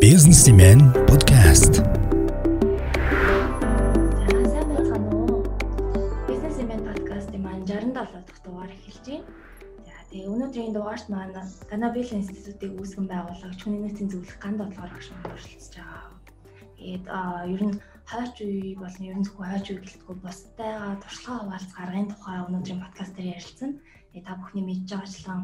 Businessman 0.00 0.80
podcast. 1.04 1.84
Сайн 4.24 4.68
байцгаана 4.72 5.12
уу? 5.12 5.44
Businessman 6.24 6.80
podcast-ийн 6.88 7.42
маань 7.44 7.66
67 7.68 7.92
дахь 7.92 8.40
дугаар 8.40 8.72
эхэлж 8.72 9.04
байна. 9.04 9.28
За 9.84 9.92
тэгээ 10.08 10.32
өнөөдрийн 10.32 10.72
дугаарт 10.72 11.06
маань 11.12 11.36
Ganabel 11.68 12.08
институтыг 12.08 12.72
үүсгэн 12.80 13.04
байгуулагч 13.12 13.60
хүний 13.60 13.84
нөөцийн 13.84 14.08
зөвлөх 14.08 14.38
ган 14.40 14.56
бодлогоор 14.56 14.96
агш 14.96 15.12
маань 15.12 15.28
оролцож 15.28 15.76
байгаа. 15.76 16.08
Тэгээд 16.80 17.04
ер 17.52 17.62
нь 17.68 17.76
хойч 18.08 18.36
үе 18.40 18.72
болон 18.80 19.04
ер 19.12 19.16
нь 19.20 19.26
зөвхөн 19.28 19.50
хойч 19.52 19.66
үе 19.68 19.80
гэлтгүй 19.84 20.16
бусдайгаа 20.24 20.96
туршлага 21.04 21.40
хуваалц 21.44 21.70
гаргын 21.76 22.08
тухай 22.08 22.36
өнөөдрийн 22.48 22.80
подкаст 22.80 23.12
дээр 23.12 23.36
ярилцсан. 23.36 23.70
Тэгээд 24.16 24.24
та 24.24 24.40
бүхний 24.40 24.64
мэдж 24.64 24.88
байгаачлан 24.88 25.40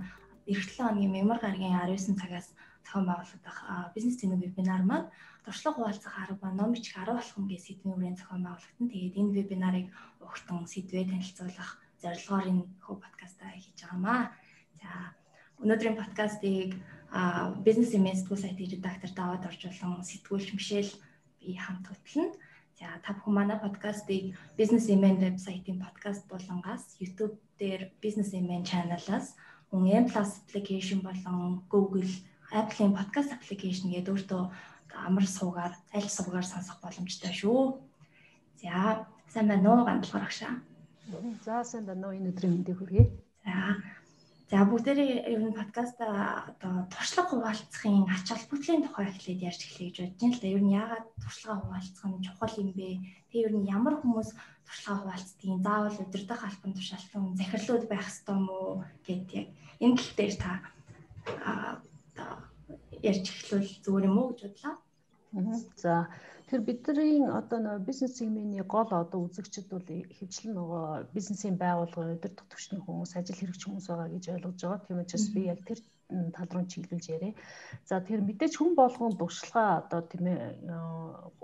эх 0.48 0.60
7 0.64 0.88
хоногийн 0.88 1.12
мямар 1.12 1.36
гарагийн 1.44 1.76
19 1.76 2.16
цагаас 2.16 2.48
зохион 2.88 3.04
байгуулагдах 3.04 3.58
бизнес 3.92 4.16
тэнэг 4.16 4.40
вебинар 4.40 4.82
маань 4.88 5.12
туршлага 5.44 5.76
хуваалцах 5.76 6.14
арга 6.16 6.40
ба 6.40 6.48
ном 6.56 6.72
бичих 6.72 6.96
10 6.96 7.12
болох 7.12 7.36
юм 7.36 7.46
гэсэн 7.52 7.84
сэдвийн 7.84 7.94
хүрээнд 7.94 8.20
зохион 8.24 8.42
байгуулагдсан. 8.48 8.88
Тэгээд 8.88 9.18
энэ 9.20 9.36
вебинарыг 9.36 9.86
угтан 10.24 10.64
сэдвээ 10.64 11.04
танилцуулах 11.12 11.70
зорилгоор 12.00 12.46
энэ 12.48 12.64
хөө 12.80 12.96
подкастаа 12.96 13.50
хийж 13.52 13.76
байгаамаа. 13.84 14.32
За 14.80 14.88
өнөөдрийн 15.60 16.00
подкастыг 16.00 16.80
бизнес 17.66 17.92
имэстгүй 17.92 18.38
сайтын 18.40 18.72
редактор 18.72 19.10
даваад 19.12 19.44
оржуулсан 19.44 20.00
сэтгүүлч 20.00 20.48
Мишель 20.56 20.92
би 21.40 21.60
хамт 21.60 21.92
хөтлөнө. 21.92 22.32
За 22.78 22.86
та 23.04 23.12
бүхэн 23.12 23.34
манай 23.34 23.58
подкастыг 23.60 24.38
Business 24.56 24.88
Amen 24.88 25.18
вебсайтын 25.20 25.82
подкаст 25.82 26.24
болонгаас 26.30 26.96
YouTube 27.02 27.36
дээр 27.60 27.90
Business 28.00 28.30
Amen 28.38 28.62
channel-аас 28.62 29.34
мөн 29.72 30.04
M+ 30.04 30.06
application 30.14 31.02
болон 31.02 31.66
Google 31.68 32.06
Apple-ийн 32.52 32.96
podcast 32.96 33.30
application 33.36 33.92
гэдэг 33.92 34.14
өөртөө 34.14 34.42
амар 35.06 35.26
суугаар, 35.28 35.74
аль 35.92 36.08
суугаар 36.08 36.46
сонсох 36.48 36.80
боломжтой 36.80 37.32
шүү. 37.36 37.76
За, 38.62 39.04
сайн 39.28 39.48
байна 39.52 39.68
уу 39.68 39.84
гандлахаар 39.84 40.24
агшаа. 40.24 40.54
За, 41.44 41.64
сайн 41.64 41.84
байна 41.84 42.08
уу 42.08 42.16
энэ 42.16 42.32
өдрийн 42.32 42.52
мэндийг 42.56 42.78
хүргэе. 42.80 43.04
За. 43.44 43.76
За 44.48 44.64
бүгдээрээ 44.64 45.28
ер 45.28 45.40
нь 45.44 45.52
подкаста 45.52 46.48
одоо 46.48 46.88
туршлага 46.88 47.36
хуваалцахын 47.36 48.08
ач 48.08 48.32
холбогдлын 48.32 48.80
тухай 48.80 49.12
эхлээд 49.12 49.44
ярьж 49.44 49.60
эхлэе 49.68 49.92
гэж 49.92 49.96
бодож 50.00 50.16
байна 50.16 50.32
л 50.32 50.40
да. 50.40 50.48
Ер 50.56 50.62
нь 50.64 50.72
яагаад 50.72 51.06
туршлага 51.20 51.60
хуваалцах 51.60 52.04
нь 52.08 52.24
чухал 52.24 52.54
юм 52.56 52.70
бэ? 52.72 52.88
Тэг 53.28 53.40
ер 53.44 53.52
нь 53.52 53.68
ямар 53.68 54.00
хүмүүс 54.00 54.32
туршлага 54.64 55.00
хуваалцдгийг 55.04 55.60
заавал 55.60 56.00
өдөртөх 56.00 56.40
албан 56.48 56.72
тушаалтан 56.72 57.24
захирлууд 57.36 57.84
байх 57.92 58.08
ёстой 58.08 58.38
мó 58.40 58.56
гэд 59.04 59.28
яг 59.36 59.48
энэ 59.84 59.96
тал 60.00 60.12
дээр 60.16 60.36
та 60.40 60.52
ярьж 63.02 63.24
эхлүүл 63.30 63.70
зүгээр 63.84 64.08
юм 64.08 64.18
уу 64.18 64.28
гэж 64.32 64.40
бодлоо. 64.42 64.74
За 65.76 66.08
тэгэхээр 66.48 66.64
бидний 66.68 67.20
одоо 67.40 67.58
нөө 67.60 67.84
бизнес 67.88 68.16
сегментийн 68.16 68.64
гол 68.64 68.88
одоо 68.88 69.20
үзэгчд 69.28 69.68
бол 69.68 69.84
хөвчлэн 70.16 70.54
нөгөө 70.56 70.84
бизнесийн 71.12 71.56
байгууллага 71.60 72.16
удирдах 72.16 72.48
төвчний 72.48 72.80
хүмүүс 72.80 73.12
ажил 73.12 73.36
хэрэгч 73.38 73.62
хүмүүс 73.64 73.86
байгаа 73.88 74.08
гэж 74.14 74.24
ойлгож 74.32 74.60
байгаа. 74.64 74.86
Тийм 74.86 75.02
учраас 75.04 75.26
би 75.34 75.40
яг 75.52 75.60
тэр 75.68 75.78
тал 76.08 76.48
руу 76.52 76.64
чиглүүлж 76.72 77.06
яриа. 77.12 77.36
За 77.84 78.00
тэгэхээр 78.00 78.24
мэдээж 78.24 78.54
хүн 78.56 78.72
болгон 78.80 79.12
туршлага 79.20 79.84
одоо 79.84 80.00
тийм 80.08 80.24
ээ 80.32 80.72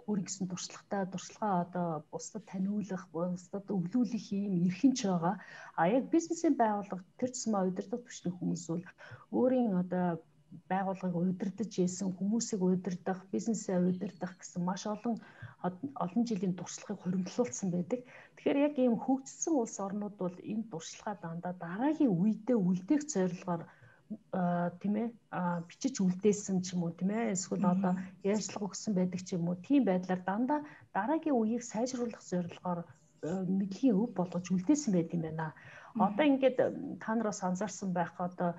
өөрийн 0.08 0.24
гэсэн 0.24 0.48
туршлагатай 0.48 1.04
туршлагаа 1.12 1.54
одоо 1.64 1.88
бусдад 2.12 2.44
таниулах, 2.48 3.04
бусдад 3.12 3.66
өвлүүлэх 3.76 4.26
юм 4.32 4.64
эрхэнч 4.68 4.98
байгаа. 5.04 5.36
А 5.76 5.82
яг 5.96 6.04
бизнесийн 6.14 6.56
байгууллага 6.56 7.04
тэр 7.20 7.30
тусмаа 7.32 7.68
удирдах 7.68 8.00
төвчний 8.00 8.32
хүмүүс 8.32 8.64
бол 8.72 8.84
өөрийн 9.36 9.72
одоо 9.84 10.06
байгууллагыг 10.70 11.16
удирдах 11.16 11.72
ийсэн 11.78 12.08
хүмүүсийг 12.18 12.60
удирдах, 12.62 13.20
бизнесээ 13.32 13.78
удирдах 13.78 14.32
гэсэн 14.38 14.62
маш 14.64 14.82
олон 14.94 15.16
олон 16.04 16.22
жилийн 16.28 16.54
туршлагыг 16.56 16.98
хуримтлуулсан 17.00 17.68
байдаг. 17.72 18.00
Тэгэхээр 18.36 18.58
яг 18.68 18.74
ийм 18.78 18.94
хөгжсөн 19.04 19.54
улс 19.56 19.76
орнууд 19.86 20.16
бол 20.20 20.36
энэ 20.52 20.68
туршлагаа 20.72 21.16
дандаа 21.24 21.54
дараагийн 21.64 22.12
үедээ 22.12 22.58
үлдээх 22.68 23.02
зорилгоор 23.12 23.62
тийм 24.80 24.94
ээ 25.02 25.08
бичиж 25.68 25.94
үлдээсэн 26.04 26.60
ч 26.64 26.76
юм 26.76 26.84
уу 26.84 26.92
тийм 26.92 27.10
ээ 27.16 27.32
эсвэл 27.34 27.64
одоо 27.64 27.92
ярьцлага 28.22 28.68
өгсөн 28.68 28.92
байдаг 28.94 29.20
ч 29.24 29.28
юм 29.36 29.48
уу 29.48 29.56
тийм 29.66 29.82
байдлаар 29.88 30.22
дандаа 30.28 30.60
дараагийн 30.96 31.38
үеийг 31.40 31.62
сайжруулах 31.64 32.22
зорилгоор 32.30 32.80
мэдлэгийн 33.58 33.96
өв 34.02 34.10
болгож 34.12 34.46
үлдээсэн 34.52 34.92
байдаг 34.92 35.14
юм 35.16 35.24
байна. 35.24 35.56
Одоо 36.06 36.24
ингээд 36.26 36.58
та 37.02 37.10
нараас 37.14 37.40
анзаарсан 37.48 37.90
байх 37.96 38.12
одоо 38.20 38.50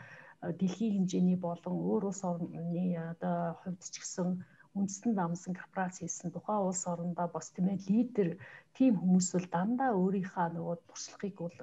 дэлхийн 0.59 0.93
хэмжээний 0.95 1.39
болон 1.45 1.75
өөр 1.89 2.03
улс 2.09 2.21
орны 2.29 2.97
одоо 3.11 3.37
хувьд 3.61 3.81
ч 3.93 3.95
гэсэн 4.01 4.29
үндэстэн 4.75 5.13
намсан 5.15 5.53
корпорац 5.55 5.95
хийсэн 6.03 6.29
тухайн 6.35 6.67
улс 6.67 6.83
орондоо 6.91 7.27
бас 7.31 7.47
тийм 7.55 7.71
ээ 7.71 7.87
лидер 7.87 8.29
тийм 8.75 8.93
хүмүүс 8.99 9.27
бол 9.35 9.47
дандаа 9.55 9.91
өөрийнхөө 9.95 10.47
нөгөө 10.51 10.75
туршлагыг 10.87 11.35
бол 11.39 11.57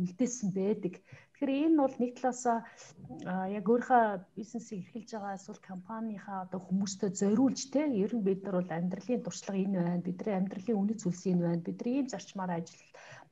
үлдээсэн 0.00 0.48
байдаг. 0.56 0.94
Тэгэхээр 1.36 1.52
энэ 1.68 1.76
бол 1.84 1.96
нэг 2.00 2.12
талаасаа 2.16 2.58
яг 3.58 3.64
өөрийнхөө 3.68 4.04
бизнесийг 4.40 4.80
эрхэлж 4.88 5.10
байгаа 5.12 5.36
эсвэл 5.36 5.68
компанийнхаа 5.70 6.38
одоо 6.48 6.60
хүмүүстэй 6.64 7.10
зориулж 7.20 7.60
те 7.72 7.82
ер 8.04 8.12
нь 8.16 8.24
бид 8.24 8.40
нар 8.42 8.56
бол 8.64 8.72
амьдралын 8.72 9.20
туршлага 9.24 9.60
энэ 9.60 9.76
байна. 9.76 10.06
Бидний 10.08 10.34
амьдралын 10.36 10.80
үнэт 10.80 11.00
зүйлс 11.04 11.22
энэ 11.28 11.44
байна. 11.44 11.66
Бидний 11.68 11.94
ийм 12.00 12.08
зарчмаар 12.08 12.52
ажил 12.56 12.80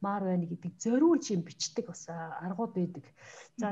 маар 0.07 0.23
байна 0.29 0.47
гэдэг 0.51 0.73
зориулж 0.85 1.25
юм 1.35 1.43
бичдэг 1.49 1.85
бас 1.91 2.03
аргууд 2.47 2.73
байдаг. 2.77 3.05
За 3.57 3.69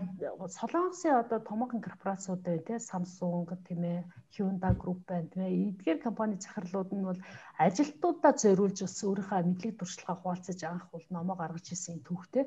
Солонгосын 0.58 1.20
одоо 1.22 1.38
томоохон 1.48 1.80
корпорациуд 1.84 2.40
байна 2.46 2.62
те 2.68 2.74
Samsung 2.90 3.48
тийм 3.66 3.82
ээ 3.92 4.00
Hyundai 4.34 4.74
Group 4.80 5.00
байна 5.10 5.28
тийм 5.30 5.42
ээ. 5.44 5.60
Эдгээр 5.68 5.98
компани 6.06 6.36
захирлууд 6.40 6.90
нь 6.94 7.06
бол 7.08 7.20
ажилтнуудаа 7.66 8.32
зориулж 8.42 8.78
бас 8.82 8.96
өөрийнхөө 9.04 9.42
мэдлэг 9.48 9.74
туршлагаа 9.78 10.16
хуваалцаж 10.20 10.60
анх 10.64 10.86
бол 10.92 11.06
номоо 11.14 11.36
гаргаж 11.38 11.66
ирсэн 11.74 11.98
түүхтэй. 12.06 12.44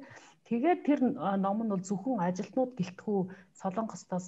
Тэгээд 0.47 0.79
тэр 0.88 1.00
ном 1.45 1.59
нь 1.66 1.72
бол 1.74 1.84
зөвхөн 1.90 2.22
ажилтнууд 2.22 2.72
гэлтгүү 2.78 3.19
Солонгостоос 3.62 4.28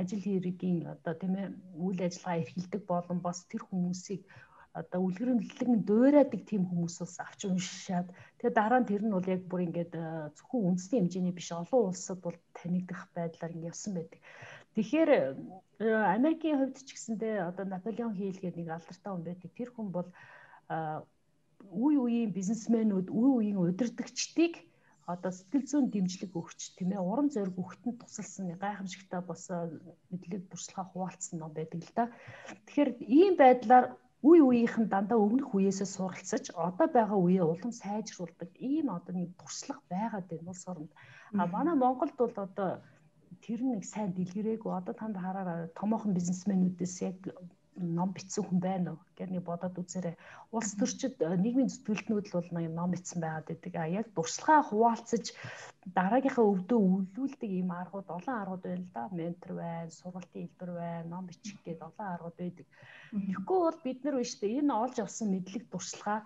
ажил 0.00 0.22
хэргийн 0.26 0.78
одоо 0.94 1.14
тийм 1.20 1.34
ээ 1.38 1.48
үйл 1.84 2.00
ажиллагаа 2.06 2.40
эрхэлдэг 2.42 2.82
болон 2.90 3.18
бас 3.22 3.38
тэр 3.50 3.62
хүмүүсийг 3.64 4.22
одоо 4.72 5.00
үлгэрэмлэн 5.04 5.84
дуурайдаг 5.84 6.42
тийм 6.48 6.64
хүмүүсээс 6.68 7.20
авч 7.20 7.40
уншаад 7.44 8.08
тэгээ 8.40 8.56
дараа 8.56 8.80
нь 8.80 8.88
тэр 8.88 9.02
нь 9.04 9.14
бол 9.14 9.28
яг 9.28 9.42
бүр 9.44 9.68
ингээд 9.68 9.92
э, 9.92 10.32
зөвхөн 10.36 10.66
үндэсний 10.68 10.98
хэмжээний 11.00 11.34
биш 11.36 11.52
олон 11.52 11.92
улсад 11.92 12.18
бол 12.24 12.36
танигдах 12.56 13.02
байдлаар 13.12 13.52
ингээд 13.52 13.70
явсан 13.72 13.92
байдаг. 13.94 14.20
Тэгэхээр 14.74 15.10
э, 15.12 15.92
Америкийн 16.16 16.56
хувьд 16.56 16.76
ч 16.80 16.88
гэсэндээ 16.96 17.34
одоо 17.52 17.64
Наполеон 17.68 18.16
Хилл 18.16 18.40
гэдэг 18.40 18.60
нэг 18.64 18.70
алдартай 18.72 19.10
хүн 19.12 19.24
байдаг. 19.28 19.50
Тэр 19.52 19.70
хүн 19.76 19.88
бол 19.92 20.08
үе 21.68 21.96
үеийн 22.00 22.32
бизнесмэнүүд, 22.32 23.08
үе 23.12 23.28
үеийн 23.36 23.60
удирдагчдыг 23.60 24.54
одоо 25.06 25.30
сэтгэл 25.34 25.66
зүйн 25.66 25.86
дэмжлэг 25.90 26.32
өгч 26.32 26.78
тийм 26.78 26.94
ээ 26.94 27.02
урам 27.02 27.28
зориг 27.28 27.58
өгөхөнд 27.58 28.00
тусалсан 28.00 28.54
гайхамшигтай 28.54 29.20
бас 29.20 29.50
э, 29.50 29.68
мэдлэг 30.10 30.46
туршлага 30.48 30.90
хуваалцсан 30.94 31.36
ном 31.42 31.52
байдаг 31.52 31.82
л 31.82 31.92
да. 31.98 32.04
Тэгэхээр 32.66 32.90
ийм 33.02 33.34
байдлаар 33.34 33.98
үе 34.28 34.40
үеийнхэн 34.48 34.86
дандаа 34.94 35.18
өмнөх 35.18 35.50
үеэсээ 35.54 35.88
суралцаж 35.96 36.44
одоо 36.68 36.88
байгаа 36.96 37.18
үеэ 37.26 37.42
улам 37.52 37.72
сайжруулдаг 37.82 38.50
ийм 38.70 38.86
одоо 38.96 39.12
нэг 39.18 39.30
туршлага 39.40 39.82
байгаад 39.90 40.26
байна 40.30 40.50
улс 40.52 40.64
оронд. 40.70 40.92
А 41.40 41.42
манай 41.54 41.74
Монголд 41.74 42.14
бол 42.18 42.36
одоо 42.46 42.70
тэр 43.44 43.60
нэг 43.72 43.82
сайн 43.92 44.10
дэлгэрээгүй 44.14 44.72
одоо 44.78 44.94
танд 44.94 45.16
хараараа 45.18 45.60
томоохон 45.78 46.12
бизнесмэнүүдээс 46.14 46.96
яг 47.10 47.18
ном 47.76 48.12
бичсэн 48.12 48.44
хүн 48.44 48.60
байна 48.60 48.88
уу 48.92 49.00
гэж 49.16 49.28
нэг 49.32 49.44
бодоод 49.48 49.80
үзээрэй. 49.80 50.16
Улс 50.52 50.76
төрчид 50.76 51.16
э, 51.24 51.36
нийгмийн 51.40 51.72
зүтгэлтнүүд 51.72 52.26
л 52.28 52.36
бол 52.36 52.50
нэг 52.52 52.68
ном 52.68 52.92
бичсэн 52.92 53.20
байгаад 53.24 53.48
байдаг. 53.48 53.72
А 53.80 53.88
яг 53.88 54.06
дуршлагаа 54.12 54.60
хуваалцаж 54.68 55.32
дараагийнхаа 55.96 56.44
өвдөө 56.52 56.80
өвлүүлдэг 56.84 57.50
ийм 57.50 57.72
аргууд 57.72 58.08
олон 58.12 58.36
аргууд 58.36 58.62
байна 58.68 58.84
л 58.84 58.92
да. 58.92 59.08
Ментор 59.16 59.52
байна, 59.56 59.90
сургалтын 59.90 60.42
хэлбэр 60.44 60.70
байна, 60.76 61.08
ном 61.08 61.24
бичих 61.26 61.58
гээд 61.64 61.80
олон 61.80 62.08
аргууд 62.12 62.36
байдаг. 62.36 62.66
Тэгэхгүй 63.12 63.58
бол 63.64 63.80
бид 63.84 63.98
нар 64.04 64.16
биш 64.20 64.32
үү 64.36 64.52
энэ 64.60 64.72
олж 64.82 64.96
авсан 65.00 65.28
мэдлэг 65.32 65.64
дуршлагаа 65.72 66.20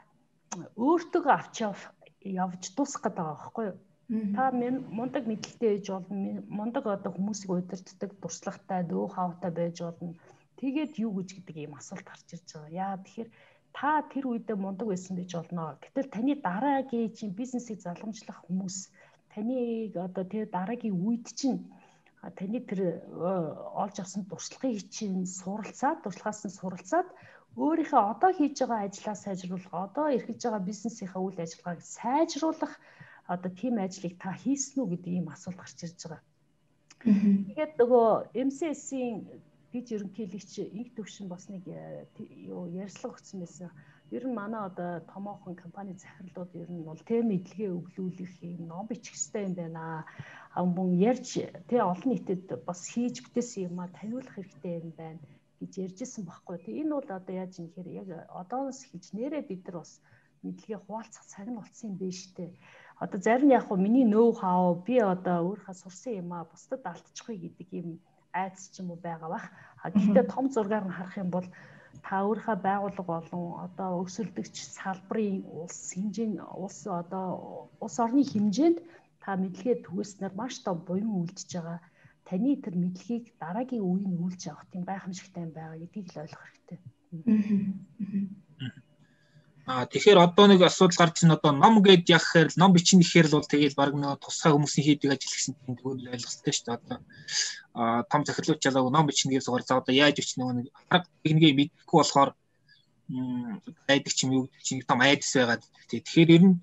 өөртөө 0.75 1.23
авч 1.31 1.57
явж 1.63 2.63
дуусгах 2.75 3.03
гэдэг 3.07 3.23
байгаа 3.23 3.39
байхгүй 3.39 3.65
юу? 3.71 3.79
Та 4.35 4.55
мундаг 4.55 5.25
мэдлэлтэй 5.27 5.71
ээж 5.79 5.87
болно, 5.91 6.43
мундаг 6.47 6.85
одоо 6.87 7.11
хүмүүсийг 7.15 7.51
удирддаг 7.51 8.11
дуршлагатай, 8.23 8.87
нөө 8.87 9.07
хавтай 9.15 9.51
байж 9.51 9.83
болно 9.83 10.15
Тэгээд 10.61 10.93
юу 11.05 11.13
гэж 11.21 11.29
гэдэг 11.37 11.57
ийм 11.57 11.75
асуулт 11.77 12.07
гарч 12.09 12.29
ирж 12.33 12.49
байгаа. 12.57 12.73
Яа 12.73 12.95
тэгэхээр 13.05 13.31
та 13.77 14.01
тэр 14.09 14.25
үедээ 14.33 14.57
мундаг 14.57 14.89
байсан 14.89 15.15
байж 15.17 15.33
болно. 15.37 15.77
Гэтэл 15.85 16.09
таны 16.09 16.35
дараагийн 16.41 17.13
чинь 17.13 17.37
бизнесийг 17.37 17.85
залгамжлах 17.85 18.41
хүмүүс 18.49 18.77
таныг 19.37 19.93
одоо 19.93 20.25
тэр 20.25 20.49
дараагийн 20.49 20.97
үед 20.97 21.29
чинь 21.37 21.61
таны 22.25 22.59
тэр 22.65 23.05
олж 23.77 23.97
авсан 24.01 24.25
туршлагыг 24.25 24.89
чинь 24.89 25.29
суралцаад, 25.29 26.01
туршлагаас 26.01 26.49
нь 26.49 26.57
суралцаад 26.57 27.09
өөрийнхөө 27.61 28.03
одоо 28.13 28.31
хийж 28.33 28.57
байгаа 28.65 28.89
ажлаа 28.89 29.17
сайжруулах, 29.17 29.73
одоо 29.73 30.07
эрхэлж 30.17 30.41
байгаа 30.45 30.69
бизнесийнхаа 30.69 31.21
үйл 31.25 31.41
ажиллагааг 31.45 31.81
сайжруулах 31.85 32.75
одоо 33.29 33.51
тийм 33.61 33.75
ажлыг 33.77 34.15
та 34.17 34.33
хийсэн 34.33 34.77
үү 34.81 34.89
гэдэг 34.93 35.13
ийм 35.21 35.29
асуулт 35.29 35.61
гарч 35.61 35.79
ирж 35.85 36.01
байгаа. 36.05 36.23
Тэгээд 37.05 37.73
нөгөө 37.81 38.09
MCS-ийн 38.47 39.17
гэж 39.77 39.87
ерөнхийлөгч 39.97 40.53
инх 40.73 40.91
төвшин 40.97 41.29
бас 41.29 41.45
нэг 41.53 41.69
юу 42.49 42.65
ярьслага 42.83 43.15
өгсөн 43.15 43.45
байсан. 43.45 43.71
Ер 44.17 44.25
нь 44.27 44.39
манай 44.41 44.63
одоо 44.71 44.91
томоохон 45.13 45.55
компани 45.63 45.93
захирлууд 46.01 46.53
ер 46.63 46.71
нь 46.73 46.87
бол 46.89 47.01
тэ 47.09 47.21
мэдлэгээ 47.21 47.71
өвлүүлэх 47.79 48.35
юм 48.57 48.63
ном 48.71 48.85
бичих 48.89 49.17
хэрэгтэй 49.19 49.45
юм 49.49 49.55
байна. 49.61 50.07
А 50.57 50.59
мөн 50.65 50.91
ярьж 51.11 51.29
тэ 51.69 51.77
олон 51.93 52.11
нийтэд 52.11 52.65
бас 52.69 52.81
хийж 52.93 53.17
бүтээсэн 53.21 53.69
юм 53.69 53.77
а 53.85 53.93
таниулах 53.99 54.33
хэрэгтэй 54.35 54.75
юм 54.81 54.91
байна 55.01 55.21
гэж 55.61 55.73
ярьжсэн 55.85 56.23
байхгүй. 56.25 56.57
Тэ 56.65 56.79
энэ 56.81 56.93
бол 56.97 57.11
одоо 57.19 57.35
яаж 57.43 57.53
юм 57.61 57.69
хэрэг 57.75 57.95
яг 58.03 58.09
одоос 58.43 58.79
хийж 58.89 59.05
нэрээ 59.17 59.43
бид 59.51 59.63
нар 59.67 59.77
бас 59.83 59.93
мэдлэгээ 60.45 60.81
хуваалцах 60.85 61.25
цаг 61.33 61.47
нь 61.49 61.59
болсон 61.59 61.87
юм 61.91 61.97
биш 62.01 62.21
үү? 62.39 62.51
Одоо 63.03 63.21
зарим 63.21 63.51
яг 63.59 63.65
хуу 63.67 63.77
миний 63.77 64.07
ноу 64.15 64.33
хаа 64.41 64.75
би 64.87 64.97
одоо 65.15 65.39
өөрийнхөө 65.49 65.77
сурсан 65.83 66.13
юм 66.23 66.31
а 66.33 66.49
бусдад 66.51 66.83
алдчихгүй 66.87 67.37
гэдэг 67.43 67.69
юм 67.81 67.89
айц 68.43 68.59
ч 68.73 68.75
юм 68.81 68.89
уу 68.93 69.01
байгаа 69.07 69.31
бах. 69.35 69.47
Гэхдээ 69.95 70.27
том 70.35 70.47
зургаар 70.55 70.85
нь 70.87 70.97
харах 70.97 71.17
юм 71.23 71.31
бол 71.37 71.49
та 72.07 72.15
өөрийнхөө 72.29 72.57
байгууллага 72.69 73.11
болон 73.13 73.45
одоо 73.67 73.91
өсөлдөгч 74.05 74.57
салбарын 74.79 75.37
улс 75.61 75.79
хэмжээнд 75.95 76.37
улс 76.63 76.79
одоо 77.01 77.29
улс 77.85 77.97
орны 78.05 78.23
хэмжээнд 78.33 78.79
та 79.23 79.31
мэдлэгээ 79.43 79.77
түгээснээр 79.87 80.35
маш 80.41 80.55
том 80.65 80.79
буян 80.87 81.11
үлдэж 81.21 81.51
байгаа. 81.57 81.81
Таны 82.29 82.51
тэр 82.65 82.75
мэдлэгийг 82.83 83.25
дараагийн 83.43 83.87
үеийн 83.87 84.15
үлж 84.25 84.43
авах 84.51 84.67
тийм 84.71 84.83
гайхамшигтай 84.87 85.43
юм 85.47 85.53
байгаа 85.55 85.79
гэдгийг 85.81 86.07
л 86.11 86.21
ойлгох 86.23 86.45
хэрэгтэй. 86.47 86.81
Аа 89.77 89.85
тэгэхээр 89.93 90.19
одоо 90.25 90.45
нэг 90.49 90.61
асуудал 90.65 90.97
гарч 90.97 91.21
ийн 91.21 91.37
одоо 91.37 91.53
ном 91.53 91.85
гэд 91.85 92.09
яг 92.09 92.25
гэхээр 92.25 92.49
ном 92.57 92.73
бичин 92.73 92.97
гэхээр 92.97 93.29
л 93.29 93.37
бол 93.37 93.53
тэгэл 93.53 93.77
баг 93.77 93.93
нэг 93.93 94.17
тусгай 94.25 94.53
хүмүүсийн 94.57 94.85
хийдэг 94.89 95.13
ажил 95.13 95.37
гэсэн 95.37 95.53
тийм 95.53 95.77
тэгвэл 95.77 96.13
ойлгостой 96.17 96.53
шүү 96.57 96.65
дээ 96.65 96.79
одоо. 96.81 96.99
Аа 97.77 98.01
том 98.09 98.23
захирлууч 98.25 98.63
ялаа 98.65 98.89
ном 98.89 99.05
бичин 99.05 99.29
гэсэн 99.29 99.45
сугаар 99.45 99.65
за 99.69 99.77
одоо 99.77 99.93
яаж 99.93 100.17
бичих 100.17 100.41
нэг 100.41 100.73
арга 100.89 101.13
техникийг 101.21 101.57
мэдэхгүй 101.61 101.99
болохоор 102.01 102.31
айдаг 103.93 104.13
ч 104.17 104.19
юм 104.25 104.33
юу 104.33 104.45
чинь 104.65 104.81
том 104.89 105.01
айдас 105.05 105.37
байгаад 105.37 105.63
тэгэхээр 105.93 106.31
ер 106.37 106.45
нь 106.49 106.57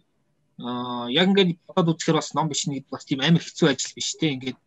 аа 0.58 1.06
яг 1.14 1.28
ингээд 1.30 1.62
бодоод 1.70 2.02
үзэхээр 2.02 2.18
бас 2.18 2.34
ном 2.34 2.50
бичнэ 2.50 2.82
гэдэг 2.82 2.90
бас 2.90 3.06
тийм 3.06 3.22
амар 3.22 3.46
хэцүү 3.46 3.68
ажил 3.70 3.94
биш 3.94 4.10
те. 4.18 4.34
Ингээд 4.34 4.58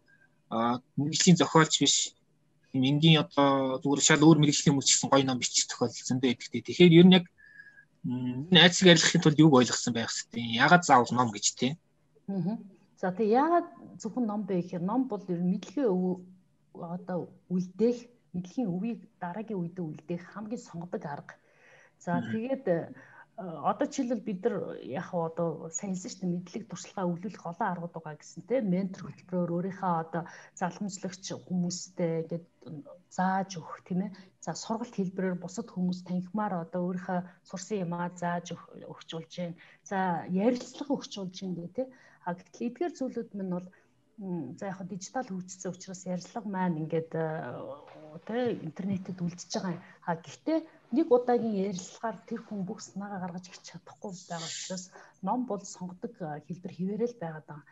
аа 0.54 0.78
мэрэгжлийн 0.94 1.34
зохиолч 1.42 1.74
биш. 1.82 2.14
Энгийн 2.70 3.26
одоо 3.26 3.82
зүгээр 3.82 4.06
шал 4.06 4.22
өөр 4.22 4.38
мэрэгжлийн 4.38 4.70
хүмүүс 4.70 4.86
гэсэн 4.86 5.10
гоё 5.10 5.26
ном 5.26 5.42
бичих 5.42 5.66
тохиолдол 5.66 6.06
зөндөө 6.06 6.30
байдаг 6.30 6.48
те 6.54 6.62
тэгэхээр 6.62 6.98
ер 7.02 7.08
нь 7.10 7.16
яг 7.18 7.26
найзыг 8.06 8.86
арилгахын 8.94 9.22
тулд 9.22 9.38
юуг 9.38 9.54
ойлгосон 9.58 9.92
байх 9.94 10.10
хэвчээ. 10.10 10.62
Ягаад 10.64 10.82
заавал 10.86 11.12
ном 11.12 11.30
гэж 11.34 11.46
тий. 11.58 11.72
Аа. 12.28 12.58
За 13.00 13.12
тэг 13.12 13.28
ягаад 13.28 13.68
зөвхөн 14.00 14.26
ном 14.26 14.42
бэ 14.46 14.62
гэхээр 14.62 14.84
ном 14.84 15.08
бол 15.10 15.22
ер 15.28 15.40
нь 15.42 15.50
мэдлэгээ 15.52 15.88
одоо 16.96 17.28
үлдээх, 17.50 17.98
мэдлэгийн 18.32 18.70
өвийг 18.70 19.00
дараагийн 19.20 19.60
үедээ 19.60 19.84
үлдээх 19.84 20.22
хамгийн 20.32 20.62
сонгодог 20.62 21.04
арга. 21.04 21.34
За 21.98 22.22
тэгээд 22.22 22.64
одоо 23.36 23.86
жишээлбэл 23.86 24.24
бид 24.24 24.40
нар 24.44 24.56
яг 24.80 25.12
одоо 25.12 25.68
саянсан 25.68 26.08
шүү 26.08 26.20
дээ 26.24 26.34
мэдлэг 26.40 26.64
туршлагаа 26.72 27.04
өвлүүлэх 27.04 27.44
олон 27.44 27.68
аргууд 27.68 27.92
байгаа 27.92 28.16
гэсэн 28.16 28.42
тийм 28.48 28.64
ментор 28.72 29.02
хөтөлбөрөөр 29.04 29.54
өөрийнхөө 29.56 29.92
одоо 30.04 30.22
залгамжлагч 30.56 31.24
хүмүүстэй 31.44 32.12
ингээд 32.24 32.46
зааж 33.12 33.50
өгөх 33.60 33.84
тийм 33.84 34.00
ээ. 34.08 34.16
За 34.40 34.56
сургалт 34.56 34.96
хэлбэрээр 34.96 35.36
бусад 35.36 35.68
хүмүүс 35.68 36.00
танхимаар 36.08 36.64
одоо 36.64 36.80
өөрийнхөө 36.88 37.20
сурсан 37.44 37.78
юмаа 37.84 38.08
зааж 38.22 38.56
өгч 38.92 39.08
болж 39.12 39.32
байна 39.36 39.60
за 39.84 39.98
ярилцлага 40.32 40.96
өгч 40.96 41.12
болж 41.20 41.36
байна 41.36 41.60
гэх 41.60 41.76
тийм. 41.76 41.88
А 42.24 42.28
гэтэл 42.32 42.66
эдгээр 42.68 42.92
зүйлүүд 42.96 43.30
минь 43.36 43.52
бол 43.52 43.68
за 44.56 44.64
яг 44.72 44.80
дижитал 44.88 45.28
хөгжсөн 45.28 45.72
учраас 45.76 46.08
ярилцлага 46.08 46.48
маань 46.48 46.80
ингээд 46.80 47.12
тий 48.24 48.44
интернетэд 48.64 49.20
үлдчихэж 49.20 49.52
байгаа. 49.60 49.76
А 50.08 50.16
гэхдээ 50.24 50.58
нэг 50.92 51.06
удаагийн 51.10 51.56
ярилцлагаар 51.68 52.18
тэр 52.28 52.40
хүн 52.44 52.60
бүх 52.68 52.80
санаагаа 52.82 53.20
гаргаж 53.22 53.46
ирч 53.48 53.62
чадахгүй 53.70 54.12
байгаа 54.30 54.50
учраас 54.50 54.84
ном 55.26 55.40
бол 55.50 55.62
сонгодог 55.74 56.14
хэлбэр 56.46 56.72
хിവэрэл 56.76 57.16
байгаад 57.20 57.46
байгаа. 57.48 57.66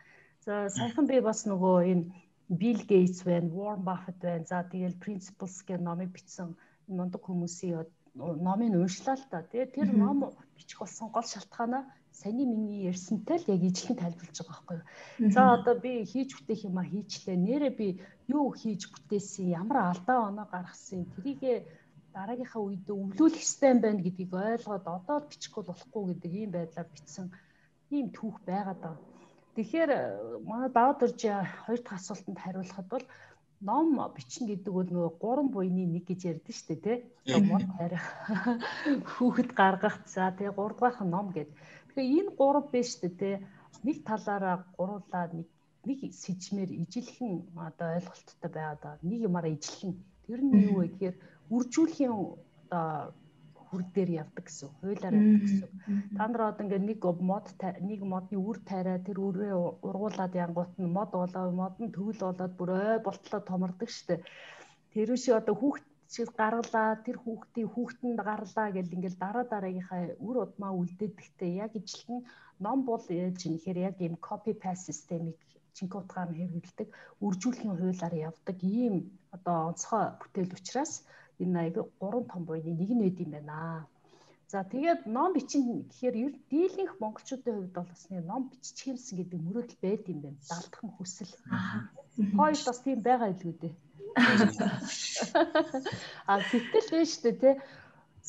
За 0.45 0.53
саяхан 0.69 1.05
би 1.07 1.17
бас 1.19 1.39
нөгөө 1.47 1.77
энэ 1.91 2.05
Bill 2.49 2.81
Gates 2.85 3.23
байна, 3.25 3.49
Warren 3.49 3.83
Buffett 3.87 4.19
байна. 4.21 4.45
За 4.45 4.61
тэгэл 4.63 5.01
Principles 5.05 5.55
гэх 5.65 5.79
номыг 5.81 6.09
бичсэн 6.13 6.53
мундаг 6.87 7.21
хүмүүсийн 7.25 7.87
номыг 8.15 8.71
уншлаа 8.77 9.17
л 9.17 9.25
та. 9.31 9.41
Тэгээ 9.41 9.73
тэр 9.75 9.89
ном 9.97 10.31
бичих 10.55 10.79
болсон 10.79 11.09
гол 11.09 11.25
шалтгаанаа 11.25 11.83
саний 12.15 12.45
миний 12.45 12.87
ярьсантай 12.91 13.37
л 13.41 13.49
яг 13.51 13.61
ижлэн 13.65 13.97
тайлбарлаж 13.99 14.39
байгаа 14.39 14.55
байхгүй 14.55 14.77
юу. 14.79 15.31
За 15.35 15.41
одоо 15.57 15.75
би 15.83 16.05
хийж 16.05 16.29
бүтээх 16.37 16.61
юм 16.69 16.77
а 16.79 16.85
хийчлээ. 16.85 17.35
Нэрээ 17.35 17.73
би 17.75 17.87
юу 18.31 18.53
хийж 18.55 18.87
бүтээсэн, 18.87 19.51
ямар 19.51 19.77
алдаа 19.91 20.29
оноо 20.29 20.47
гаргасан, 20.47 21.09
тэрийгэ 21.13 21.53
дараагийнхаа 22.15 22.61
үед 22.63 22.87
өвлүүлэх 22.87 23.43
ёстой 23.45 23.69
юм 23.73 23.79
байна 23.83 24.01
гэдгийг 24.05 24.31
ойлгоод 24.33 24.85
одоо 24.97 25.17
л 25.19 25.29
бичихгүй 25.31 25.63
болохгүй 25.67 26.03
гэдэг 26.09 26.31
ийм 26.39 26.51
байдлаар 26.55 26.87
бичсэн 26.93 27.27
ийм 27.95 28.07
түүх 28.17 28.37
байгаад 28.49 28.79
байгаа. 28.83 29.03
Тэгэхээр 29.55 29.91
манай 30.49 30.69
даваад 30.71 30.99
орж 31.05 31.21
хоёр 31.63 31.79
дахь 31.83 31.99
асуултанд 31.99 32.39
хариулахад 32.41 32.87
бол 32.91 33.05
ном 33.69 33.87
бичнэ 34.15 34.47
гэдэг 34.51 34.73
бол 34.73 34.89
нөгөө 34.91 35.11
гурван 35.23 35.49
буйны 35.55 35.83
нэг 35.87 36.03
гэж 36.07 36.21
ярьдэн 36.31 36.55
шүү 36.55 36.67
дээ 36.67 36.81
тий. 36.83 36.97
Мод 37.49 37.63
харих 37.77 38.05
хүүхэд 39.15 39.49
гаргах 39.59 39.97
за 40.13 40.31
тэгээ 40.35 40.57
гуравдугаарх 40.57 40.99
нь 41.03 41.13
ном 41.15 41.27
гэдэг. 41.31 41.55
Тэгэхээр 41.87 42.15
энэ 42.19 42.31
гурав 42.39 42.65
биш 42.71 42.89
үү 42.99 43.11
те 43.19 43.31
нэг 43.87 43.97
талаараа 44.03 44.55
гуруулаад 44.77 45.31
нэг 45.39 45.47
нэг 45.87 45.99
сэжмээр 46.11 46.71
ижилхэн 46.83 47.33
одоо 47.55 47.87
ойлголттой 47.95 48.49
байгаад 48.51 48.81
байгаа. 48.83 49.07
Нэг 49.07 49.19
юмараа 49.27 49.51
ижилхэн. 49.55 49.93
Тэр 50.25 50.39
нь 50.41 50.53
юу 50.67 50.81
вэ 50.81 50.87
гэхээр 50.89 51.15
үржүүлэхийн 51.53 52.13
одоо 52.13 53.13
хүр 53.75 53.81
дээр 53.93 54.09
явдаг 54.23 54.45
гэсэн. 54.47 54.69
Хуулиар 54.79 55.13
явдаг 55.13 55.41
гэсэн. 55.43 55.69
Та 56.17 56.23
нар 56.27 56.41
одоо 56.49 56.63
ингээд 56.65 56.85
нэг 56.89 56.99
мод 57.29 57.47
нэг 57.89 58.01
модны 58.13 58.37
үр 58.39 58.57
тайраа 58.69 58.99
тэр 59.03 59.17
үрээ 59.19 59.53
ургуулад 59.87 60.33
янгуут 60.33 60.73
нь 60.79 60.93
мод 60.97 61.11
болоо 61.11 61.51
мод 61.51 61.75
нь 61.81 61.93
төгөл 61.95 62.21
болоод 62.23 62.53
бүр 62.57 62.69
ой 62.71 62.97
болтлоо 63.03 63.41
томордог 63.43 63.89
штэ. 63.89 64.23
Тэр 64.93 65.09
шиг 65.17 65.35
одоо 65.41 65.55
хүүхд 65.59 65.85
шиг 66.13 66.29
гаргалаа 66.39 66.89
тэр 67.05 67.17
хүүхдийн 67.19 67.69
хүүхдэнд 67.73 68.19
гарлаа 68.29 68.67
гэл 68.71 68.95
ингээл 68.95 69.21
дараа 69.23 69.45
дараагийнхаа 69.49 70.01
үр 70.27 70.37
удмаа 70.45 70.71
үлдээдэгтэй 70.79 71.51
яг 71.65 71.71
ижилхэн 71.75 72.19
ном 72.63 72.79
бол 72.89 73.03
яаж 73.09 73.39
юм 73.47 73.57
хэрэг 73.59 73.87
яг 73.89 73.97
ийм 74.05 74.15
copy 74.27 74.53
paste 74.61 74.85
системийг 74.87 75.37
чинк 75.75 75.91
утгаар 75.99 76.29
нь 76.31 76.39
хэрэглэдэг 76.39 76.87
үржүүлэхийн 77.25 77.75
хуулиар 77.75 78.15
явдаг 78.29 78.57
ийм 78.63 78.95
одоо 79.35 79.57
онцгой 79.69 80.05
бүтээл 80.19 80.55
учраас 80.57 80.93
энэ 81.43 81.59
аяг 81.63 81.77
гурван 81.99 82.25
том 82.31 82.41
буйны 82.47 82.71
нэг 82.73 82.91
нь 82.93 83.01
байд 83.03 83.17
юм 83.23 83.31
байна. 83.35 83.87
За 84.51 84.61
тэгээд 84.63 85.01
ном 85.15 85.33
бичин 85.33 85.63
гэхээр 85.89 86.15
ер 86.25 86.33
дийлэнх 86.51 86.93
монголчуудын 87.01 87.55
хувьд 87.55 87.73
бол 87.75 87.89
бас 87.91 88.03
нэг 88.13 88.23
ном 88.29 88.41
бичих 88.51 88.87
юмсан 88.93 89.17
гэдэг 89.17 89.39
мөрөөдөл 89.41 89.81
байд 89.81 90.03
юм 90.13 90.19
байна. 90.21 90.39
Даалдах 90.49 90.81
хүсэл. 90.95 91.33
Хоёр 92.37 92.61
бас 92.67 92.79
тийм 92.85 92.99
байгаа 93.01 93.29
илүү 93.33 93.53
дээ. 93.61 93.73
А 96.29 96.33
гэтэл 96.49 96.89
байж 96.93 97.11
тээ 97.23 97.35
тэ 97.41 97.49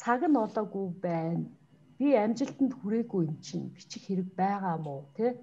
цаг 0.01 0.21
нь 0.25 0.41
олоогүй 0.45 0.87
байна. 1.07 1.45
Би 1.99 2.09
амжилтанд 2.25 2.73
хүрээгүй 2.81 3.23
юм 3.29 3.37
чинь 3.47 3.73
бичих 3.77 4.03
хэрэг 4.09 4.29
байгаа 4.41 4.77
мó 4.81 5.05
тэ. 5.17 5.37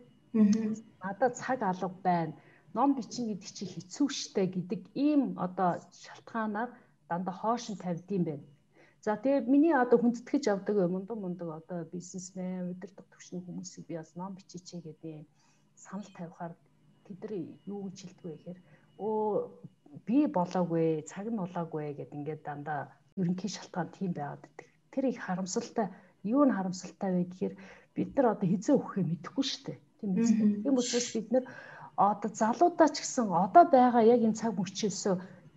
Надад 1.01 1.33
цаг 1.37 1.59
алга 1.61 1.89
байна. 2.07 2.33
Ном 2.73 2.89
бичин 2.97 3.29
гэдэг 3.29 3.51
чинь 3.55 3.73
хэцүү 3.73 4.07
шттэ 4.09 4.43
гэдэг 4.51 4.81
ийм 4.97 5.37
одоо 5.45 5.71
шалтгаанаар 6.01 6.69
дандаа 7.09 7.35
хоошин 7.41 7.75
тавьдсан 7.77 8.23
байна. 8.23 8.45
За 9.05 9.15
тэгээ 9.19 9.51
миний 9.51 9.75
одоо 9.75 9.99
хүндэтгэж 9.99 10.43
авдаг 10.47 10.75
мундаг 10.87 11.17
мундаг 11.19 11.49
одоо 11.59 11.79
бизнесмен, 11.91 12.71
удирдах 12.71 13.07
төвчний 13.11 13.43
хүмүүсийг 13.43 13.83
би 13.87 13.95
бас 13.99 14.11
ном 14.15 14.31
бичээч 14.37 14.79
гэдэг 14.79 15.27
санал 15.75 16.07
тавихаар 16.15 16.53
тэдний 17.05 17.59
юу 17.67 17.91
гэж 17.91 17.97
хэлдэг 17.99 18.23
вэ 18.23 18.35
гэхээр 18.35 18.59
өө 19.03 19.27
би 20.07 20.17
болоогүй, 20.37 21.03
цаг 21.11 21.27
нь 21.27 21.41
болоогүй 21.41 21.93
гэд 21.99 22.15
ингээд 22.15 22.41
дандаа 22.47 22.81
ерөнхий 23.19 23.51
шалтгаан 23.51 23.89
тийм 23.91 24.11
байгаад 24.15 24.41
байдаг. 24.43 24.67
Тэр 24.91 25.05
их 25.11 25.19
харамсалтай. 25.19 25.87
Юу 26.23 26.43
нь 26.47 26.55
харамсалтай 26.55 27.09
вэ 27.11 27.23
гэхээр 27.27 27.53
бид 27.95 28.09
нар 28.15 28.27
одоо 28.33 28.47
хизээ 28.49 28.75
өгөхөө 28.79 29.03
мэдэхгүй 29.03 29.45
шүү 29.45 29.61
дээ. 29.67 29.79
Тийм 29.99 30.11
дээ. 30.15 30.63
Тийм 30.63 30.75
учраас 30.79 31.09
бид 31.13 31.29
нар 31.31 31.45
одоо 31.95 32.29
залуудаа 32.41 32.89
ч 32.89 32.97
гэсэн 33.03 33.27
одоо 33.29 33.63
байгаа 33.69 34.03
яг 34.13 34.21
энэ 34.25 34.39
цаг 34.39 34.57
мөчөөсөө 34.57 35.15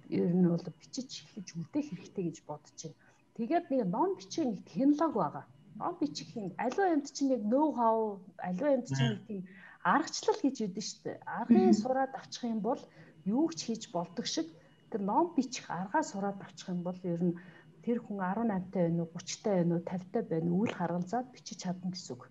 ер 0.08 0.30
нь 0.34 0.48
бол 0.48 0.66
бичиж 0.80 1.10
эхлэж 1.24 1.48
үлдээх 1.58 1.86
хэрэгтэй 1.90 2.24
гэж 2.26 2.38
бодож 2.46 2.78
байна. 2.82 3.00
Тэгээд 3.36 3.66
нэг 3.70 3.82
ном 3.90 4.10
бичих 4.16 4.44
нэг 4.46 4.60
технологи 4.64 5.18
байгаа. 5.18 5.44
Ном 5.80 5.94
бичих 6.00 6.28
юм 6.36 6.54
аливаа 6.56 6.94
юмд 6.94 7.06
чинь 7.12 7.34
яг 7.36 7.42
ноу 7.44 7.68
хав, 7.76 7.96
аливаа 8.38 8.74
юмд 8.76 8.86
чинь 8.88 9.10
нэг 9.12 9.22
тийм 9.26 9.42
аргачлал 9.82 10.38
гэж 10.42 10.56
ядэн 10.66 10.84
шүү 10.88 11.00
дээ. 11.04 11.18
Аргын 11.38 11.74
сураад 11.74 12.12
авчих 12.16 12.44
юм 12.48 12.60
бол 12.64 12.80
юу 13.26 13.46
ч 13.52 13.58
хийж 13.66 13.82
болдог 13.94 14.26
шиг 14.26 14.48
тэр 14.90 15.02
ном 15.10 15.34
бичих 15.36 15.66
аргаа 15.70 16.02
сураад 16.02 16.38
авчих 16.42 16.68
юм 16.74 16.80
бол 16.86 16.98
ер 17.02 17.22
нь 17.22 17.38
тэр 17.84 17.98
хүн 18.02 18.18
18 18.18 18.72
таа 18.72 18.82
байна 18.88 19.02
уу 19.04 19.10
30 19.14 19.42
таа 19.44 19.54
байна 19.58 19.74
уу 19.74 19.84
50 19.84 20.12
таа 20.14 20.24
байна 20.30 20.50
уу 20.50 20.60
үйл 20.62 20.74
харгалзаад 20.78 21.26
бичиж 21.34 21.58
чадна 21.62 21.90
гэсэн 21.90 22.12
үг. 22.14 22.22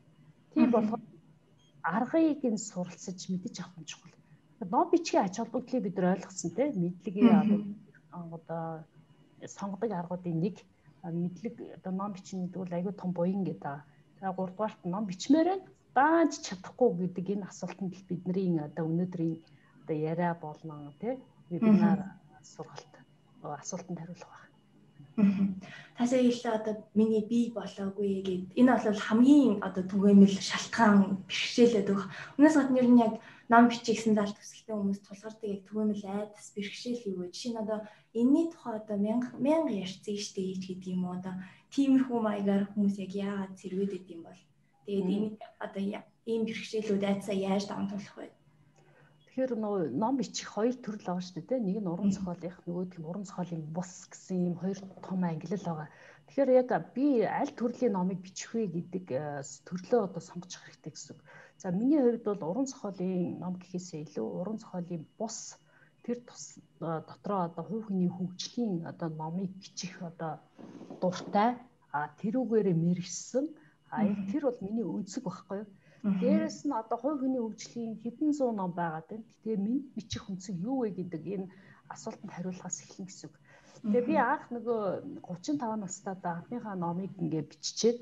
Тийм 0.51 0.69
болохоор 0.71 1.03
аргыг 1.95 2.41
нь 2.43 2.65
суралцаж 2.69 3.19
мэдэж 3.29 3.55
авах 3.61 3.77
юм 3.79 3.85
чухал. 3.85 4.15
Ном 4.59 4.89
бичгийн 4.91 5.25
ач 5.25 5.35
холбогдлыг 5.37 5.83
бид 5.83 5.95
нар 5.97 6.15
ойлгосон 6.15 6.51
тийм 6.55 6.71
мэдлэгийн 6.83 7.75
одоо 8.11 8.83
сонгодог 9.43 9.91
аргуудын 9.91 10.39
нэг 10.39 10.55
мэдлэг 11.03 11.55
одоо 11.77 11.91
ном 11.91 12.11
бичнэ 12.13 12.47
гэдэг 12.47 12.59
бол 12.61 12.77
айгүй 12.77 12.93
том 12.95 13.11
буян 13.11 13.43
гэдэг. 13.43 13.83
Тэгээ 14.17 14.35
гуравдугаарт 14.37 14.79
ном 14.85 15.05
бичмээр 15.05 15.49
дааж 15.93 16.31
чадахгүй 16.45 16.89
гэдэг 16.99 17.25
энэ 17.35 17.47
асуултанд 17.51 17.93
бидний 18.09 18.59
одоо 18.59 18.83
өнөөдрийн 18.89 19.43
одоо 19.83 19.95
яриа 20.11 20.33
болно 20.41 20.91
тий 20.99 21.19
вебинар 21.49 21.99
сургалт 22.43 22.93
асуултанд 23.43 23.99
хариулах 23.99 24.31
байна. 24.33 25.55
Тасаа 25.97 26.19
хэлээ 26.19 26.57
одоо 26.59 26.75
миний 26.95 27.23
бий 27.31 27.51
болоогүй 27.55 28.23
гэд 28.27 28.43
энэ 28.59 28.71
бол 28.75 28.99
хамгийн 29.07 29.53
одоо 29.67 29.83
түгээмэл 29.83 30.35
шалтгаан 30.49 31.23
бэрхшээлээд 31.27 31.87
байгаа. 31.87 32.09
Өмнөөс 32.35 32.55
гадна 32.57 32.79
ер 32.81 32.87
нь 32.91 33.03
яг 33.07 33.13
ном 33.51 33.69
бичих 33.69 33.95
гэсэн 33.97 34.15
зал 34.17 34.31
төсөлтөө 34.33 34.75
хүмүүс 34.77 35.01
тулгардаг 35.05 35.49
яг 35.53 35.61
түгээмэл 35.69 36.03
айдас 36.05 36.47
бэрхшээл 36.55 37.07
юу 37.09 37.17
вэ? 37.19 37.33
Жишээ 37.33 37.51
нь 37.53 37.61
одоо 37.63 37.79
энэний 38.19 38.47
тухай 38.49 38.73
одоо 38.81 38.97
мянга 38.97 39.29
мянга 39.37 39.73
ярьцсан 39.85 40.17
штэ 40.17 40.41
гэж 40.41 40.61
гэдэг 40.65 40.93
юм 40.95 41.05
уу 41.05 41.17
одоо 41.19 41.33
тиймэрхүү 41.73 42.19
маягаар 42.25 42.65
хүмүүс 42.73 42.95
яг 43.05 43.11
яагаад 43.13 43.53
зэрвэдэд 43.59 44.05
юм 44.13 44.21
бол 44.25 44.41
тэгээд 44.85 45.09
энэ 45.15 45.29
одоо 45.65 45.81
ийм 46.31 46.41
бэрхшээлүүд 46.47 47.03
айцаа 47.05 47.35
яаж 47.37 47.63
даван 47.69 47.89
тулах 47.89 48.15
вэ? 48.17 48.33
Тэгэхээр 49.35 49.51
нөгөө 49.59 49.83
ном 49.99 50.15
бичих 50.15 50.47
хоёр 50.47 50.75
төрөл 50.79 51.05
байгаа 51.05 51.27
шүү 51.27 51.43
дээ. 51.43 51.59
Нэг 51.59 51.77
нь 51.83 51.91
уран 51.91 52.11
зохиолынх, 52.15 52.57
нөгөөх 52.63 52.95
нь 52.95 53.09
уран 53.09 53.25
зохиолын 53.27 53.67
бус 53.75 54.07
гэсэн 54.07 54.37
ийм 54.47 54.55
хоёр 54.55 54.79
том 55.03 55.21
ангилал 55.27 55.65
байгаа. 55.67 55.89
Тэгэхээр 56.25 56.49
яг 56.55 56.69
би 56.95 57.05
аль 57.27 57.51
төрлийн 57.51 57.93
номыг 57.99 58.19
бичих 58.23 58.55
вэ 58.55 58.71
гэдэг 58.71 59.05
э, 59.11 59.43
төрлөө 59.67 60.01
одоо 60.07 60.21
сонгож 60.23 60.55
хэрэгтэй 60.55 60.91
гэсэн. 60.95 61.19
За 61.61 61.71
миний 61.71 62.01
хувьд 62.01 62.23
бол 62.25 62.41
уран 62.49 62.67
зохиолын 62.71 63.39
ном 63.43 63.53
гэхээсээ 63.61 64.01
илүү 64.05 64.25
уран 64.39 64.57
зохиолын 64.59 65.03
бус 65.17 65.37
тэр 66.05 66.17
э, 66.19 66.25
дотроо 67.09 67.39
одоо 67.47 67.63
хувь 67.69 67.85
хүний 67.87 68.11
хөгжлийн 68.13 68.73
одоо 68.91 69.09
номыг 69.21 69.51
бичих 69.61 69.95
одоо 70.09 70.33
дуртай 71.01 71.51
а 71.97 71.99
тэрүүгээрээ 72.19 72.75
мэрэгсэн 72.85 73.45
а 73.93 73.97
яг 74.11 74.19
тэр 74.31 74.43
бол 74.47 74.59
миний 74.65 74.85
өнцөг 74.95 75.23
багхгүй 75.25 75.57
юу 75.63 75.67
Дээрээс 76.05 76.59
нь 76.69 76.77
одоо 76.81 76.97
хувь 77.01 77.19
хүний 77.21 77.41
хөгжлийн 77.41 77.93
хэдэн 78.03 78.31
зуун 78.37 78.57
ном 78.61 78.71
байгаад 78.77 79.09
байна. 79.09 79.25
Тэгээ 79.41 79.57
минь 79.65 79.81
бичих 79.95 80.23
үнцэг 80.29 80.55
юу 80.69 80.77
вэ 80.85 80.89
гэдэг 80.93 81.23
энэ 81.33 81.49
асуултанд 81.93 82.29
хариулахаас 82.33 82.77
эхэлнэ 82.85 83.09
гэсэн 83.09 83.25
үг. 83.25 83.35
Тэгээ 83.89 84.03
би 84.09 84.15
анх 84.21 84.45
нөгөө 84.53 84.81
35 85.25 85.81
настайдаа 85.81 86.33
анхныхаа 86.37 86.75
номыг 86.77 87.11
ингээ 87.17 87.49
биччихээд 87.49 87.99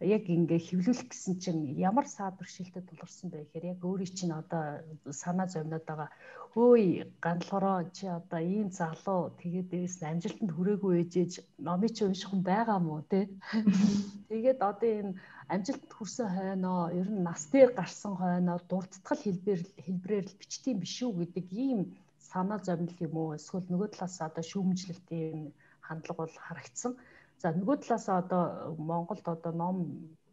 яг 0.00 0.24
ингээ 0.28 0.60
хөвлүүлэх 0.60 1.08
гэсэн 1.08 1.34
чинь 1.40 1.62
ямар 1.80 2.04
саад 2.04 2.36
бэрхшээлтэй 2.36 2.84
тулгарсан 2.84 3.32
бэ 3.32 3.48
гэхээр 3.48 3.70
яг 3.72 3.80
өөрийн 3.80 4.12
чинь 4.12 4.34
одоо 4.36 4.84
санаа 5.08 5.48
зовноод 5.48 5.84
байгаа 5.88 6.10
өөй 6.52 6.84
гандлороо 7.24 7.88
чи 7.96 8.04
одоо 8.18 8.40
ийм 8.40 8.68
залуу 8.68 9.32
тэгээд 9.40 9.70
дээрээс 9.72 9.96
нь 10.00 10.08
амжилтанд 10.12 10.52
хүрээгүй 10.52 10.92
ээжээж 11.00 11.32
номыг 11.66 11.92
чи 11.96 12.02
унших 12.04 12.28
хүн 12.28 12.42
байгаа 12.44 12.78
мó 12.80 13.00
те 13.08 13.20
тэгээд 14.28 14.60
одоо 14.70 14.90
энэ 15.00 15.16
амжилтанд 15.54 15.92
хүрсэн 15.96 16.28
хойноо 16.36 16.80
ер 17.00 17.08
нь 17.12 17.24
нас 17.28 17.42
дээр 17.52 17.70
гарсан 17.78 18.12
хойноо 18.20 18.58
дурдтгал 18.68 19.20
хэлбэр 19.24 19.60
хэлбрээр 19.84 20.26
л 20.28 20.38
бичтiin 20.40 20.76
биш 20.80 20.96
үү 21.04 21.12
гэдэг 21.24 21.46
ийм 21.64 21.80
санаа 22.30 22.58
зовнил 22.66 22.96
юм 23.06 23.14
уу? 23.16 23.36
Эсвэл 23.38 23.68
нөгөө 23.70 23.88
талаас 23.96 24.16
одоо 24.20 24.44
шүүмжлэлт 24.50 25.08
ийм 25.12 25.40
хандлага 25.86 26.20
бол 26.26 26.36
харагдсан 26.46 26.92
За 27.42 27.52
нөгөө 27.52 27.76
талаасаа 27.84 28.16
одоо 28.24 28.42
Монголд 28.90 29.26
одоо 29.28 29.52
ном 29.52 29.76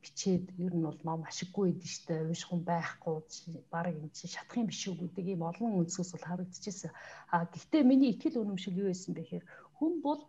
бичээд 0.03 0.45
ер 0.65 0.73
нь 0.75 0.85
бол 0.87 0.99
ном 1.07 1.19
ашиггүй 1.29 1.71
байдэн 1.71 1.91
штэ 1.95 2.13
унших 2.27 2.47
хүн 2.49 2.61
байхгүй 2.67 3.15
баг 3.71 3.87
юм 3.95 4.07
чи 4.15 4.27
шатах 4.27 4.59
юм 4.59 4.67
биш 4.67 4.83
үү 4.87 4.95
гэдэг 4.99 5.25
ийм 5.31 5.41
олон 5.49 5.79
өнцгөөс 5.79 6.11
бол 6.13 6.27
харагдчихсэн. 6.27 6.91
А 7.33 7.35
гэхдээ 7.51 7.83
миний 7.87 8.11
итгэл 8.11 8.41
үнэмшил 8.43 8.79
юу 8.81 8.87
байсан 8.91 9.11
бэ 9.15 9.21
гэхээр 9.23 9.45
хүн 9.77 9.93
бол 10.05 10.21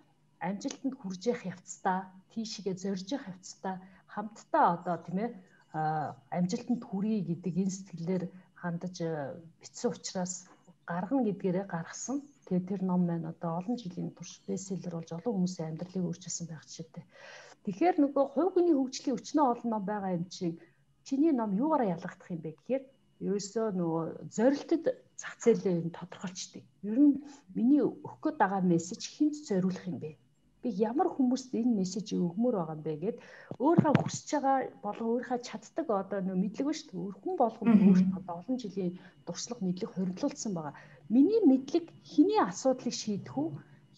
амжилтанд 0.49 0.95
хүрж 0.99 1.23
явах 1.33 1.45
явцдаа 1.53 1.99
тийшээ 2.31 2.75
зорж 2.83 3.07
явах 3.17 3.29
явцдаа 3.35 3.75
хамтдаа 4.15 4.65
одоо 4.77 4.97
тийм 5.03 5.19
ээ 5.25 5.31
амжилтанд 6.39 6.83
хүрье 6.87 7.19
гэдэг 7.31 7.55
энэ 7.63 7.75
сэтгэлээр 7.77 8.25
хандаж 8.63 8.97
бичсэн 9.61 9.91
учраас 9.91 10.35
гаргана 10.91 11.27
гэдгээрээ 11.27 11.67
гаргасан 11.75 12.19
Тэгээ 12.47 12.69
тэр 12.69 12.81
ном 12.89 13.03
маань 13.09 13.31
одоо 13.33 13.51
олон 13.61 13.77
жилийн 13.83 14.11
турш 14.17 14.33
бестселлер 14.49 14.95
болж 14.97 15.11
олон 15.17 15.33
хүмүүсийн 15.35 15.69
амьдралыг 15.71 16.05
өөрчилсөн 16.09 16.47
байх 16.49 16.65
жишээтэй. 16.69 17.05
Тэгэхээр 17.65 17.97
нөгөө 18.01 18.25
хувь 18.35 18.53
хүний 18.53 18.77
хөгжлийн 18.77 19.17
өчнөө 19.19 19.47
олон 19.53 19.71
ном 19.73 19.85
байгаа 19.89 20.13
юм 20.19 20.25
чинь 20.35 20.61
чиний 21.07 21.33
ном 21.37 21.51
юугаараа 21.63 21.93
ялгагдах 21.97 22.31
юм 22.35 22.41
бэ 22.45 22.51
гэхээр 22.57 22.85
ерөөсөө 23.27 23.67
нөгөө 23.81 24.05
зорилтод 24.37 24.85
зах 25.21 25.35
зээлээ 25.43 25.77
тодорхойлчдаг. 25.97 26.65
Ер 26.91 26.99
нь 27.05 27.15
миний 27.57 27.83
өгөх 27.89 28.15
гээд 28.23 28.37
байгаа 28.43 28.63
мессеж 28.73 29.03
хинт 29.15 29.37
зориулах 29.49 29.87
юм 29.93 29.99
бэ? 30.05 30.11
би 30.65 30.71
ямар 30.81 31.09
хүмүүст 31.13 31.53
энэ 31.61 31.77
мессежийг 31.77 32.25
өгмөр 32.25 32.57
байгаа 32.57 32.77
юм 32.77 32.83
бэ 32.89 32.95
гэд 33.05 33.17
өөрийнхөө 33.61 33.95
хүсэж 34.01 34.29
байгаа 34.33 34.57
болон 34.85 35.09
өөрийнхөө 35.13 35.41
чаддаг 35.49 35.87
одоо 35.93 36.21
нөө 36.25 36.37
мэдлэг 36.41 36.67
ба 36.67 36.73
шүү 36.73 36.89
дээ. 36.89 37.21
Хүн 37.21 37.35
болгон 37.37 37.69
өөртөө 37.85 38.19
одоо 38.21 38.35
олон 38.41 38.57
жилийн 38.63 38.93
дурслаг 39.29 39.59
мэдлэг 39.61 39.91
хоригдлуулсан 39.93 40.53
байгаа. 40.57 40.75
Миний 41.13 41.43
мэдлэг 41.45 41.87
хэний 42.03 42.41
асуудлыг 42.41 42.95
шийдэх 42.97 43.37
үү? 43.37 43.49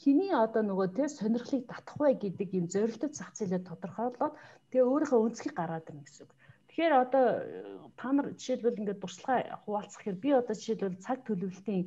Хэний 0.03 0.33
одоо 0.35 0.63
нөгөө 0.67 0.89
тэ 0.97 1.05
сонирхлыг 1.09 1.65
татах 1.71 1.97
вэ 2.03 2.19
гэдэг 2.19 2.49
юм 2.59 2.67
зорилттой 2.67 3.11
зах 3.15 3.31
зээлээ 3.39 3.63
тодорхойлоод 3.65 4.35
тэгээ 4.71 4.91
өөрийнхөө 4.91 5.25
өнцгийг 5.25 5.55
гаргаад 5.57 5.89
ирнэ 5.89 6.05
гэсэн 6.05 6.27
үг. 6.27 6.33
Тэгэхээр 6.69 6.95
одоо 7.05 7.27
та 7.97 8.09
нар 8.13 8.27
жишээлбэл 8.37 8.81
ингээд 8.81 9.01
дурслага 9.01 9.57
хуваалцах 9.65 10.03
хэрэг 10.03 10.21
би 10.21 10.31
одоо 10.35 10.55
жишээлбэл 10.59 11.05
цаг 11.07 11.19
төлөвлөлтийн 11.25 11.85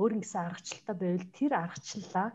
өөр 0.00 0.12
ингэсэн 0.18 0.42
аргачлалтай 0.48 0.96
байвал 0.98 1.28
тэр 1.38 1.52
аргачлалаа 1.54 2.28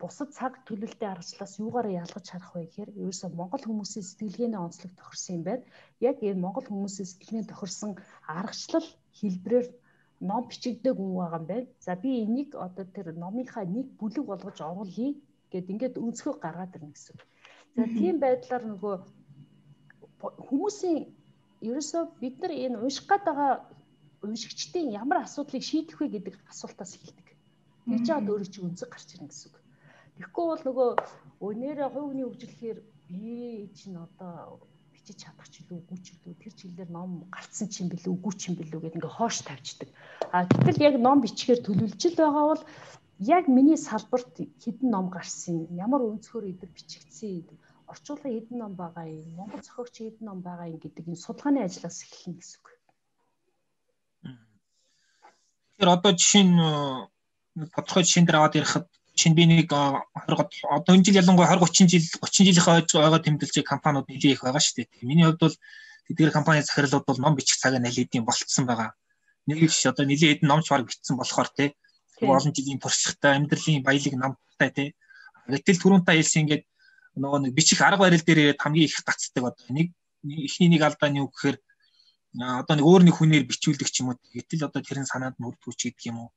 бусад 0.00 0.30
цаг 0.38 0.52
төлөлтийн 0.64 1.12
аргачлалаас 1.12 1.54
юугаараа 1.60 2.00
ялгаж 2.04 2.26
харах 2.30 2.52
вэ 2.54 2.64
гэхээр 2.64 2.90
ерөөсөө 3.02 3.30
Монгол 3.36 3.64
хүмүүсийн 3.66 4.08
сэтгэлгээний 4.08 4.60
онцлог 4.64 4.92
тохирсон 4.96 5.34
юм 5.36 5.42
байна. 5.48 5.64
Яг 6.00 6.16
энэ 6.24 6.42
Монгол 6.44 6.66
хүмүүсийн 6.68 7.08
сэтгэлгээний 7.10 7.48
тохирсон 7.50 7.92
аргачлал 8.24 8.88
хэлбрээр 9.18 9.66
ном 10.20 10.48
бичигдэг 10.48 10.96
хүн 10.96 11.12
байгаа 11.16 11.38
юм 11.40 11.46
байна. 11.46 11.66
За 11.80 11.96
би 11.96 12.10
энийг 12.24 12.54
одоо 12.54 12.84
тэр 12.84 13.12
номынхаа 13.12 13.64
нэг 13.64 13.86
бүлэг 14.00 14.24
болгож 14.26 14.58
оруулъя 14.60 15.12
гэд 15.52 15.70
ингээд 15.72 16.00
өнцгөө 16.00 16.34
гаргаад 16.40 16.76
ирнэ 16.76 16.92
гэсэн. 16.94 17.16
За 17.76 17.84
тийм 17.98 18.16
байдлаар 18.20 18.64
нөгөө 18.72 18.94
хүмүүсийн 20.48 21.00
ерөөсөө 21.68 22.02
бид 22.20 22.36
нар 22.40 22.52
энэ 22.64 22.80
унших 22.80 23.04
гээд 23.08 23.24
байгаа 23.28 23.52
уншигчдын 24.24 24.96
ямар 25.02 25.18
асуудлыг 25.22 25.62
шийдэх 25.62 26.00
вэ 26.00 26.06
гэдэг 26.08 26.34
асуултаас 26.52 26.96
эхэлдэг. 26.96 27.28
Тэгж 27.86 28.06
чад 28.08 28.26
өөрөө 28.28 28.48
чи 28.50 28.60
өнцөг 28.64 28.88
гарч 28.90 29.08
ирнэ 29.14 29.28
гэсэн 29.28 29.48
үг. 29.52 29.56
Тэгэхгүй 30.16 30.44
бол 30.48 30.62
нөгөө 30.66 30.90
өнөөрэ 31.44 31.86
хүний 31.92 32.24
хөгжлөхээр 32.26 32.78
би 33.08 33.68
чинь 33.76 34.00
одоо 34.00 34.58
бичиж 35.06 35.22
чадах 35.22 35.46
ч 35.46 35.62
илүү 35.62 35.78
үгүй 35.86 35.98
ч 36.02 36.18
илүү 36.18 36.34
тэр 36.42 36.52
чиглэлээр 36.58 36.90
ном 36.90 37.10
гарцсан 37.30 37.70
ч 37.70 37.86
юм 37.86 37.88
бэлээ 37.94 38.10
үгүй 38.10 38.32
ч 38.34 38.42
юм 38.50 38.54
бэлээ 38.58 38.80
гэдэг 38.82 38.98
ингээ 38.98 39.14
хоош 39.14 39.38
тавьчихдаг. 39.46 39.90
А 40.34 40.42
гэтэл 40.50 40.82
яг 40.82 40.94
ном 40.98 41.22
бичгээр 41.22 41.60
төлөвлөж 41.62 42.02
байгаа 42.18 42.44
бол 42.50 42.62
яг 43.22 43.44
миний 43.46 43.78
салбарт 43.78 44.34
хэдэн 44.34 44.90
ном 44.90 45.06
гарсан 45.14 45.70
ямар 45.78 46.02
өнцгөр 46.10 46.50
идэр 46.50 46.70
бичигдсэн 46.74 47.46
орчуулгын 47.86 48.34
хэдэн 48.34 48.58
ном 48.58 48.74
байгаа 48.74 49.06
юм 49.06 49.30
Монгол 49.38 49.62
зохиогч 49.62 49.94
хэдэн 50.02 50.26
ном 50.26 50.42
байгаа 50.42 50.74
юм 50.74 50.82
гэдэг 50.82 51.06
энэ 51.06 51.22
судалгааны 51.22 51.60
ажлаас 51.62 52.02
эхэлнэ 52.02 52.42
гэсэн 52.42 52.58
үг. 52.58 52.66
Тэгэхээр 55.70 55.94
одоо 55.94 56.12
жишээ 56.18 56.44
нь 56.50 56.58
тодорхой 57.70 58.02
жишээн 58.02 58.26
дээр 58.26 58.38
аваад 58.42 58.58
ярихад 58.58 58.86
чинь 59.16 59.34
би 59.34 59.48
нэг 59.48 59.72
20 59.72 60.68
одоо 60.68 60.92
энэ 60.92 61.04
жил 61.08 61.20
ялангуяа 61.24 61.56
20 61.56 61.88
30 61.88 61.88
жил 61.88 62.04
30 62.20 62.52
жилийнхээ 62.52 63.00
ойгоо 63.00 63.20
тэмдэглэж 63.24 63.64
компаниуд 63.64 64.06
нэлээд 64.12 64.36
их 64.36 64.44
байгаа 64.44 64.60
шүү 64.60 64.84
дээ. 64.84 65.08
Миний 65.08 65.24
хувьд 65.24 65.40
бол 65.40 65.56
тэдгээр 66.06 66.36
компани 66.36 66.60
захирлууд 66.60 67.08
бол 67.08 67.20
ном 67.24 67.34
бичих 67.34 67.56
цагаа 67.56 67.80
нэлээд 67.80 68.12
юм 68.20 68.28
болцсон 68.28 68.68
байгаа. 68.68 68.92
Нэг 69.48 69.58
их 69.64 69.72
одоо 69.88 70.04
нэлээд 70.04 70.44
хэдэн 70.44 70.48
номч 70.52 70.68
баг 70.68 70.84
бичсэн 70.84 71.16
болохоор 71.16 71.48
те 71.56 71.72
олон 72.20 72.52
жилийн 72.52 72.80
туршлагатай 72.80 73.32
амьдралын 73.40 73.82
баялаг 73.82 74.14
намтай 74.20 74.70
те. 74.76 74.84
Гэтэл 75.48 75.80
түрүүн 75.80 76.04
та 76.04 76.12
хэлсэн 76.12 76.44
ингээд 76.44 76.64
нөгөө 77.16 77.40
нэг 77.48 77.52
бичих 77.56 77.80
арга 77.80 78.04
барил 78.04 78.20
дээр 78.20 78.52
ирээд 78.52 78.60
хамгийн 78.60 78.88
их 78.88 79.00
гацдаг 79.00 79.44
одоо 79.48 79.66
нэг 79.72 79.96
эхний 80.24 80.68
нэг 80.68 80.82
алдаа 80.84 81.08
нь 81.08 81.20
юу 81.24 81.32
гэхээр 81.32 81.56
одоо 82.36 82.74
нэг 82.76 82.84
өөр 82.84 83.02
нэг 83.08 83.14
хүнээр 83.16 83.48
бичүүлдэг 83.48 83.88
ч 83.88 84.04
юм 84.04 84.12
уу. 84.12 84.20
Гэтэл 84.32 84.68
одоо 84.68 84.80
тэрэн 84.84 85.08
санаанд 85.08 85.40
нь 85.40 85.44
хүрдгүүч 85.44 85.80
гэдэг 85.88 86.04
юм 86.12 86.28
уу 86.28 86.30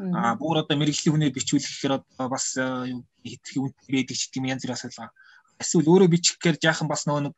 А 0.00 0.34
бүр 0.40 0.64
одоо 0.64 0.76
мэрэгжлийн 0.80 1.12
хүнээ 1.12 1.36
бичүүлэх 1.36 1.68
гэхээр 1.68 1.94
одоо 2.00 2.26
бас 2.32 2.56
юу 2.56 3.04
хэдхэн 3.20 3.62
үнэтэй 3.68 3.92
байдаг 3.92 4.16
ч 4.16 4.22
гэдэг 4.32 4.40
юм 4.40 4.48
янз 4.48 4.64
бүр 4.64 4.72
асуудал. 4.72 5.12
Эсвэл 5.60 5.92
өөрөө 5.92 6.08
бичих 6.08 6.40
гэхээр 6.40 6.56
жаахан 6.56 6.88
бас 6.88 7.04
нөгөө 7.04 7.22
нэг 7.28 7.34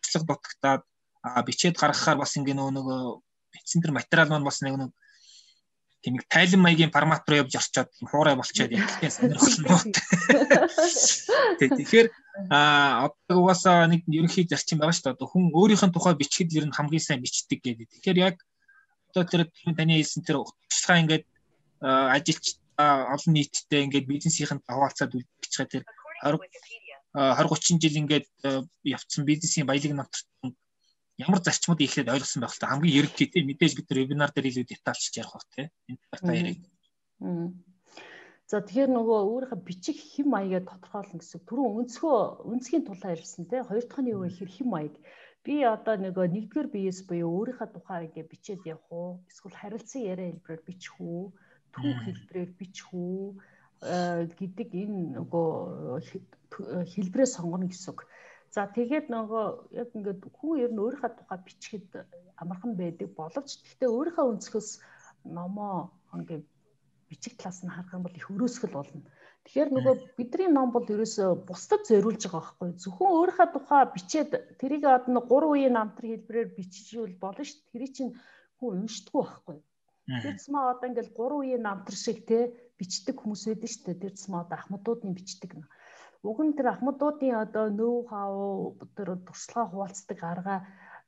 туслаг 0.00 0.24
дутагтаад 0.24 0.82
а 1.20 1.42
бичээд 1.44 1.76
гаргахаар 1.76 2.16
бас 2.16 2.32
ингээ 2.40 2.56
нөгөө 2.56 2.72
нэг 2.80 2.86
бичсэн 3.52 3.84
тэр 3.84 3.92
материал 3.92 4.32
маань 4.32 4.48
бас 4.48 4.64
нэг 4.64 4.74
нэг 4.80 4.90
тийм 6.00 6.16
их 6.16 6.24
тайлан 6.32 6.62
маягийн 6.62 6.94
формат 6.94 7.28
руу 7.28 7.44
явж 7.44 7.52
орчоод 7.60 7.90
хуурай 8.08 8.36
болчоод 8.40 8.72
ялтын 8.72 9.12
сонирхол 9.12 9.56
нь. 9.60 9.92
Тэгэхээр 11.76 12.08
а 12.48 13.10
одоо 13.10 13.36
угаасаа 13.42 13.84
нэг 13.90 14.06
ерөнхий 14.06 14.46
зарчим 14.46 14.78
байгаа 14.78 14.94
шүү 14.94 15.04
дээ. 15.10 15.16
Одоо 15.18 15.28
хүн 15.28 15.50
өөрийнх 15.52 15.84
нь 15.84 15.92
тухай 15.92 16.14
бичгэд 16.14 16.54
ер 16.54 16.64
нь 16.70 16.76
хамгийн 16.76 17.02
сайн 17.02 17.20
бичдэг 17.20 17.60
гэдэг. 17.60 17.88
Тэгэхээр 17.98 18.18
яг 18.22 18.36
одоо 19.10 19.24
тэр 19.26 19.42
таны 19.74 19.98
хэлсэн 19.98 20.22
тэр 20.22 20.46
туршлагаа 20.46 21.02
ингээд 21.02 21.24
ажилч 21.82 22.44
олон 22.78 23.32
нийттэй 23.34 23.84
ингээд 23.86 24.06
бизнесийн 24.06 24.60
хаваалцаад 24.66 25.14
үлдчихээ 25.14 25.68
тэр 25.72 25.84
20 26.22 26.40
20 27.14 27.48
30 27.50 27.82
жил 27.82 28.00
ингээд 28.02 28.26
явцсан 28.84 29.22
бизнесийн 29.24 29.66
баялаг 29.66 29.92
намтарсан 29.94 30.54
ямар 31.18 31.42
зарчмууд 31.42 31.82
ихлээд 31.82 32.12
ойлгосон 32.14 32.40
байх 32.42 32.54
хэрэгтэй 32.54 32.70
хамгийн 32.70 32.98
эрг 33.02 33.12
гэдэг 33.18 33.42
мэдээж 33.46 33.72
бид 33.74 33.86
нар 33.90 33.98
вебинар 33.98 34.30
дээр 34.32 34.50
илүү 34.50 34.66
детальчж 34.70 35.14
ярих 35.18 35.34
бах 35.34 35.46
тий 35.50 35.66
энэ 35.90 35.98
талаар 36.14 36.38
ярих. 36.38 36.62
За 38.48 38.62
тэгэхээр 38.64 38.90
нөгөө 38.94 39.18
өөрийнхөө 39.28 39.60
бичих 39.66 39.98
хэм 39.98 40.28
маягаа 40.32 40.62
тодорхойлно 40.64 41.20
гэсэн. 41.20 41.44
Түрүүн 41.44 41.76
өнцгөө 41.84 42.18
өнцгийн 42.48 42.84
тулаа 42.86 43.12
ярьсан 43.12 43.44
тий. 43.50 43.60
Хоёр 43.60 43.84
дахь 43.84 44.00
нь 44.00 44.12
юу 44.14 44.24
вэ 44.24 44.28
гэхээр 44.30 44.52
хэм 44.56 44.68
маяг. 44.72 44.94
Би 45.44 45.54
одоо 45.68 45.94
нөгөө 46.00 46.26
нэгдүгээр 46.32 46.68
биес 46.72 47.04
буюу 47.04 47.28
өөрийнхөө 47.28 47.68
тухай 47.76 48.08
ингээ 48.08 48.24
бичээд 48.30 48.62
явах 48.72 48.88
уу? 48.88 49.10
Эсвэл 49.28 49.60
харилцан 49.60 50.00
яриа 50.00 50.32
хэлбэрээр 50.32 50.64
бичих 50.64 50.96
үү? 50.96 51.28
Түүх 51.74 51.98
хэлбэрээр 52.04 52.50
бичих 52.58 52.88
үү? 52.92 53.38
гэдэг 53.78 54.70
энэ 54.74 55.22
нөгөө 55.22 56.02
хэлбэрээ 56.02 57.28
сонгоно 57.30 57.70
гэсэн 57.70 57.94
үг. 57.94 58.10
За 58.50 58.66
тэгээд 58.66 59.06
нөгөө 59.06 59.44
яг 59.78 59.88
ингээд 59.94 60.20
хүн 60.34 60.58
ер 60.58 60.72
нь 60.74 60.82
өөрийнхөө 60.82 61.12
тухай 61.14 61.38
бичихэд 61.46 61.88
амархан 62.42 62.74
байдаг 62.74 63.14
боловч 63.14 63.62
гэхдээ 63.62 63.86
өөрийнхөө 63.86 64.26
өнцгөөс 64.34 64.68
номоо 65.30 65.94
ингээд 66.10 66.42
бичих 67.06 67.38
талаас 67.38 67.62
нь 67.62 67.70
харах 67.70 67.94
юм 67.94 68.02
бол 68.02 68.18
их 68.18 68.26
өрөөсгөл 68.26 68.74
болно. 68.74 69.06
Тэгэхээр 69.46 69.70
нөгөө 69.70 69.94
бидний 70.18 70.50
ном 70.50 70.74
бол 70.74 70.84
ерөөсө 70.84 71.46
бусдад 71.46 71.86
зориулж 71.86 72.22
байгаа 72.26 72.42
байхгүй 72.58 72.68
зөвхөн 72.82 73.14
өөрийнхөө 73.14 73.48
тухай 73.54 73.82
бичээд 73.94 74.30
тэрийг 74.58 74.84
одоо 74.84 75.22
3 75.22 75.52
үеийн 75.54 75.76
намтар 75.78 76.04
хэлбэрээр 76.08 76.48
бичижүүл 76.58 77.14
болно 77.22 77.44
шүү 77.46 77.62
дээ. 77.62 77.72
Тэрийг 77.72 77.92
чинь 77.94 78.12
хүн 78.58 78.84
уншдаггүй 78.84 79.22
байхгүй. 79.24 79.56
Тэр 80.08 80.34
цэсмээ 80.40 80.64
одоо 80.72 80.86
ингээл 80.88 81.12
3 81.12 81.36
үеийн 81.36 81.62
намтар 81.68 81.96
шиг 81.96 82.24
те 82.24 82.38
бичдэг 82.80 83.16
хүмүүс 83.20 83.42
байдаг 83.44 83.68
шүү 83.68 83.84
дээ. 83.84 84.02
Тэр 84.02 84.12
цэсмээ 84.16 84.40
одоо 84.40 84.56
ахмадуудын 84.56 85.12
бичдэг. 85.12 85.52
Уг 86.24 86.38
нь 86.42 86.56
тэр 86.56 86.72
ахмадуудын 86.72 87.36
одоо 87.44 87.66
нөө 87.68 87.96
хав 88.08 88.34
тэр 88.96 89.08
туршлагаа 89.28 89.68
хуваалцдаг 89.68 90.18
арга 90.24 90.56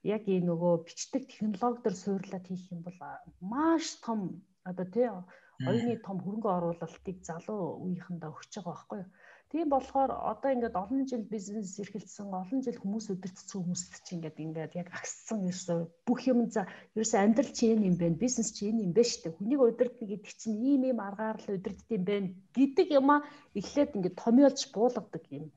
яг 0.05 0.23
энэ 0.29 0.49
нөгөө 0.49 0.85
бичдэг 0.85 1.23
технологи 1.33 1.83
дээр 1.83 1.97
суурлаад 1.97 2.45
хийх 2.47 2.65
юм 2.73 2.81
бол 2.85 2.99
маш 3.41 3.85
том 4.05 4.45
одоо 4.69 4.87
тий 4.95 5.09
оюуны 5.09 5.97
том 6.07 6.17
хөрөнгө 6.21 6.49
оруулалтыг 6.57 7.17
залуу 7.29 7.85
үеийнхэндээ 7.85 8.31
өгч 8.33 8.53
байгаа 8.55 8.73
байхгүй 8.73 8.99
юу. 9.03 9.11
Тийм 9.51 9.67
болохоор 9.75 10.11
одоо 10.33 10.51
ингээд 10.55 10.77
олон 10.83 11.03
жил 11.11 11.25
бизнес 11.35 11.75
эрхэлсэн, 11.83 12.31
олон 12.31 12.61
жил 12.63 12.79
хүмүүс 12.79 13.07
өдөртсөн 13.15 13.59
хүмүүст 13.59 13.93
чинь 14.07 14.23
ингээд 14.23 14.39
ингээд 14.47 14.73
яг 14.79 14.89
агссан 14.95 15.43
ерөөсөө 15.51 15.79
бүх 16.07 16.21
юм 16.31 16.47
за 16.55 16.71
ерөөсөө 16.95 17.19
амьдрал 17.19 17.51
чи 17.59 17.65
энэ 17.75 17.89
юм 17.91 17.97
байна, 17.99 18.23
бизнес 18.23 18.55
чи 18.55 18.71
энэ 18.71 18.87
юм 18.87 18.95
шүү 18.95 19.21
дээ. 19.27 19.37
Хүнийг 19.43 19.61
өдөртнө 19.67 20.07
гэдэг 20.07 20.33
чинь 20.39 20.63
ийм 20.71 20.83
ийм 20.87 20.99
аргаар 21.03 21.39
л 21.43 21.55
өдөртд 21.59 21.89
юм 21.97 22.03
байна 22.07 22.29
гэдэг 22.55 22.89
юмаа 22.95 23.21
эхлээд 23.59 23.95
ингээд 23.99 24.21
томьёолж 24.23 24.61
буулгадаг 24.71 25.25
юм 25.35 25.51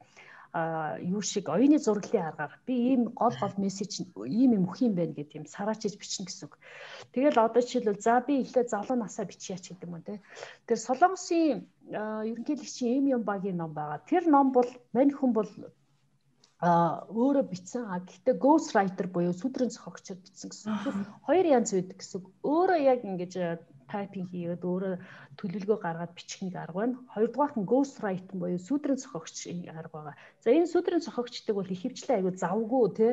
юу 0.54 1.22
шиг 1.22 1.50
оюуны 1.50 1.80
зураглалын 1.82 2.30
аргаар 2.30 2.54
би 2.68 2.74
ийм 2.94 3.10
гол 3.18 3.34
гол 3.42 3.56
мессеж 3.58 4.06
ийм 4.06 4.54
юм 4.54 4.70
өгөх 4.70 4.86
юм 4.86 4.94
байна 4.94 5.18
гэдэг 5.18 5.42
юм 5.42 5.46
сараачиж 5.50 5.98
бичнэ 5.98 6.30
гэсэн 6.30 6.46
үг. 6.46 6.62
Тэгэл 7.10 7.42
одоо 7.42 7.62
жишээлбэл 7.66 8.06
за 8.06 8.22
би 8.22 8.46
эхлээ 8.46 8.70
залуу 8.70 8.98
насаа 9.02 9.26
бичияч 9.26 9.74
гэдэг 9.74 9.90
юм 9.90 10.06
те. 10.06 10.22
Тэр 10.70 10.78
Солонгосын 10.78 11.66
ерөнхийлөгчийн 11.90 13.02
эм 13.02 13.06
юм 13.18 13.24
багийн 13.26 13.58
ном 13.58 13.74
байгаа. 13.74 14.06
Тэр 14.06 14.30
ном 14.30 14.54
бол 14.54 14.70
мань 14.94 15.10
хүн 15.10 15.34
бол 15.34 15.50
а 16.62 17.02
өөрөө 17.10 17.50
бичсэн 17.50 17.84
а 17.90 18.00
гэхдээ 18.06 18.38
ghost 18.38 18.72
writer 18.78 19.10
буюу 19.10 19.34
сүдрийн 19.34 19.74
зохиогчор 19.74 20.22
бичсэн 20.22 20.48
гэсэн. 20.54 20.72
Хоёр 21.26 21.46
янз 21.50 21.74
байдаг 21.74 21.98
гэсэн. 21.98 22.22
Өөрөө 22.46 22.80
яг 22.80 23.02
ингэж 23.04 23.34
тайпинг 23.92 24.30
хийгээд 24.32 24.64
өөрөө 24.64 24.96
төлөвлөгөө 25.40 25.80
гаргаад 25.84 26.14
бичих 26.18 26.42
нэг 26.44 26.56
арга 26.56 26.80
байна. 26.80 27.00
Хоёрдугаарт 27.14 27.56
нь 27.58 27.70
ghost 27.70 27.98
writing 28.02 28.40
буюу 28.40 28.60
сүдрэн 28.60 29.00
зохиогч 29.02 29.38
арга 29.72 29.94
байгаа. 29.94 30.16
За 30.44 30.50
энэ 30.52 30.72
сүдрэн 30.74 31.06
зохиогчдаг 31.06 31.56
бол 31.56 31.74
ихэвчлэн 31.76 32.18
айгүй 32.18 32.34
завгүй 32.38 32.86
те 32.98 33.08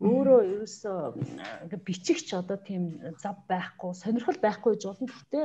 өөрөө 0.00 0.40
ерөөсөө 0.52 0.98
бичихч 1.84 2.28
одоо 2.32 2.56
тийм 2.56 2.84
зав 3.20 3.36
байхгүй, 3.52 3.92
сонирхол 3.92 4.40
байхгүй 4.40 4.72
гэж 4.72 4.82
болно. 4.88 5.12
Гэхдээ 5.12 5.44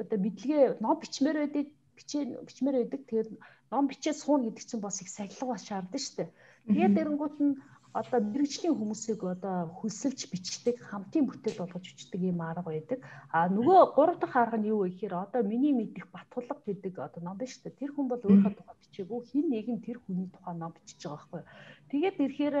одоо 0.00 0.18
мэдлэгээ 0.24 0.64
ном 0.80 0.96
бичмээр 0.96 1.36
байдаг, 1.44 1.66
бичээ 1.96 2.22
бичмээр 2.48 2.76
байдаг. 2.80 3.00
Тэгээд 3.04 3.30
ном 3.70 3.84
бичээ 3.90 4.14
сууна 4.16 4.48
гэдэг 4.48 4.64
чинь 4.64 4.80
бас 4.80 5.04
их 5.04 5.12
сахилга 5.12 5.52
бас 5.52 5.68
шаардсан 5.68 6.00
шүү 6.00 6.16
дээ. 6.16 6.30
Тэгээд 6.72 6.96
дэрэнгуут 6.96 7.36
нь 7.36 7.60
одоо 8.00 8.20
мэрэгжлийн 8.20 8.76
хүмүүсийг 8.76 9.20
одоо 9.24 9.72
хөлсөлж 9.78 10.20
бичдэг 10.28 10.76
хамтын 10.88 11.24
бүтээл 11.26 11.60
болгож 11.64 11.86
бичдэг 11.88 12.20
юм 12.20 12.40
арга 12.44 12.68
байдаг. 12.68 13.00
А 13.32 13.48
нөгөө 13.48 13.96
гурав 13.96 14.16
дахь 14.20 14.36
арга 14.36 14.58
нь 14.60 14.68
юу 14.68 14.84
вэ 14.84 14.92
гэхээр 14.92 15.14
одоо 15.24 15.40
миний 15.42 15.72
мэдих 15.72 16.04
Батулга 16.12 16.60
гэдэг 16.60 16.94
одоо 17.00 17.20
ном 17.24 17.40
шүү 17.40 17.62
дээ. 17.64 17.80
Тэр 17.80 17.90
хүн 17.96 18.06
бол 18.12 18.20
өөрийнхөө 18.20 18.52
тухай 18.52 18.76
бичээгүй 18.84 19.20
хин 19.32 19.46
нэгэн 19.48 19.78
тэр 19.80 19.98
хүний 20.04 20.28
тухай 20.28 20.54
ном 20.60 20.72
бичиж 20.76 21.00
байгаа 21.00 21.16
байхгүй. 21.16 21.42
Тэгээд 21.90 22.16
ирэхээр 22.24 22.56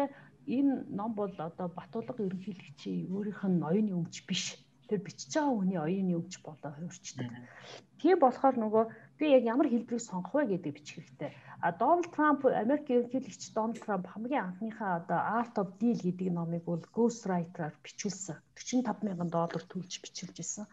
энэ 0.56 0.74
ном 0.98 1.10
бол 1.12 1.34
одоо 1.36 1.68
Батулга 1.68 2.22
ерөнхийлөгчийн 2.24 3.12
өөрийнх 3.12 3.42
нь 3.44 3.66
оюуны 3.68 3.92
өмч 3.92 4.16
биш. 4.24 4.56
Тэр 4.88 5.00
бичиж 5.04 5.36
байгаа 5.36 5.52
хүний 5.52 5.80
оюуны 5.84 6.12
өмч 6.16 6.34
болоо 6.46 6.70
хувирчдаг. 6.72 7.28
Тийм 8.00 8.16
болохоор 8.22 8.56
нөгөө 8.56 8.84
би 9.18 9.26
яг 9.36 9.44
ямар 9.44 9.68
хэлбэрийг 9.68 10.02
сонгох 10.04 10.34
вэ 10.34 10.44
гэдэг 10.56 10.72
бичих 10.76 10.96
хэрэгтэй. 10.96 11.30
А 11.64 11.72
Дональд 11.72 12.12
Трамп 12.14 12.40
Америк 12.44 12.86
ерөнхийлөгч 12.92 13.42
Дональд 13.56 13.80
Трамп 13.80 14.06
хамгийн 14.12 14.44
анхныхаа 14.44 15.00
одоо 15.00 15.20
Art 15.40 15.54
of 15.56 15.68
Deal 15.80 15.98
гэдэг 16.04 16.28
номыг 16.32 16.62
бол 16.68 16.84
ghostwriter-аар 16.96 17.74
бичүүлсэн. 17.84 18.36
45 18.54 19.06
мянган 19.06 19.30
доллар 19.32 19.64
төлж 19.64 19.92
бичүүлж 20.04 20.36
исэн. 20.44 20.66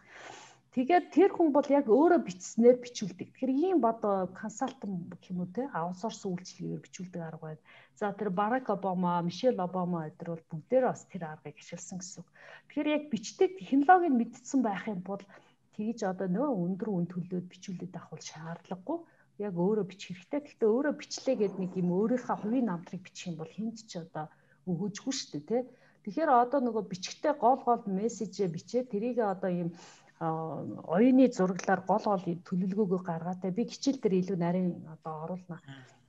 Тэгээд 0.74 1.14
тэр 1.14 1.30
хүн 1.30 1.54
бол 1.54 1.68
яг 1.70 1.86
өөрөө 1.86 2.20
бичснээр 2.26 2.82
бичүүлдэг. 2.82 3.30
Тэгэхээр 3.30 3.52
ийм 3.54 3.78
бод 3.78 4.02
консалтант 4.34 5.06
гэх 5.06 5.30
юм 5.30 5.46
уу 5.46 5.50
те 5.54 5.70
аутсорс 5.70 6.26
үйлчлэгээр 6.26 6.82
бичүүлдэг 6.82 7.22
арга 7.22 7.54
байна. 7.54 7.62
За 7.94 8.10
тэр 8.10 8.34
Барак 8.34 8.66
Обама, 8.74 9.22
Мишель 9.22 9.62
Обама 9.62 10.10
эдгээр 10.10 10.34
бол 10.34 10.50
бүгдээр 10.50 10.84
бас 10.90 11.06
тэр 11.06 11.30
аргыг 11.30 11.62
ашигласан 11.62 12.02
гэсэн 12.02 12.26
үг. 12.26 12.28
Тэгэхээр 12.66 12.90
яг 12.90 13.04
бичдэг 13.06 13.50
технологиг 13.54 14.14
мэдсэн 14.18 14.60
байх 14.66 14.82
юм 14.90 14.98
бол 15.06 15.22
тэгж 15.76 16.00
одоо 16.12 16.28
нөө 16.30 16.50
өндөр 16.64 16.88
үн 16.94 17.06
төлөөд 17.10 17.46
бичүүлээд 17.52 17.94
авах 17.98 18.10
бол 18.14 18.24
шаардлагагүй 18.30 18.98
яг 19.46 19.54
өөрөө 19.58 19.86
бичих 19.90 20.14
хэрэгтэй. 20.14 20.40
Гэхдээ 20.46 20.70
өөрөө 20.70 20.94
бичлээ 21.00 21.36
гэдэг 21.38 21.58
нэг 21.58 21.72
юм 21.82 21.88
өөрийнхөө 21.98 22.36
хувийн 22.38 22.66
намтрыг 22.70 23.02
бичих 23.02 23.26
юм 23.30 23.36
бол 23.42 23.50
хинт 23.50 23.78
ч 23.90 23.92
одоо 23.98 24.30
өгөөжгүй 24.70 25.12
шүү 25.14 25.30
дээ 25.34 25.44
тий. 25.50 25.62
Тэгэхээр 26.04 26.30
одоо 26.30 26.60
нөгөө 26.62 26.84
бичгтээ 26.92 27.34
гол 27.42 27.60
гол 27.66 27.82
мессежээ 27.98 28.48
бичээ 28.54 28.82
тэрийг 28.92 29.18
одоо 29.18 29.50
юм 29.50 29.70
оюуны 30.20 31.26
зураглаар 31.34 31.82
гол 31.90 32.04
гол 32.06 32.22
төлөвлөгөөгөө 32.46 33.02
гаргаатай 33.10 33.50
би 33.50 33.62
хичээл 33.66 33.98
дээр 34.00 34.14
илүү 34.20 34.38
нарийн 34.38 34.70
одоо 34.94 35.14
оруулна. 35.24 35.58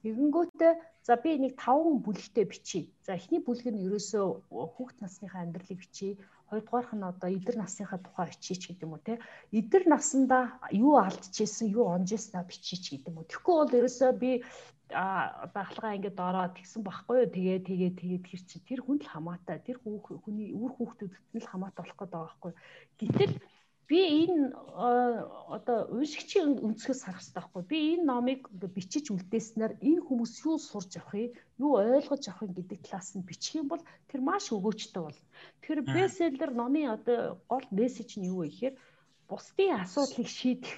Тэгэнгүүтээ 0.05 0.73
за 1.07 1.13
би 1.23 1.31
нэг 1.41 1.53
5 1.57 2.05
бүлэгтээ 2.05 2.45
бичье. 2.45 2.81
За 3.01 3.17
эхний 3.17 3.41
бүлэг 3.41 3.65
нь 3.73 3.83
ерөөсөө 3.89 4.25
хүүхд 4.53 4.97
насныхаа 5.01 5.41
амьдралыг 5.41 5.81
бичье 5.81 6.21
Хоёрдугаарх 6.49 6.91
нь 6.93 7.09
одоо 7.11 7.29
эдэр 7.29 7.55
насныхаа 7.57 7.99
тухай 7.99 8.29
бичиж 8.29 8.61
гэдэг 8.69 8.85
юм 8.85 8.95
уу 8.95 9.01
те. 9.01 9.17
Эдэр 9.49 9.83
наснда 9.89 10.39
юу 10.71 10.95
алдчихсэн, 11.01 11.73
юу 11.73 11.89
онжсэн 11.95 12.43
бичиж 12.45 12.83
гэдэг 12.89 13.09
юм 13.09 13.17
уу. 13.17 13.29
Тэгэхгүй 13.29 13.55
бол 13.57 13.77
ерөөсөө 13.79 14.11
би 14.21 14.31
баглагаа 14.89 15.97
ингээд 15.97 16.19
ороо 16.21 16.45
тэгсэн 16.53 16.85
байхгүй 16.85 17.25
юу 17.25 17.33
тэгээ 17.33 17.59
тэгээ 17.65 17.91
тэгээ 17.97 18.19
тэр 18.21 18.41
чинь 18.45 18.65
тэр 18.69 18.79
хүн 18.85 19.01
л 19.01 19.09
хамаатай 19.09 19.57
тэр 19.65 19.81
хүний 19.81 20.53
үр 20.53 20.77
хүүхдүүдэд 20.77 21.33
нь 21.33 21.41
л 21.41 21.49
хамаатай 21.49 21.81
болох 21.81 21.97
гэдэг 21.97 22.13
байгаа 22.13 22.29
байхгүй 22.29 22.53
гэтэл 23.01 23.33
би 23.89 23.99
энэ 24.25 24.49
одоо 25.57 25.79
уншигчийн 25.93 26.57
өнцгөөс 26.67 27.01
харах 27.05 27.21
хэрэгтэй 27.21 27.37
байхгүй. 27.37 27.63
Би 27.69 27.77
энэ 27.93 28.07
номыг 28.09 28.41
бичиж 28.75 29.05
үлдээснээр 29.13 29.73
энэ 29.87 30.01
хүмүүс 30.05 30.33
юу 30.49 30.57
сурж 30.57 30.91
авах 30.97 31.37
юу 31.61 31.71
ойлгож 31.77 32.23
авах 32.27 32.49
гэдэг 32.49 32.79
талаас 32.81 33.13
нь 33.13 33.27
бичих 33.29 33.61
юм 33.61 33.67
бол 33.69 33.83
тэр 34.09 34.21
маш 34.25 34.49
өгөөжтэй 34.49 35.01
бол 35.05 35.19
тэр 35.61 35.77
бестселлер 35.85 36.51
номын 36.57 36.97
одоо 36.97 37.37
гол 37.51 37.67
мессеж 37.77 38.17
нь 38.17 38.27
юу 38.31 38.41
вэ 38.41 38.49
гэхээр 38.49 38.75
бусдын 39.29 39.77
асуудлыг 39.85 40.29
шийдэх. 40.37 40.75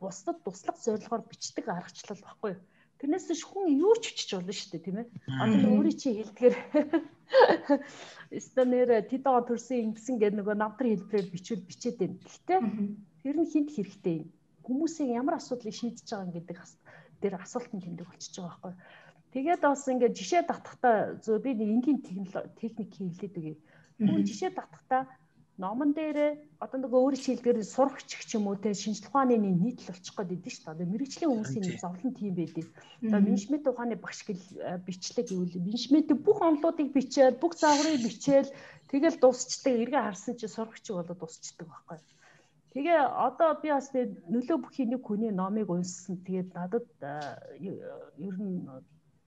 Бусдад 0.00 0.40
туслах 0.40 0.78
зорилгоор 0.80 1.22
бичдэг 1.28 1.68
аргачлал 1.68 2.24
баггүй 2.24 2.56
юу 2.56 2.69
Тэрнээс 3.00 3.32
ч 3.32 3.42
хүн 3.48 3.80
юу 3.80 3.96
ч 3.96 4.12
бичиж 4.12 4.30
болно 4.36 4.52
шүү 4.52 4.70
дээ 4.76 4.84
тийм 4.84 4.98
ээ. 5.00 5.08
Одоо 5.40 5.68
өөрийн 5.72 5.96
чи 5.96 6.08
хэлдгээр 6.20 6.54
станер 8.36 8.88
тидоо 9.08 9.40
төрсөн 9.48 9.96
ингэсэн 9.96 10.20
гэдэг 10.20 10.36
нөгөө 10.36 10.56
намтар 10.60 10.86
хэлбэрээр 10.92 11.32
бичвэл 11.32 11.64
бичээд 11.64 11.96
байна. 11.96 12.20
Гэхдээ 12.20 12.60
тэр 13.24 13.36
нь 13.40 13.48
хинт 13.48 13.70
хэрэгтэй 13.72 14.16
юм. 14.20 14.28
Хүмүүсийн 14.68 15.16
ямар 15.16 15.40
асуудлыг 15.40 15.72
шийдэж 15.72 16.04
байгаа 16.04 16.26
юм 16.28 16.34
гэдэг 16.36 16.56
дээр 17.24 17.34
асуулт 17.40 17.72
нь 17.72 17.84
тэмдэг 17.84 18.04
болчихж 18.04 18.36
байгаа 18.36 18.52
байхгүй. 18.60 18.74
Тэгээд 19.32 19.62
бас 19.62 19.84
ингээд 19.86 20.18
жишээ 20.18 20.42
татахтаа 20.44 20.96
зөө 21.24 21.38
би 21.40 21.50
нэг 21.54 21.68
энгийн 21.80 22.00
техник 22.60 22.90
хийлээд 22.92 23.34
үгүй. 23.38 23.56
Хүн 24.02 24.22
жишээ 24.28 24.50
татахтаа 24.52 25.06
номон 25.60 25.92
дээр 25.92 26.40
одоо 26.64 26.78
нөгөө 26.80 27.00
өөр 27.04 27.16
шилдгээр 27.20 27.60
сурагч 27.60 28.08
ч 28.08 28.30
юм 28.36 28.48
уу 28.48 28.56
те 28.56 28.72
шинжлэх 28.72 29.12
ухааны 29.12 29.36
нийтлэл 29.36 29.92
болчих 29.92 30.16
гээд 30.16 30.34
идэв 30.40 30.52
шүү 30.56 30.64
дээ. 30.64 30.72
Одоо 30.72 30.86
мэрэгжлийн 30.88 31.30
хүмүүсийн 31.30 31.64
нэг 31.68 31.76
зовлон 31.84 32.12
тийм 32.16 32.34
байдаг. 32.40 32.66
Одоо 33.04 33.20
менежмент 33.20 33.64
ухааны 33.68 33.96
багш 34.00 34.20
гэл 34.24 34.44
бичлэг 34.88 35.26
гэвэл 35.28 35.60
менежментийн 35.68 36.18
бүх 36.24 36.38
онолуудыг 36.40 36.88
бичээл, 36.96 37.36
бүх 37.42 37.52
загварыг 37.60 38.00
бичээл 38.00 38.50
тэгэл 38.88 39.20
дуусчдаг. 39.20 39.74
Эргээ 39.84 40.02
харсан 40.04 40.34
чи 40.40 40.46
сурагч 40.48 40.84
болоод 40.88 41.20
дуусчдаг 41.20 41.66
байхгүй. 41.68 41.98
Тэгээ 42.72 43.00
одоо 43.26 43.50
би 43.60 43.68
бас 43.74 43.90
нөлөө 43.92 44.58
бүхий 44.64 44.86
нэг 44.88 45.02
хүний 45.04 45.34
номыг 45.34 45.68
унссан. 45.68 46.22
Тэгээд 46.24 46.54
надад 46.56 46.86
ер 47.60 48.36
нь 48.38 48.64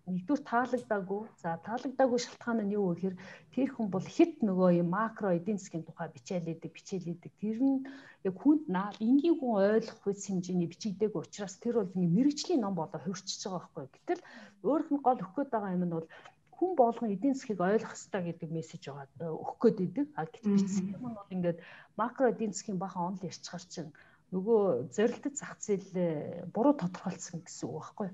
нэгдүгээр 0.03 0.43
таалагдаагүй. 0.51 1.21
За 1.39 1.55
таалагдаагүй 1.63 2.19
шалтгаан 2.19 2.59
нь 2.67 2.75
юу 2.75 2.91
вэ 2.91 2.95
гэхээр 2.95 3.15
тэр 3.55 3.69
хүн 3.71 3.87
бол 3.87 4.07
хит 4.15 4.43
нөгөө 4.43 4.69
юм 4.83 4.89
макро 4.91 5.31
эдийн 5.31 5.59
засгийн 5.59 5.87
тухай 5.87 6.11
бичээлээдэг, 6.11 6.71
бичээлээдэг. 6.75 7.31
Тэр 7.39 7.57
нь 7.63 7.87
яг 8.27 8.35
хүнд 8.35 8.67
энгийн 8.99 9.35
хүн 9.39 9.51
ойлгох 9.63 10.03
үс 10.11 10.27
хэмжээний 10.27 10.67
бичигдээгүй 10.67 11.21
учраас 11.23 11.55
тэр 11.63 11.79
бол 11.79 11.95
ингээ 11.95 12.15
мэрэгжлийн 12.19 12.63
ном 12.63 12.75
болоо 12.75 12.99
хувирчиж 12.99 13.39
байгаа 13.47 13.63
байхгүй. 13.63 13.85
Гэтэл 13.95 14.21
өөрөх 14.67 14.89
нь 14.91 15.03
гол 15.05 15.19
өгөх 15.23 15.35
гээд 15.39 15.53
байгаа 15.55 15.75
юм 15.75 15.83
нь 15.87 15.95
бол 15.95 16.07
хүн 16.51 16.71
болгон 16.75 17.13
эдийн 17.15 17.35
засгийг 17.35 17.59
ойлгох 17.63 17.95
хэрэгтэй 17.95 18.21
гэдэг 18.27 18.49
мессеж 18.51 18.83
байгаа 18.91 19.31
өгөх 19.39 19.59
гээд 19.63 19.77
идэг. 19.87 20.07
А 20.19 20.27
гэтэл 20.27 20.51
бичсэн 20.51 20.85
юм 20.95 21.03
бол 21.15 21.31
ингээд 21.35 21.59
макро 21.95 22.27
эдийн 22.27 22.51
засгийн 22.51 22.79
бахан 22.79 23.15
онл 23.15 23.27
ярьчихар 23.27 23.63
чинь 23.71 23.91
нөгөө 24.33 24.89
зорилттой 24.95 25.33
зах 25.37 25.61
зээл 25.61 26.49
буруу 26.55 26.73
тодорхойлсон 26.73 27.45
гэсэн 27.45 27.69
үг 27.69 27.77
байхгүй. 27.77 28.09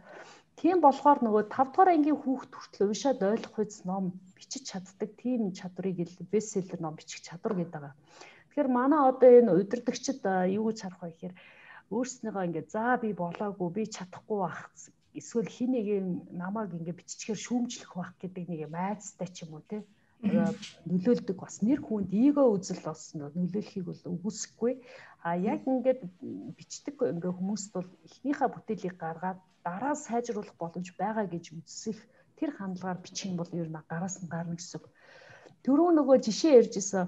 Тийм 0.59 0.81
болохоор 0.83 1.19
нөгөө 1.23 1.43
5 1.55 1.71
дугаар 1.71 1.89
ангийн 1.95 2.19
хүүхд 2.19 2.51
хүртэл 2.51 2.91
уншаад 2.91 3.19
ойлгох 3.31 3.57
үз 3.63 3.77
ном 3.87 4.05
бичиж 4.35 4.63
чаддаг. 4.67 5.09
Тийм 5.15 5.55
чадварыг 5.55 6.03
л 6.03 6.27
бестселлер 6.33 6.79
ном 6.83 6.99
бичих 6.99 7.23
чадвар 7.23 7.55
гэдэг 7.55 7.79
байгаа. 7.79 7.95
Тэгэхээр 7.95 8.67
манай 8.67 9.01
одоо 9.07 9.29
энэ 9.39 9.55
удирдагчид 9.55 10.19
юу 10.57 10.67
гэж 10.67 10.79
харах 10.83 11.01
вэ 11.03 11.09
гэхээр 11.15 11.35
өөрснийгөө 11.95 12.43
ингээд 12.47 12.69
за 12.75 12.99
би 13.01 13.09
болоогүй 13.15 13.69
би 13.71 13.83
чадахгүй 13.95 14.39
байх 14.43 14.59
эсвэл 15.19 15.49
хин 15.55 15.71
нэг 15.73 15.87
намайг 16.41 16.75
ингээд 16.75 16.99
биччихээр 16.99 17.39
шүүмжлэх 17.45 17.91
байх 17.95 18.13
гэдэг 18.19 18.43
нэг 18.51 18.61
майцтай 18.67 19.27
ч 19.31 19.47
юм 19.47 19.55
уу 19.55 19.63
те 19.63 19.79
нөлөөлдөг 20.19 21.37
бас 21.39 21.63
нэр 21.63 21.79
хүнд 21.79 22.11
эго 22.11 22.43
үзэл 22.51 22.83
бас 22.83 23.15
нөлөөлөхийг 23.15 23.85
бол 23.87 24.01
үгүйсэхгүй 24.13 24.73
а 25.23 25.39
яг 25.39 25.63
ингээд 25.63 26.01
бичдэг 26.59 26.95
ингээд 26.99 27.37
хүмүүст 27.39 27.71
бол 27.71 27.87
эхнийхээ 28.07 28.49
бүтээлийг 28.51 28.95
гаргаад 28.99 29.39
дараа 29.63 29.95
сайжруулах 29.95 30.55
боломж 30.59 30.91
байгаа 30.99 31.25
гэж 31.31 31.45
үзсэх 31.55 31.99
тэр 32.35 32.51
хандлагаар 32.55 32.99
бичих 32.99 33.31
юм 33.31 33.39
бол 33.39 33.51
ер 33.55 33.71
нь 33.71 33.79
гараас 33.91 34.19
нь 34.19 34.31
гарна 34.31 34.59
гэсэн. 34.59 34.83
Төрөө 35.63 35.89
нөгөө 35.95 36.17
жишээ 36.27 36.59
ярьжсэн 36.59 37.05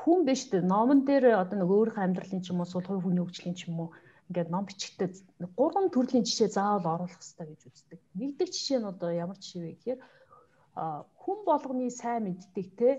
хүн 0.00 0.18
биш 0.28 0.42
үү 0.52 0.60
номон 0.64 1.04
дээр 1.08 1.40
одоо 1.42 1.56
нэг 1.56 1.70
өөрийнхөө 1.72 2.04
амьдралын 2.04 2.44
ч 2.44 2.52
юм 2.52 2.60
уу 2.60 2.68
сул 2.68 2.84
хувь 2.84 3.04
хүний 3.04 3.24
хөгжлийн 3.24 3.56
ч 3.56 3.68
юм 3.68 3.76
уу 3.80 3.90
ингээд 4.28 4.52
ном 4.52 4.64
бичгтээ 4.68 5.08
гурван 5.58 5.88
төрлийн 5.92 6.24
жишээ 6.28 6.48
заавал 6.56 7.04
оруулах 7.04 7.20
хэрэгтэй 7.20 7.46
гэж 7.48 7.60
үздэг. 7.68 7.98
Нэгдэг 8.18 8.48
жишээ 8.54 8.78
нь 8.80 8.90
одоо 8.92 9.10
ямар 9.24 9.38
жишээ 9.38 9.62
вэ 9.62 9.72
гэхээр 9.76 10.00
хүн 10.74 11.38
болгоны 11.46 11.90
сайн 11.90 12.24
мэддэг 12.24 12.68
те 12.78 12.90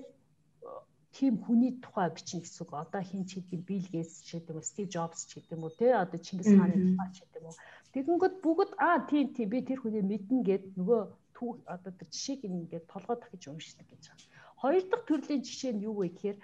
тийм 1.12 1.38
хүний 1.44 1.76
тухай 1.84 2.10
бичнэ 2.10 2.42
гэсэн 2.42 2.64
үг. 2.64 2.72
Одоо 2.72 3.02
хин 3.04 3.28
ч 3.28 3.40
гэдэг 3.40 3.62
Билл 3.68 3.88
Гейтс 3.92 4.24
ч 4.24 4.40
гэдэг 4.40 4.56
юм 4.56 4.64
Стив 4.64 4.88
Джобс 4.88 5.28
ч 5.28 5.40
гэдэг 5.40 5.56
юм 5.60 5.64
уу, 5.68 5.76
те 5.76 5.92
одоо 5.96 6.20
Чингис 6.20 6.48
хааны 6.48 6.96
тухай 6.96 7.10
ч 7.12 7.18
гэдэг 7.20 7.40
юм 7.44 7.48
уу. 7.52 7.60
Тэгэнгүүт 7.92 8.36
бүгд 8.40 8.72
аа 8.80 8.98
тийм 9.12 9.36
тийм 9.36 9.50
би 9.52 9.60
тэр 9.60 9.80
хүнийг 9.84 10.08
мэднэ 10.08 10.40
гэд 10.48 10.64
нөгөө 10.80 11.02
түүх 11.36 11.60
одоо 11.68 11.92
тэр 11.92 12.08
жишээг 12.08 12.48
ингээд 12.48 12.88
толгой 12.88 13.18
дахиж 13.20 13.44
уншдаг 13.52 13.88
гэж 13.92 14.04
байна. 14.08 14.24
Хоёр 14.62 14.84
дахь 14.88 15.06
төрлийн 15.10 15.44
жишээ 15.44 15.74
нь 15.76 15.84
юу 15.84 16.00
вэ 16.00 16.08
гэхээр 16.16 16.38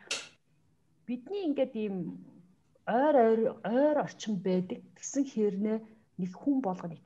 бидний 1.07 1.43
ингээд 1.47 1.73
ийм 1.79 1.95
ойр 2.83 3.15
ойр 3.15 3.41
ойр 3.63 3.97
орчин 4.03 4.35
байдаг. 4.43 4.83
Тэгсэн 4.99 5.23
хэрнээ 5.31 5.77
нэг 6.17 6.31
хүн 6.33 6.57
болгоныг 6.65 7.01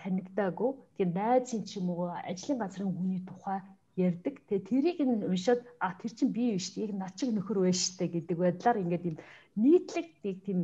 танигдаагүй. 0.00 0.70
Тэгээ 0.96 1.16
найзын 1.18 1.62
ч 1.68 1.70
юм 1.78 1.90
уу 1.90 2.10
ажлын 2.30 2.58
газрын 2.62 2.94
хүний 2.94 3.22
тухай 3.26 3.58
ярьдаг. 3.96 4.34
Тэгээ 4.46 4.68
тэрийг 4.70 4.98
нь 5.02 5.26
уншаад 5.26 5.60
а 5.80 5.96
тэр 6.00 6.12
чинь 6.14 6.32
би 6.36 6.54
биш 6.54 6.76
яг 6.78 6.92
над 6.94 7.12
чиг 7.18 7.30
нөхөр 7.34 7.58
байж 7.66 7.78
штэ 7.80 8.06
гэдэг 8.06 8.36
байдлаар 8.38 8.82
ингээд 8.82 9.08
юм 9.10 9.16
нийтлэг 9.62 10.06
тийм 10.46 10.60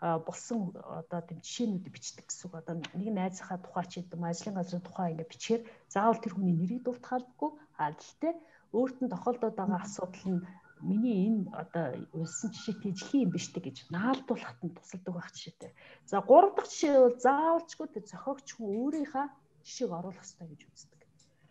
болсон 0.00 0.74
одоо 1.00 1.20
тийм 1.24 1.40
жишээнүүд 1.40 1.86
бичдэг 1.88 2.26
гэсэн 2.28 2.44
үг. 2.50 2.54
Одоо 2.60 2.74
нэг 2.76 3.08
найзынхаа 3.14 3.58
тухай 3.62 3.84
ч 3.88 3.92
юм 4.04 4.22
ажлын 4.26 4.58
газрын 4.58 4.84
тухай 4.84 5.12
ингээд 5.14 5.32
бичгээр 5.32 5.62
заавал 5.94 6.20
тэр 6.20 6.34
хүний 6.34 6.56
нэрийг 6.58 6.82
дуртахалгүй. 6.84 7.50
А 7.80 7.94
гэхдээ 7.96 8.34
өөрт 8.76 8.98
нь 9.00 9.12
тохиолдоод 9.14 9.54
байгаа 9.56 9.80
асуудал 9.80 10.26
нь 10.34 10.44
миний 10.90 11.18
энэ 11.28 11.50
одоо 11.62 11.86
үлсэн 12.18 12.50
жишээ 12.54 12.76
тэжлэх 12.82 13.12
юм 13.24 13.30
биш 13.32 13.46
үү 13.50 13.62
гэж 13.64 13.76
наалдуулахад 13.94 14.60
нь 14.64 14.76
тусалдаг 14.76 15.12
байх 15.14 15.30
жишээтэй. 15.32 15.72
За 16.10 16.16
гурав 16.28 16.52
дахь 16.54 16.70
жишээ 16.70 16.94
бол 17.00 17.18
заавалчгүй 17.26 17.88
зохиогч 18.10 18.48
хүн 18.52 18.68
өөрийнхөө 18.78 19.26
жишээг 19.66 19.90
оруулах 19.98 20.24
хэрэгтэй 20.24 20.48
гэж 20.52 20.62
үздэг. 20.68 21.00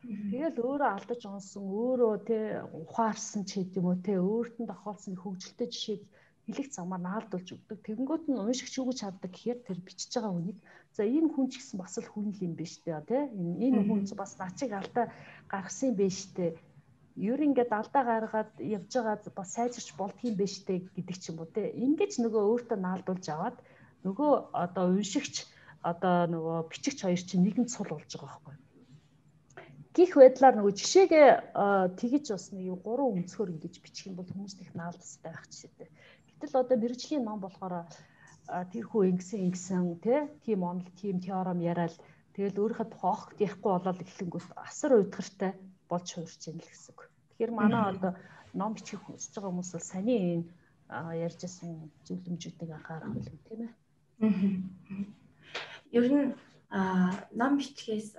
Тэгэл 0.03 0.59
өөрөө 0.67 0.89
алдаж 0.93 1.21
онсон, 1.31 1.63
өөрөө 1.63 2.15
тэ 2.27 2.39
ухаарсан 2.75 3.41
ч 3.47 3.63
гэдэг 3.63 3.79
юм 3.79 3.87
уу 3.87 3.97
тэ 4.03 4.19
өөртөө 4.19 4.65
тохиолдсон 4.67 5.15
хөвгөлтэй 5.15 5.67
жишээг 5.71 6.01
хэлэх 6.43 6.69
замаар 6.75 7.01
наалдуулж 7.07 7.49
өгдөг. 7.55 7.79
Тэгэнгүүт 7.87 8.25
нь 8.27 8.35
уншигч 8.35 8.73
юу 8.75 8.91
гэж 8.91 8.99
хаддаг 8.99 9.31
гэхээр 9.31 9.59
тэр 9.63 9.79
бичиж 9.79 10.11
байгаа 10.11 10.35
хүнийг 10.35 10.59
за 10.91 11.01
энэ 11.07 11.31
хүн 11.31 11.47
ч 11.47 11.53
гэсэн 11.55 11.77
бас 11.79 11.95
л 12.03 12.11
хүн 12.11 12.35
л 12.35 12.43
юм 12.43 12.53
биш 12.59 12.73
үү 12.83 12.99
тэ 13.07 13.31
энэ 13.31 13.79
хүн 13.87 14.01
ч 14.03 14.11
бас 14.11 14.35
начиг 14.35 14.71
алдаа 14.75 15.07
гаргасан 15.47 15.95
юм 15.95 15.97
биш 16.03 16.19
үү 16.35 16.51
ер 17.15 17.39
ингээд 17.47 17.71
алдаа 17.79 18.03
гаргаад 18.03 18.51
явж 18.59 18.91
байгаа 18.93 19.35
бас 19.37 19.49
сайжирч 19.53 19.89
болдгийм 19.99 20.35
биш 20.37 20.65
үү 20.65 20.89
гэдэг 20.95 21.17
ч 21.21 21.23
юм 21.31 21.37
уу 21.39 21.49
тэ 21.55 21.73
ингэж 21.85 22.11
нөгөө 22.23 22.43
өөртөө 22.51 22.77
наалдуулж 22.81 23.25
аваад 23.29 23.57
нөгөө 24.05 24.31
одоо 24.63 24.85
уншигч 24.97 25.35
одоо 25.91 26.17
нөгөө 26.33 26.57
бичигч 26.71 26.99
хоёр 27.03 27.21
чинь 27.21 27.45
нэгэн 27.45 27.67
цул 27.69 27.89
болж 27.93 28.11
байгаа 28.13 28.29
байхгүй 28.33 28.55
гих 29.93 30.17
байдлаар 30.17 30.57
нөгөө 30.57 30.73
жишээгээ 30.73 31.29
тэгэж 32.01 32.25
бас 32.33 32.45
нэг 32.49 32.65
юм 32.73 32.79
гурван 32.81 33.21
өнцгөр 33.21 33.53
ингэж 33.53 33.75
бичих 33.77 34.09
юм 34.09 34.17
бол 34.17 34.25
хүмүүст 34.25 34.65
их 34.65 34.73
наалдастай 34.73 35.29
байх 35.29 35.45
жишээтэй. 35.53 35.89
Гэтэл 36.33 36.65
одоо 36.65 36.77
мэрэгжлийн 36.81 37.21
ном 37.21 37.37
болохоор 37.37 37.85
тэрхүү 38.73 39.01
ингэсэн 39.13 39.45
ингэсэн 39.53 40.01
тийм 40.41 40.65
онол 40.65 40.89
тийм 40.97 41.21
теорем 41.21 41.61
яриад 41.61 41.93
тэгэл 42.33 42.57
өөрийнхөө 42.57 42.89
тухай 42.89 43.11
огт 43.13 43.37
яахгүй 43.37 43.71
болоод 43.77 44.01
эхлэнгүүт 44.01 44.47
асар 44.57 44.91
уйдгартай 44.97 45.51
болж 45.85 46.07
хуурч 46.09 46.41
яана 46.49 46.65
л 46.65 46.71
гэсэн 46.73 46.89
үг. 46.97 47.02
Тэгэхээр 47.33 47.51
манай 47.51 47.83
одоо 47.93 48.11
ном 48.53 48.73
бичих 48.77 49.01
хүсэж 49.01 49.33
байгаа 49.33 49.51
хүмүүс 49.51 49.71
бол 49.73 49.91
саний 49.91 50.19
энэ 50.33 50.45
ярьжсэн 51.25 51.71
зөвлөмжүүдийг 52.05 52.71
анхаарах 52.73 53.13
байлгүй 53.13 53.39
тийм 53.47 53.61
ээ. 53.65 53.73
Ер 55.97 56.05
нь 56.13 56.33
ном 57.39 57.53
бичгээс 57.57 58.09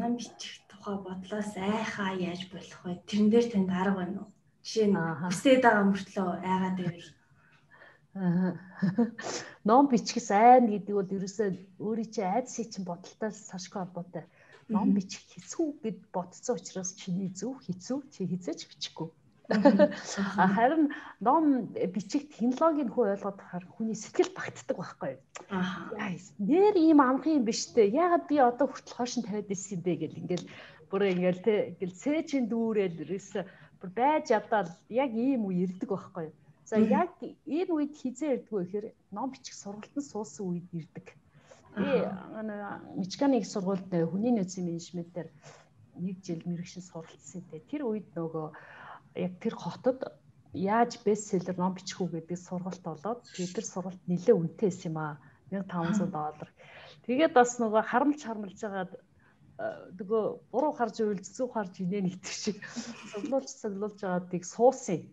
ном 0.00 0.12
бичих 0.16 0.54
тухай 0.70 0.96
бодлоос 1.02 1.52
айхаа 1.58 2.14
яаж 2.14 2.42
болох 2.54 2.80
вэ? 2.86 3.02
Тэрэн 3.08 3.28
дээр 3.30 3.46
танд 3.50 3.70
арга 3.70 3.98
байна 3.98 4.18
уу? 4.22 4.30
Жишээ 4.62 4.86
нь 4.90 4.98
хүсээд 5.26 5.62
байгаа 5.64 5.84
мөртлөө 5.90 6.28
айгаад 6.50 6.76
байвал 6.78 7.10
ном 9.68 9.86
бичгээс 9.86 10.30
айн 10.34 10.66
гэдэг 10.66 10.94
бол 10.98 11.14
ерөөсөө 11.16 11.48
өөрийн 11.78 12.10
чинь 12.10 12.26
айдсыг 12.26 12.66
чинь 12.74 12.88
бодолтой 12.88 13.30
сашгүй 13.30 13.78
холбоотой. 13.80 14.24
Ном 14.70 14.94
бичих 14.94 15.22
хэцүү 15.32 15.66
гэд 15.82 15.98
бодцсон 16.14 16.56
учраас 16.58 16.94
чиний 17.00 17.30
зөв 17.34 17.58
хэцүү 17.66 17.98
чи 18.14 18.26
хизээч 18.30 18.60
бичихгүй. 18.70 19.08
Харин 19.50 20.94
ном 21.18 21.44
бичих 21.74 22.30
технологийн 22.30 22.90
хөө 22.94 23.18
ойлгоод 23.18 23.38
харахаар 23.42 23.66
хүний 23.74 23.98
сэтгэл 23.98 24.30
багтдаг 24.30 24.76
байхгүй. 24.78 25.14
Аа. 25.50 26.14
Нэр 26.38 26.74
ийм 26.78 27.02
юм 27.42 27.44
биш 27.50 27.66
үү? 27.74 27.90
Яагаад 27.90 28.24
би 28.30 28.38
одоо 28.38 28.66
хүртэл 28.70 28.94
хойшин 28.94 29.26
тавиад 29.26 29.50
ирсэн 29.50 29.74
юм 29.74 29.82
бэ 29.82 29.92
гэл 29.98 30.20
ингээл 30.22 30.46
бүр 30.90 31.02
ингээл 31.10 31.42
те 31.42 31.54
ингээл 31.74 32.00
цээжин 32.02 32.44
дүүрэл 32.46 33.02
ерөөсө 33.02 33.40
бүр 33.82 33.90
байж 33.90 34.30
ядаад 34.30 34.70
яг 34.86 35.10
ийм 35.18 35.50
үе 35.50 35.66
ирдэг 35.66 35.90
байхгүй. 35.90 36.28
За 36.70 36.78
яг 36.78 37.10
энэ 37.58 37.74
үед 37.74 37.92
хизээ 37.98 38.46
ирдэг 38.46 38.54
вэ 38.54 38.62
гэхээр 38.62 38.86
ном 39.10 39.34
бичих 39.34 39.58
сургалтанд 39.58 40.06
суусан 40.06 40.46
үед 40.46 40.70
ирдэг. 40.70 41.06
Би 41.76 41.88
Мичгааны 42.98 43.38
их 43.40 43.46
сургуульд 43.46 43.92
хүний 44.10 44.32
нөөцийн 44.34 44.66
менежментээр 44.66 45.28
нэг 46.00 46.16
жил 46.24 46.42
мэрэгшин 46.46 46.82
суралцсан 46.82 47.44
дээ. 47.50 47.68
Тэр 47.70 47.82
үед 47.86 48.08
нөгөө 48.16 48.46
яг 49.20 49.32
тэр 49.38 49.54
хотод 49.54 49.98
яаж 50.54 50.98
бестселлер 51.04 51.56
ном 51.58 51.74
бичих 51.74 52.00
үү 52.00 52.20
гэдэг 52.20 52.38
сургалт 52.38 52.82
болоод 52.82 53.22
тэр 53.36 53.64
сургалт 53.66 54.02
нэлээд 54.08 54.38
үнэтэй 54.38 54.68
байсан 54.70 54.90
юм 54.90 54.98
аа. 54.98 55.14
1500 55.50 56.10
доллар. 56.10 56.50
Тэгээд 57.06 57.32
бас 57.34 57.58
нөгөө 57.58 57.82
харамж 57.90 58.20
хармалж 58.22 58.58
байгаад 58.62 58.92
нөгөө 59.98 60.22
буруу 60.52 60.72
харж 60.72 61.02
ивэл 61.02 61.20
зүг 61.20 61.52
харж 61.52 61.82
инээ 61.82 62.16
шиг 62.24 62.62
цоглуулж 63.10 63.50
цоглуулж 63.50 63.98
байгааг 64.00 64.44
суусан. 64.46 65.10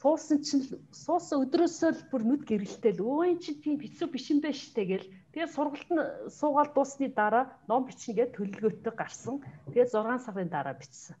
Суусан 0.00 0.40
чинь 0.40 0.64
суусан 0.96 1.44
өдрөөсөө 1.44 1.90
л 1.92 2.02
бүр 2.08 2.22
нүд 2.24 2.42
гэрэлтэй 2.48 2.96
л 2.96 3.04
өө 3.04 3.36
ин 3.36 3.38
чи 3.44 3.52
тийм 3.60 3.76
хэцүү 3.76 4.08
биш 4.08 4.32
юм 4.32 4.40
байна 4.40 4.56
штэ 4.56 4.84
гэл. 4.88 5.12
Тэгээд 5.36 5.52
сургалт 5.52 5.90
нь 5.92 6.04
суугаад 6.32 6.72
дуусны 6.72 7.12
дараа 7.12 7.44
ном 7.68 7.84
бичнэ 7.84 8.16
гэж 8.16 8.28
төлөлгөөтэй 8.32 8.94
гарсан. 8.96 9.44
Тэгээд 9.68 9.92
6 9.92 10.24
сарын 10.24 10.48
дараа 10.48 10.72
бичсэн. 10.80 11.20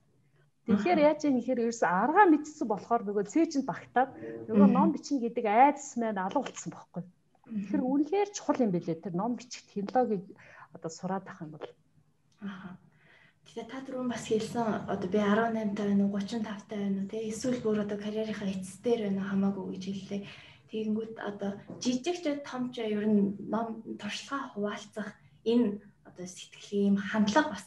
Тэгэхээр 0.64 1.00
яаж 1.12 1.20
юм 1.28 1.36
ихээр 1.44 1.62
ерөөс 1.68 1.82
аргаа 1.84 2.26
мэдсэн 2.32 2.66
болохоор 2.72 3.02
нөгөө 3.04 3.24
цээжинд 3.28 3.68
багтаад 3.68 4.10
нөгөө 4.48 4.68
ном 4.72 4.88
бичнэ 4.96 5.28
гэдэг 5.28 5.44
айдас 5.44 6.00
маань 6.00 6.16
алга 6.24 6.40
болцсон 6.40 6.72
байхгүй. 6.72 7.04
Тэгэхээр 7.50 7.82
үнэхээр 7.84 8.28
чухал 8.32 8.64
юм 8.64 8.72
билээ 8.72 8.96
тэр 9.02 9.14
ном 9.18 9.34
бичих 9.36 9.66
технологиг 9.68 10.24
одоо 10.72 10.90
сураад 10.90 11.26
ах 11.26 11.42
юм 11.44 11.50
бол. 11.52 11.68
Аа. 12.46 12.78
Тэгээ 13.50 13.66
та 13.66 13.82
түрүүн 13.82 14.14
бас 14.14 14.30
хэлсэн 14.30 14.86
одоо 14.86 15.08
би 15.10 15.18
18 15.18 15.74
таа 15.74 15.90
байна 15.90 16.06
уу 16.06 16.14
35 16.14 16.70
таа 16.70 16.78
байна 16.78 17.02
уу 17.02 17.10
те 17.10 17.18
эсвэл 17.26 17.58
бүр 17.58 17.82
одоо 17.82 17.98
карьерийнхаа 17.98 18.46
эцсээр 18.46 19.10
байна 19.10 19.26
хамаагүй 19.26 19.74
гэж 19.74 19.84
хэллээ. 19.90 20.22
Тэгэнгүүт 20.70 21.14
одоо 21.18 21.50
жижигч 21.82 22.46
томч 22.46 22.78
ер 22.78 23.10
нь 23.10 23.34
ном 23.50 23.82
туршлага 23.98 24.54
хуваалцах 24.54 25.18
энэ 25.42 25.82
одоо 26.06 26.26
сэтгэлийн 26.30 26.94
хандлага 26.94 27.58
бас 27.58 27.66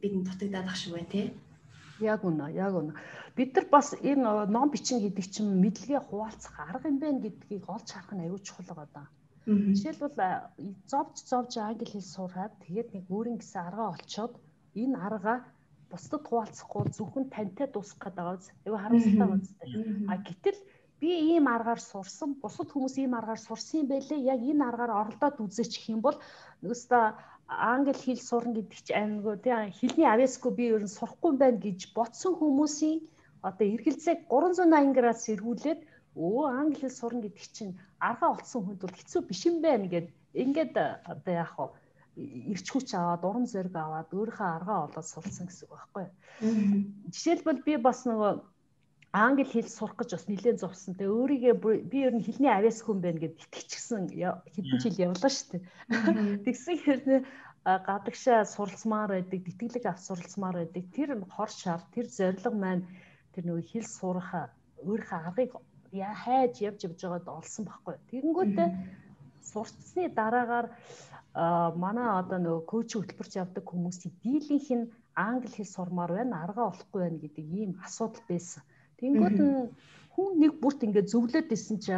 бидэнд 0.00 0.32
дутагдаад 0.32 0.72
ах 0.72 0.80
шиг 0.80 0.96
байна 0.96 1.12
те. 1.12 1.36
Яг 2.00 2.24
үнэ, 2.24 2.48
яг 2.56 2.72
үнэ. 2.72 2.96
Бид 3.36 3.52
нар 3.52 3.66
бас 3.68 3.92
энэ 3.92 4.48
ном 4.48 4.68
бичин 4.72 5.04
гэдэг 5.04 5.26
чинь 5.28 5.60
мэдлэгээ 5.60 6.08
хуваалцах 6.08 6.56
арга 6.56 6.88
юм 6.88 6.96
байна 7.04 7.20
гэдгийг 7.20 7.68
олж 7.68 7.88
харах 7.92 8.16
нь 8.16 8.24
аюул 8.24 8.40
чухал 8.40 8.80
байгаа. 8.80 9.12
Жишээлбэл 9.44 10.16
зовж 10.88 11.14
зовж 11.28 11.52
англи 11.60 11.84
хэл 11.84 12.00
сураад 12.00 12.56
тэгээд 12.64 12.88
нэг 12.96 13.04
өөрийн 13.12 13.36
гэсэн 13.44 13.60
аргаа 13.60 13.92
олцоод 13.92 14.32
энэ 14.74 14.96
аргаа 15.06 15.38
бусдад 15.90 16.22
хуваалцахгүй 16.26 16.82
зөвхөн 16.96 17.26
тантай 17.34 17.66
дуусгах 17.70 18.12
гэдэг 18.12 18.24
байгаа. 18.24 18.38
Аюу 18.66 18.78
харамсалтай 18.80 19.28
байна. 19.28 20.12
А 20.12 20.14
гэтэл 20.26 20.58
би 21.00 21.10
ийм 21.34 21.46
аргаар 21.48 21.80
сурсан, 21.80 22.30
бусад 22.42 22.68
хүмүүс 22.72 22.96
ийм 23.02 23.12
аргаар 23.18 23.40
сурсан 23.42 23.80
юм 23.82 23.88
байлээ. 23.92 24.20
Яг 24.32 24.40
энэ 24.40 24.64
аргаар 24.68 24.92
оролдоод 25.00 25.36
үзээч 25.44 25.72
гэх 25.76 25.92
юм 25.94 26.00
бол 26.00 26.16
нөгөөсөө 26.62 27.04
англи 27.48 27.92
хэл 27.92 28.20
сурна 28.28 28.52
гэдэг 28.56 28.80
чинь 28.86 28.98
аймаггүй 29.00 29.36
тий 29.44 29.54
хэлний 29.78 30.08
авьяасгүй 30.08 30.52
би 30.56 30.64
ер 30.74 30.82
нь 30.84 30.94
сурахгүй 30.96 31.28
юм 31.32 31.38
байна 31.42 31.58
гэж 31.66 31.80
ботсон 31.96 32.32
хүмүүсийн 32.40 32.98
одоо 33.48 33.66
эргэлзээг 33.74 34.20
380 34.30 34.96
градус 34.96 35.26
эргүүлээд 35.34 35.80
өө 36.16 36.44
англи 36.60 36.78
хэл 36.80 36.98
сурна 37.00 37.20
гэдэг 37.24 37.46
чинь 37.56 37.72
аргаа 38.08 38.30
олцсон 38.34 38.62
хүнд 38.64 38.80
бол 38.82 38.96
хэцүү 38.96 39.20
биш 39.28 39.40
юм 39.50 39.56
байна 39.66 39.86
гэд 39.92 40.06
ингээд 40.42 40.74
одоо 41.12 41.32
яах 41.42 41.54
вэ 41.58 41.66
ирч 42.16 42.66
хүч 42.68 42.92
аваад 42.92 43.24
урам 43.24 43.46
зориг 43.48 43.74
аваад 43.76 44.10
өөрийнхөө 44.12 44.48
аргаа 44.56 44.78
олоод 44.86 45.06
сурсан 45.08 45.48
гэсэн 45.48 45.64
үг 45.64 45.72
байхгүй. 45.72 46.06
Жишээлбэл 47.08 47.64
би 47.64 47.74
бас 47.80 48.04
нөгөө 48.04 48.32
англи 49.12 49.44
хэл 49.48 49.68
сурах 49.68 49.96
гэж 49.96 50.10
бас 50.16 50.26
нэлээд 50.28 50.60
зовсон. 50.60 50.96
Тэгээ 50.96 51.16
өөрийгөө 51.16 51.54
би 51.88 51.98
ер 52.04 52.12
нь 52.16 52.24
хэлний 52.24 52.52
авяас 52.52 52.80
хүн 52.84 53.00
байна 53.00 53.20
гэд 53.20 53.40
итгэчихсэн 53.40 54.12
хэдэн 54.12 54.78
жил 54.80 54.96
явлаа 55.08 55.32
шүү 55.32 55.48
дээ. 55.52 55.62
Тэгсэн 56.44 56.76
хэрнээ 56.84 57.20
гадагшаа 57.64 58.44
суралцмаар 58.44 59.10
байдаг, 59.16 59.40
тэтгэлэг 59.44 59.84
авч 59.88 60.02
суралцмаар 60.08 60.56
байдаг. 60.64 60.84
Тэр 60.96 61.08
хор 61.28 61.50
шар, 61.52 61.80
тэр 61.92 62.06
зориг 62.08 62.44
маань 62.56 62.88
тэр 63.32 63.44
нөгөө 63.48 63.64
хэл 63.68 63.88
сурах 63.88 64.52
өөрийнхөө 64.80 65.20
аргыг 65.28 65.52
хайж 65.92 66.64
явж 66.64 66.80
явж 66.88 67.00
байгаад 67.04 67.28
олсон 67.28 67.64
байхгүй. 67.68 67.96
Тэгэнгүүтээ 68.08 68.68
сурцсны 69.44 70.08
дараагаар 70.08 70.72
манай 71.34 72.08
одоо 72.20 72.38
нөгөө 72.38 72.64
коуч 72.68 72.90
хөтөлбөрч 72.92 73.32
явдаг 73.40 73.64
хүмүүсийн 73.64 74.12
дийлийнх 74.20 74.68
нь 74.76 74.90
англи 75.16 75.48
хэл 75.56 75.74
сурмаар 75.76 76.12
байна, 76.12 76.44
аргаа 76.44 76.66
олохгүй 76.72 77.00
байна 77.02 77.18
гэдэг 77.24 77.46
ийм 77.60 77.70
асуудал 77.86 78.24
байсан. 78.28 78.62
Тэнгүүд 79.00 79.38
нь 79.40 79.72
хүн 80.14 80.30
нэг 80.42 80.52
бүрт 80.60 80.84
ингээд 80.84 81.08
зөвлөд 81.12 81.48
исэн 81.56 81.78
чи 81.80 81.92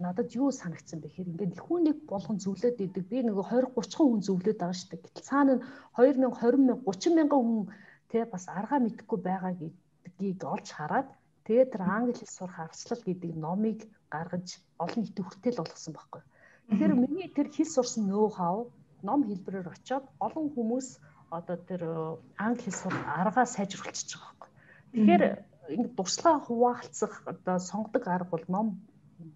надад 0.00 0.32
юу 0.32 0.48
санагдсан 0.48 1.00
бэ 1.00 1.12
гэхээр 1.12 1.32
ингээд 1.32 1.60
хүн 1.60 1.80
нэг 1.92 1.98
болгон 2.08 2.38
зөвлөд 2.40 2.80
идэг. 2.80 3.04
Би 3.04 3.20
нөгөө 3.20 3.44
20 3.52 3.76
30 3.76 4.00
хүн 4.00 4.20
зөвлөд 4.24 4.58
байгаа 4.60 4.78
шүү 4.80 4.88
дээ. 4.90 5.04
Гэтэл 5.04 5.28
цаана 5.28 5.52
нь 5.60 5.62
2000 6.00 6.24
20 6.40 6.64
мянга 6.64 6.84
30 6.88 7.16
мянган 7.20 7.42
хүн 7.44 7.60
тэ 8.08 8.24
бас 8.32 8.44
аргаа 8.48 8.80
мэдхгүй 8.80 9.18
байгаа 9.28 9.52
гэдгийг 9.60 10.40
олж 10.40 10.68
хараад 10.72 11.08
тэгээд 11.44 11.72
тэр 11.72 11.82
англи 11.84 12.16
хэл 12.16 12.32
сурах 12.32 12.58
арслал 12.64 13.02
гэдэг 13.04 13.32
номыг 13.36 13.78
гаргаж 14.08 14.48
олон 14.80 15.00
нийтэд 15.04 15.24
хүртэл 15.28 15.60
болгосон 15.60 15.92
байхгүй. 15.92 16.22
Тэгэхээр 16.70 16.94
миний 16.94 17.28
тэр 17.34 17.48
хэл 17.50 17.66
сурсан 17.66 18.06
нөө 18.06 18.28
хав 18.38 18.58
ном 19.02 19.20
хэлбэрээр 19.26 19.74
очиод 19.74 20.06
олон 20.22 20.46
хүмүүс 20.54 20.88
одоо 21.30 21.56
тэр 21.68 21.82
англи 22.38 22.62
хэл 22.70 22.80
сурах 22.82 23.04
аргаа 23.20 23.46
сайжруулчихж 23.46 24.10
байгаа 24.14 24.34
байхгүй. 24.38 24.50
Тэгэхээр 24.94 25.24
ингэ 25.74 25.90
дурслага 25.98 26.40
хуваалцах 26.46 27.14
одоо 27.26 27.56
сонгодог 27.58 28.04
арга 28.06 28.30
бол 28.30 28.46
ном 28.54 28.66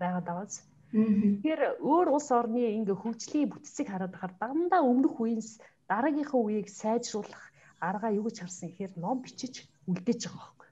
байгаад 0.00 0.26
байгаас. 0.30 0.56
Тэгэхээр 0.94 1.62
өөр 1.82 2.06
улс 2.14 2.28
орны 2.30 2.62
ингээ 2.78 3.02
хөгжлийн 3.02 3.50
бүтцийг 3.50 3.88
хараад 3.90 4.14
байхаар 4.14 4.34
дандаа 4.38 4.82
өмнөх 4.86 5.18
үеийнс 5.18 5.58
дараагийнхаа 5.90 6.40
үеийг 6.40 6.68
сайжруулах 6.70 7.42
арга 7.82 8.14
юу 8.14 8.24
гэж 8.26 8.36
харсан 8.46 8.70
гэхээр 8.70 8.92
ном 9.02 9.18
бичиж 9.26 9.54
үлдээж 9.90 10.22
байгаа 10.30 10.50
байхгүй. 10.54 10.70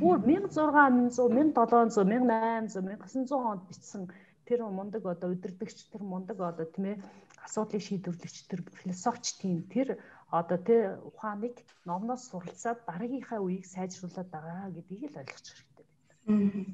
Бүр 0.00 0.18
1600, 0.24 1.20
1700, 1.20 2.00
1800, 2.00 2.80
1900 2.80 3.50
онд 3.50 3.62
бичсэн 3.68 4.02
тэр 4.48 4.60
мундаг 4.68 5.04
одоо 5.06 5.30
удирдахч 5.32 5.88
тэр 5.92 6.02
мундаг 6.02 6.38
одоо 6.40 6.66
тийм 6.68 6.84
ээ 6.92 6.96
асуудлыг 7.44 7.82
шийдвэрлэгч 7.84 8.36
тэр 8.48 8.60
философч 8.80 9.40
тийм 9.40 9.64
тэр 9.68 10.00
одоо 10.30 10.58
тий 10.58 10.80
ухааныг 11.08 11.54
номноос 11.88 12.28
суралцаад 12.28 12.78
дараагийнхаа 12.88 13.40
үеийг 13.40 13.66
сайжруулад 13.66 14.28
байгаа 14.32 14.72
гэдгийг 14.74 15.12
л 15.12 15.20
ойлгох 15.20 15.40
хэрэгтэй 15.44 15.86
байна. 16.26 16.64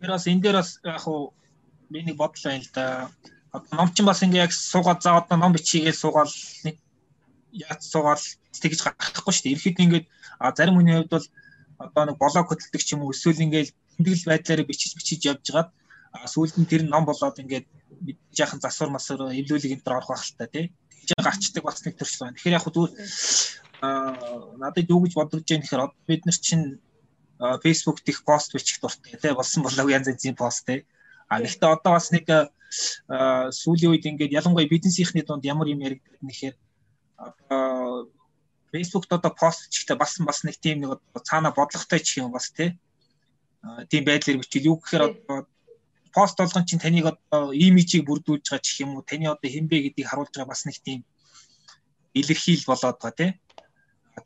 Тэр 0.00 0.10
бас 0.10 0.26
энэ 0.26 0.42
дээр 0.42 0.56
бас 0.60 0.70
яг 0.84 1.04
уу 1.08 1.32
нэг 1.90 2.16
бодол 2.16 2.44
байна 2.44 2.64
л 2.64 2.72
да. 2.74 2.84
Ном 3.78 3.88
чинь 3.94 4.08
бас 4.10 4.22
ингээ 4.22 4.44
яг 4.46 4.52
суугаад 4.52 5.00
за 5.02 5.16
одоо 5.16 5.36
ном 5.38 5.54
бичигээ 5.54 5.94
суугаад 5.94 6.30
нэг 6.66 6.76
яаж 7.54 7.80
суугаад 7.86 8.22
тэгж 8.62 8.80
гарахгүй 8.82 9.32
шүү 9.34 9.44
дээ. 9.46 9.54
Ерхэд 9.56 9.82
ингээд 9.84 10.06
зарим 10.58 10.76
хүний 10.76 10.94
хувьд 10.98 11.14
бол 11.14 11.26
одоо 11.78 12.02
нэг 12.06 12.16
блог 12.18 12.46
хөтэлдэг 12.48 12.82
ч 12.82 12.88
юм 12.94 13.02
уу 13.06 13.14
эсвэл 13.14 13.44
ингээл 13.46 13.74
тэмдэглэл 13.96 14.30
байдлаараа 14.30 14.66
бичиж 14.66 14.92
бичиж 14.98 15.20
явж 15.30 15.44
хагаад 15.46 15.70
сүүлд 16.22 16.56
нь 16.62 16.70
тэр 16.70 16.82
ном 16.86 17.04
болоод 17.04 17.42
ингээд 17.42 17.66
жаахан 18.36 18.60
засвар 18.62 18.90
масвар 18.94 19.34
эвлүүлэг 19.34 19.74
энэ 19.74 19.84
төр 19.84 19.98
орох 19.98 20.14
байх 20.14 20.24
л 20.24 20.38
та 20.38 20.46
тий 20.46 20.70
жаа 21.08 21.24
гарчдаг 21.26 21.64
бас 21.64 21.84
нэг 21.84 21.98
төрөл 21.98 22.20
байна. 22.20 22.36
Тэгэхээр 22.36 22.56
яг 22.56 22.64
хөө 22.64 22.86
аа 23.84 24.56
надад 24.56 24.88
юу 24.88 25.04
гэж 25.04 25.12
бодож 25.14 25.42
байгаа 25.42 25.56
юм 25.58 25.62
гэхээр 25.62 25.82
бид 26.08 26.22
нар 26.24 26.38
чинь 26.38 26.66
Facebook 27.64 27.98
дэх 28.06 28.24
пост 28.24 28.54
бичих 28.54 28.80
дуртай 28.80 29.18
тий 29.20 29.32
болсон 29.34 29.62
болоо 29.66 29.90
янз 29.90 30.08
янзын 30.08 30.36
пост 30.38 30.64
тий. 30.66 30.86
А 31.28 31.40
гэхдээ 31.40 31.74
одоо 31.76 31.92
бас 31.98 32.08
нэг 32.14 32.26
сүүлийн 33.60 33.92
үед 33.92 34.06
ингээд 34.06 34.36
ялангуяа 34.38 34.70
бизнесийнхний 34.70 35.24
дунд 35.26 35.44
ямар 35.44 35.68
юм 35.68 35.84
яригддаг 35.84 36.22
нэхээр 36.22 36.56
одоо 37.16 38.08
Facebook-д 38.72 39.14
одоо 39.18 39.32
пост 39.34 39.68
бичихтэй 39.68 39.96
бас 39.96 40.18
бас 40.18 40.42
нэг 40.42 40.56
тийм 40.58 40.80
нэг 40.82 40.98
цаана 41.22 41.50
бодлоготой 41.54 42.00
ч 42.00 42.18
юм 42.18 42.32
бас 42.32 42.50
тий. 42.50 42.78
Тийм 43.90 44.04
байдлаар 44.04 44.40
бичил 44.40 44.74
юу 44.74 44.76
гэхээр 44.80 45.02
одоо 45.04 45.46
пост 46.14 46.38
болгон 46.38 46.64
чинь 46.66 46.82
таныг 46.82 47.06
одоо 47.12 47.52
имижийг 47.52 48.06
бүрдүүлж 48.06 48.46
байгаа 48.46 48.64
ч 48.64 48.82
юм 48.84 48.94
уу 48.94 49.02
таны 49.02 49.26
одоо 49.34 49.50
хэн 49.50 49.66
бэ 49.68 49.76
гэдгийг 49.90 50.08
харуулж 50.08 50.32
байгаа 50.34 50.52
бас 50.52 50.62
нэг 50.64 50.78
тийм 50.86 51.00
илэрхийл 52.14 52.64
болоод 52.70 52.98
байгаа 53.02 53.18
тий. 53.18 53.30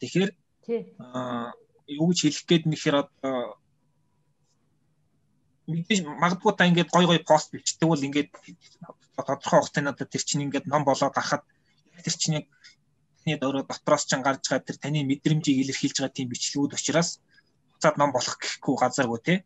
Тэгэхээр 0.01 0.31
аа 1.01 1.57
юу 1.89 2.13
гэж 2.13 2.19
хэлэх 2.21 2.45
гээд 2.45 2.65
нэхэр 2.69 2.97
одоо 3.03 3.57
мэдээж 5.69 6.01
магадгүй 6.05 6.53
та 6.57 6.69
ингээд 6.69 6.93
гой 6.93 7.05
гой 7.09 7.21
пост 7.25 7.49
бичдэг 7.53 7.89
бол 7.89 8.07
ингээд 8.09 8.31
тодорхой 9.17 9.61
хугацаанд 9.61 9.93
одоо 9.93 10.07
тэр 10.09 10.23
чинь 10.29 10.45
ингээд 10.45 10.69
ном 10.69 10.85
болоод 10.85 11.17
ахад 11.17 11.45
тэр 12.05 12.15
чинь 12.21 12.37
яг 12.41 12.47
таны 13.25 13.37
өөрөө 13.37 13.65
дотроос 13.69 14.05
ч 14.09 14.13
гарч 14.17 14.45
байгаа 14.49 14.69
тэр 14.69 14.79
таны 14.81 15.05
мэдрэмжийг 15.05 15.61
илэрхийлж 15.61 15.97
байгаа 16.01 16.17
тийм 16.17 16.29
бичлэгүүд 16.33 16.77
учраас 16.77 17.21
буцаад 17.73 17.97
ном 18.01 18.11
болох 18.13 18.37
гэхгүй 18.41 18.77
газаргүй 18.81 19.21
тий. 19.25 19.39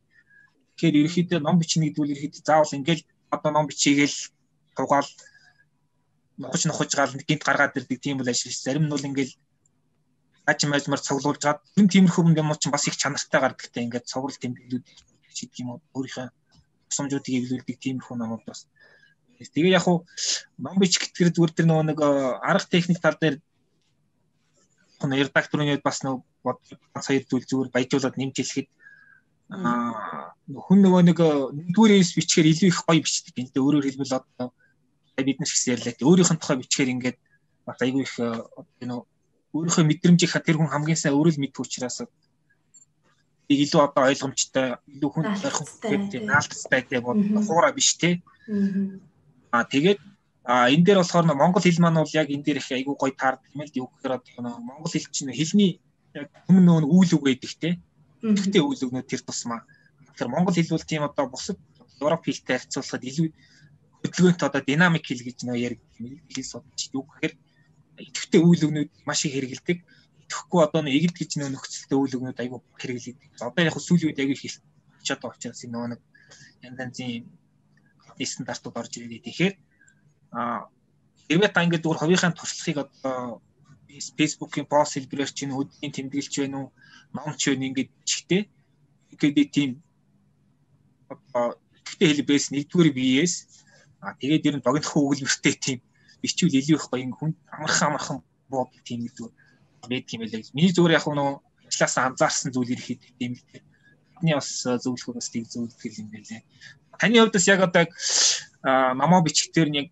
Тэгэхээр 0.76 0.98
ерөөхдөө 1.00 1.40
ном 1.42 1.56
бичнэ 1.60 1.92
гэдэг 1.92 2.02
үл 2.02 2.14
ерөөхдөө 2.14 2.42
заавал 2.46 2.76
ингээл 2.78 3.02
одоо 3.34 3.50
ном 3.52 3.66
бичигээл 3.68 4.16
тугаал 4.76 5.08
нухаж 6.38 6.62
нухаж 6.66 6.90
гал 6.96 7.12
гинт 7.28 7.44
гаргаад 7.44 7.76
ирдэг 7.76 7.98
тийм 8.00 8.20
үл 8.20 8.28
ажил 8.32 8.52
ш. 8.52 8.64
Зарим 8.64 8.86
нь 8.86 8.92
бол 8.92 9.08
ингээл 9.08 9.34
ажим 10.46 10.72
ажмаар 10.72 11.00
цуглуулж 11.00 11.42
гад 11.44 11.60
энэ 11.78 11.92
тиймэрхүү 11.92 12.22
юм 12.24 12.36
юм 12.40 12.50
чинь 12.58 12.74
бас 12.74 12.86
их 12.88 12.96
чанартай 12.96 13.40
гардаг 13.40 13.68
те. 13.70 13.84
Ингээд 13.84 14.10
цоврал 14.10 14.36
тэмдэглүүд 14.40 14.86
хийдэг 15.36 15.60
юм 15.62 15.68
уу 15.76 15.80
өөрийнхөө 15.94 16.26
тусламжуудыг 16.88 17.34
эвлүүлдэг 17.38 17.76
тиймэрхүү 17.78 18.16
номууд 18.16 18.44
бас. 18.48 18.66
Тэгээ 19.38 19.76
яг 19.76 19.84
хуу 19.84 20.06
ном 20.58 20.76
бичих 20.78 21.02
гэтгэр 21.02 21.34
зүгээр 21.34 21.52
тэр 21.56 21.66
нөгөө 21.66 21.86
нэг 21.90 21.98
арга 22.42 22.68
техник 22.70 23.00
тал 23.02 23.18
дээр 23.18 23.36
редакторын 25.02 25.80
бас 25.82 26.02
нөгөө 26.06 26.54
сая 27.02 27.22
зүйл 27.26 27.46
зүгээр 27.50 27.74
баяжуулаад 27.74 28.16
нэмж 28.18 28.36
хэлэхэд 28.38 28.68
хүн 29.52 30.78
нөгөө 30.82 31.02
нэг 31.06 31.18
нэгдүгээрээс 31.20 32.12
бичгээр 32.16 32.50
илүү 32.52 32.68
их 32.72 32.80
гоё 32.88 33.00
бичдэг 33.04 33.34
юм. 33.36 33.48
Тэгээ 33.52 33.64
өөрөөр 33.66 33.86
хэлбэл 33.86 34.18
одоо 34.18 34.48
бид 35.22 35.38
нар 35.38 35.50
гэсэн 35.50 35.72
ярьлаа. 35.76 35.94
Өөрийнх 36.08 36.32
нь 36.32 36.40
тухай 36.40 36.56
бичгээр 36.58 36.92
ингээд 36.94 37.18
бас 37.66 37.78
айгүй 37.84 38.02
их 38.02 38.14
нөгөө 38.18 39.06
өөрийнхөө 39.52 39.84
мэдрэмжийг 39.84 40.32
тэр 40.40 40.56
хүн 40.58 40.72
хамгийн 40.72 40.98
сайн 40.98 41.14
өөрөө 41.14 41.32
л 41.36 41.42
мэддэг 41.44 41.62
учраас 41.62 42.00
илүү 43.52 43.80
одоо 43.84 44.08
ойлгомжтой, 44.08 44.80
илүү 44.96 45.10
хүн 45.12 45.24
тарих 45.36 45.60
гэдэг 45.84 46.22
наалтцтай 46.24 46.80
гэдэг 46.88 47.04
хуура 47.44 47.70
биш 47.76 48.00
те. 48.00 48.24
Аа 49.52 49.68
тэгээд 49.68 50.00
а 50.48 50.72
энэ 50.72 50.84
дээр 50.84 50.98
болохоор 51.04 51.28
монгол 51.36 51.62
хэл 51.62 51.82
маань 51.84 52.00
бол 52.00 52.16
яг 52.16 52.28
энэ 52.32 52.42
дээр 52.42 52.58
их 52.64 52.72
айгүй 52.72 52.96
гоё 52.96 53.12
таардаг 53.12 53.50
юм 53.52 53.62
л 53.62 53.76
юу 53.76 53.86
гэхээр 53.92 54.16
одоо 54.16 54.56
монгол 54.58 54.90
хэл 54.90 55.06
чинь 55.12 55.30
хэлний 55.30 55.78
яг 56.16 56.32
өмнө 56.48 56.82
нөгөө 56.82 56.96
үйл 56.96 57.12
үг 57.14 57.22
байдаг 57.28 57.52
те 57.60 57.70
Гэхдээ 58.22 58.62
үйл 58.62 58.82
өгнөө 58.86 59.04
тэр 59.04 59.22
тусмаа. 59.26 59.66
Тэгэхээр 60.14 60.30
монгол 60.30 60.54
хэл 60.54 60.74
бол 60.74 60.86
тийм 60.86 61.02
одоо 61.02 61.26
бусад 61.26 61.58
Европ 61.98 62.22
хэлтэй 62.24 62.56
харьцуулахад 62.58 63.02
илүү 63.02 63.28
хөдөлгөөнт 64.02 64.42
одоо 64.46 64.62
динамик 64.62 65.04
хэл 65.06 65.26
гэж 65.26 65.38
нөө 65.46 65.58
яригддаг 65.58 66.22
хэл 66.30 66.50
судалж 66.50 66.80
юу 66.94 67.06
гэхээр 67.06 67.34
идэвхтэй 67.98 68.40
үйл 68.42 68.62
өгнүүд 68.66 68.90
маш 69.06 69.26
их 69.26 69.34
хэрэгэлдэг. 69.34 69.78
Идэхгүй 70.26 70.60
одоо 70.62 70.80
нэг 70.82 70.94
игд 70.98 71.16
гэж 71.18 71.30
нөө 71.38 71.50
нөхцөлтэй 71.54 71.98
үйл 71.98 72.16
өгнүүд 72.18 72.38
айгүй 72.42 72.60
хэрэгэлдэг. 72.78 73.42
Одоо 73.42 73.62
яг 73.62 73.76
сүүлийн 73.78 74.10
үед 74.10 74.20
аягүй 74.22 74.36
их 74.38 74.58
очиад 75.02 75.20
байгаа 75.22 75.38
учраас 75.38 75.62
нөгөө 75.66 75.88
нэг 75.92 76.00
янз 76.62 76.78
янзын 76.78 77.26
стандартууд 78.22 78.78
орж 78.78 78.92
ирээд 78.98 79.26
тэгэхээр 79.26 79.54
а 80.32 80.66
хэрвээ 81.26 81.50
та 81.52 81.64
ингээд 81.64 81.84
зүгээр 81.84 82.00
хувийнхаа 82.00 82.32
туршлагыг 82.38 82.78
одоо 82.86 83.42
Facebook-ийн 84.18 84.66
пост 84.66 84.94
хэлбэрээр 84.94 85.30
чинь 85.32 85.52
хөдөлгөөний 85.52 85.92
тэмдэглэж 85.92 86.34
байна 86.40 86.58
уу, 86.58 86.68
номч 87.12 87.40
байна 87.48 87.68
ингээд 87.68 87.90
чихтэй. 88.08 88.42
Тэгээд 89.20 89.50
тийм 89.52 89.70
одоо 91.12 91.60
ихтэй 91.86 92.08
хэлбэр 92.08 92.28
бэс 92.28 92.46
нэгдүгээр 92.52 92.90
биеэс 92.96 93.34
а 94.00 94.14
тэгээд 94.18 94.46
ер 94.48 94.56
нь 94.56 94.66
богинохон 94.66 95.02
өгүүлбэртэй 95.04 95.54
тийм 95.60 95.78
бичвэл 96.22 96.58
илүү 96.58 96.78
их 96.78 96.86
гоё 96.88 97.06
хүн 97.12 97.32
амархан 97.52 97.88
амархан 97.92 98.18
бод 98.48 98.70
тийм 98.86 99.04
гэдэг 99.04 99.28
байд 99.90 100.06
юм 100.14 100.20
байлаа. 100.22 100.42
Миний 100.54 100.72
зүгээр 100.72 100.96
яг 100.96 101.06
нөө 101.06 101.30
ажиллаас 101.68 101.96
анзаарсан 101.98 102.50
зүйл 102.52 102.72
ирэхэд 102.74 103.02
тийм 103.18 103.32
бидний 103.36 104.34
бас 104.34 104.50
зөвлөхөө 104.62 105.14
бас 105.18 105.28
тийг 105.30 105.46
зөвлөх 105.50 105.82
юм 105.82 106.08
байлээ. 106.10 106.42
Таны 106.98 107.18
хувьд 107.18 107.34
бас 107.34 107.46
яг 107.46 107.60
одоо 107.62 107.84
намаа 108.94 109.20
бичгтэр 109.26 109.68
нэг 109.70 109.86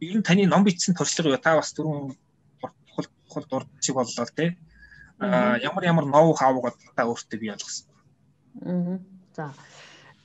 ер 0.00 0.16
нь 0.16 0.26
таны 0.26 0.44
ном 0.46 0.64
бичсэн 0.64 0.94
туршлага 0.94 1.36
юу 1.36 1.40
та 1.40 1.56
бас 1.56 1.72
түрүүн 1.72 2.12
чухал 3.36 3.48
дурд 3.50 3.68
шиг 3.80 3.94
боллоо 3.94 4.26
тий. 4.34 4.58
А 5.18 5.58
ямар 5.58 5.84
ямар 5.84 6.04
ноу 6.04 6.32
хавг 6.32 6.72
та 6.96 7.04
өөртөө 7.04 7.38
бий 7.40 7.50
болгосон. 7.50 7.86
Аа. 8.62 8.98
За. 9.36 9.52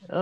Э 0.09 0.19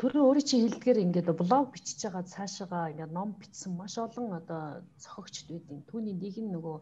түрүү 0.00 0.22
өөрийн 0.24 0.46
чи 0.46 0.56
хэлдгээр 0.60 1.02
ингээд 1.04 1.28
блог 1.36 1.72
бичиж 1.72 2.04
байгаа 2.04 2.24
цаашаага 2.24 2.90
ингээд 2.92 3.12
ном 3.12 3.34
бичсэн 3.40 3.72
маш 3.76 3.98
олон 3.98 4.32
одоо 4.40 4.84
зохиогчд 5.02 5.48
байдیں۔ 5.50 5.84
Түүний 5.90 6.14
нэг 6.14 6.36
нь 6.40 6.52
нөгөө 6.54 6.76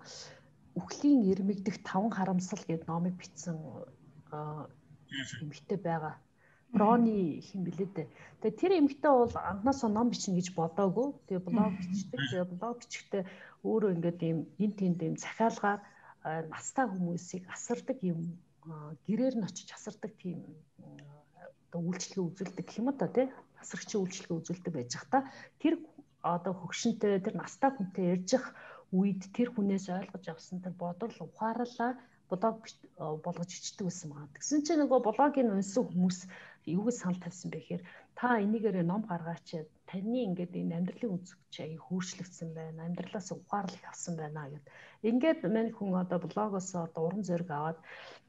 үхлийн 0.79 1.27
ирмэгдэх 1.31 1.83
таван 1.83 2.11
харамсал 2.11 2.63
гэдэг 2.67 2.87
номыг 2.87 3.15
бичсэн 3.19 3.57
эмэгтэй 5.43 5.79
байгаа. 5.79 6.15
Брони 6.73 7.41
хин 7.41 7.65
блээ 7.65 7.89
дээ. 7.97 8.09
Тэгээ 8.45 8.61
тэр 8.61 8.73
эмэгтэй 8.79 9.13
бол 9.13 9.35
анхнаасаа 9.35 9.91
ном 9.91 10.13
бичнэ 10.13 10.37
гэж 10.37 10.53
бодоагүй. 10.53 11.09
Тэгээ 11.27 11.47
блог 11.49 11.73
бичдэг. 11.81 12.21
Тэгээ 12.29 12.47
блог 12.53 12.77
бичихтэй 12.79 13.23
өөрөө 13.65 13.91
ингээд 13.97 14.21
ийм 14.29 14.39
эн 14.63 14.73
тэнд 14.79 15.01
ийм 15.03 15.17
захиалгаар 15.17 15.81
настай 16.53 16.87
хүмүүсийг 16.87 17.45
асардаг 17.49 17.99
юм 18.05 18.37
гэрээр 19.07 19.35
нь 19.39 19.47
очиж 19.49 19.69
асардаг 19.73 20.13
тийм 20.21 20.45
одоо 21.69 21.81
үйлчлэгээ 21.89 22.27
үзүүлдэг 22.29 22.69
юм 22.79 22.87
да 22.97 23.09
тий 23.09 23.27
асрагчийн 23.63 24.03
үйлчлэгээ 24.03 24.39
үзүүлдэг 24.39 24.73
байж 24.75 24.93
хата 24.97 25.19
тэр 25.63 25.75
одоо 26.23 26.53
хөгшинтэй 26.57 27.21
тэр 27.25 27.35
настай 27.39 27.71
хүнтэй 27.73 28.05
ярьж 28.15 28.29
явах 28.37 28.53
үед 28.93 29.23
тэр 29.37 29.49
хүнээс 29.53 29.87
ойлгож 29.89 30.25
авсан 30.29 30.59
тэр 30.65 30.75
бодол 30.83 31.15
ухаарлаа 31.21 31.93
блог 32.29 32.61
болгож 33.25 33.51
ичдэг 33.53 33.85
байсан 33.89 34.09
байгаа. 34.13 34.35
Тэгсэн 34.37 34.61
чинь 34.65 34.81
нөгөө 34.85 35.01
блогийн 35.05 35.53
унсан 35.53 35.85
хүмүүс 35.89 36.19
юу 36.77 36.85
гэж 36.87 36.97
санал 36.99 37.21
тавьсан 37.23 37.49
бэ 37.51 37.59
гэхээр 37.61 37.83
та 38.19 38.27
энийгээрээ 38.45 38.85
ном 38.89 39.03
гаргаач 39.09 39.49
таны 39.89 40.21
ингээд 40.29 40.53
энэ 40.61 40.77
амьдралын 40.79 41.17
үзэгч 41.17 41.55
аяг 41.65 41.83
хөөрчлөгдсөн 41.87 42.51
байна. 42.59 42.87
Амьдралаас 42.89 43.29
ухаарл 43.33 43.75
их 43.79 43.85
авсан 43.89 44.15
байна 44.21 44.53
гэд. 44.53 44.67
Ингээд 45.09 45.41
мань 45.55 45.73
хүн 45.73 45.97
одоо 46.03 46.19
блогоос 46.21 46.69
одоо 46.75 47.03
уран 47.07 47.25
зориг 47.25 47.51
аваад 47.51 47.79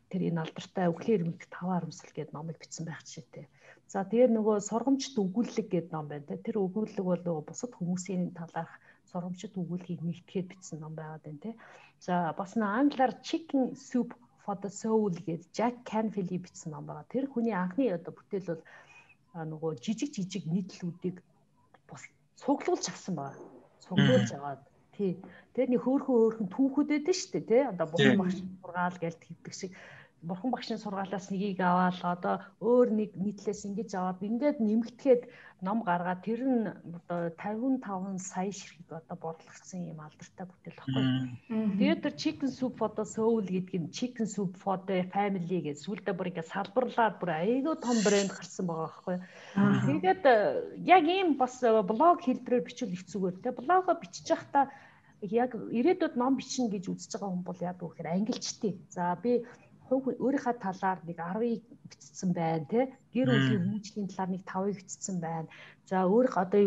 тэр 0.10 0.21
энэ 0.30 0.41
алдартай 0.43 0.86
өвхлийн 0.89 1.17
ирмэг 1.17 1.41
таван 1.54 1.73
харамсал 1.75 2.12
гэдэг 2.15 2.34
номыг 2.34 2.58
бичсэн 2.60 2.86
байх 2.88 3.02
жишээтэй. 3.06 3.45
За 3.91 4.06
тэгээд 4.06 4.32
нөгөө 4.38 4.58
сургамжт 4.69 5.15
өгүүлэг 5.17 5.67
гэдэг 5.69 5.91
ном 5.93 6.08
байна. 6.10 6.25
Тэр 6.45 6.58
өгүүлэг 6.65 7.06
бол 7.06 7.21
нөгөө 7.25 7.43
бусад 7.49 7.73
хүмүүсийн 7.75 8.34
талаарх 8.38 8.73
сургамжт 9.12 9.54
өгүүлгийг 9.58 10.02
нэгтгэхэд 10.06 10.49
бичсэн 10.49 10.80
ном 10.82 10.93
байгаад 10.97 11.25
байна 11.25 11.43
те. 11.45 11.52
За 11.99 12.34
бас 12.38 12.54
нэг 12.56 12.69
англиар 12.69 13.13
chicken 13.25 13.73
soup 13.73 14.13
for 14.43 14.56
the 14.62 14.69
soul 14.69 15.12
гэдэг 15.12 15.45
Jack 15.54 15.75
Canfield 15.86 16.32
бичсэн 16.32 16.71
ном 16.71 16.86
байгаа. 16.86 17.06
Тэр 17.12 17.28
хүний 17.28 17.54
анхны 17.54 17.91
одоо 17.91 18.13
бүтээл 18.15 18.49
бол 18.56 18.63
нөгөө 19.36 19.71
жижиг 19.84 20.15
жижиг 20.15 20.43
нийтлүүдийг 20.49 21.21
цуглуулж 22.39 22.86
авсан 22.89 23.15
байна. 23.15 23.38
Цуглуулж 23.84 24.32
аваад 24.34 24.62
тий. 24.95 25.19
Тэгээ 25.54 25.69
нэг 25.75 25.82
хөөхөн 25.84 26.08
хөөхөн 26.08 26.47
түүхүүд 26.49 26.89
байдаг 26.89 27.15
шүү 27.15 27.32
дээ 27.36 27.45
тий. 27.52 27.63
Одоо 27.67 27.86
бурхан 27.91 28.19
багш 28.19 28.38
сургаал 28.63 28.97
гэж 28.99 29.15
хэлдэг 29.19 29.54
шиг 29.54 29.71
бурхан 30.21 30.51
багшийн 30.51 30.79
сургаалаас 30.79 31.32
нэгийг 31.32 31.60
аваад 31.63 31.99
одоо 32.03 32.36
өөр 32.60 32.88
нэг 32.91 33.12
нийтлээс 33.15 33.63
ингэж 33.67 33.91
аваад 33.95 34.19
ингээд 34.19 34.58
нэмэгдэхэд 34.60 35.21
ном 35.63 35.84
гаргаад 35.84 36.23
тэр 36.23 36.41
нь 36.43 36.67
одоо 36.99 37.32
55 37.36 38.19
сая 38.19 38.51
ширхэг 38.51 38.89
одоо 38.99 39.17
борлогдсон 39.19 39.91
юм 39.91 39.99
алдартай 40.03 40.45
бүтээл 40.47 40.79
баггүй. 40.79 41.03
Тэгээд 41.79 42.03
тэр 42.03 42.15
chicken 42.15 42.51
soup 42.51 42.79
the 42.95 43.03
soul 43.03 43.43
гэдэг 43.43 43.79
нь 43.79 43.91
chicken 43.91 44.27
soup 44.27 44.55
for 44.55 44.79
the 44.88 45.03
family 45.15 45.60
гэж 45.63 45.84
сүулдэ 45.84 46.12
бүр 46.15 46.32
ингээд 46.32 46.51
салбарлаад 46.51 47.15
бүр 47.19 47.32
айгүй 47.43 47.75
том 47.84 47.97
брэнд 48.03 48.32
гарсан 48.36 48.65
байгаа 48.67 48.88
байхгүй. 48.88 49.17
Тэгээд 49.88 50.23
э, 50.27 50.36
яг 50.84 51.03
ийм 51.08 51.36
бас 51.36 51.60
э, 51.63 51.71
блог 51.84 52.23
хэлбэрээр 52.23 52.67
бичвэл 52.67 52.95
их 52.95 53.03
зүгээр 53.08 53.36
те 53.43 53.51
блогоо 53.51 53.95
бичиж 53.99 54.32
явахдаа 54.32 54.71
яг 55.21 55.51
ирээдүйд 55.55 56.15
ном 56.15 56.39
бичнэ 56.39 56.71
гэж 56.71 56.88
үзэж 56.88 57.12
байгаа 57.19 57.29
хүн 57.36 57.43
бол 57.43 57.60
яг 57.60 57.84
үхээр 57.84 58.08
ангилчтэй. 58.15 58.79
За 58.88 59.19
би 59.19 59.43
өөрийнхөө 59.95 60.56
талаар 60.62 60.99
нэг 61.08 61.17
10-ыг 61.17 61.63
бичсэн 61.89 62.32
байна 62.38 62.65
тий 62.69 62.86
гэр 63.13 63.28
бүлийн 63.34 63.63
хүмүүжлийн 63.65 64.08
талаар 64.10 64.32
нэг 64.34 64.43
5-ыг 64.45 64.78
бичсэн 64.78 65.17
байна. 65.19 65.47
За 65.89 66.06
өөрөх 66.06 66.36
одоо 66.38 66.62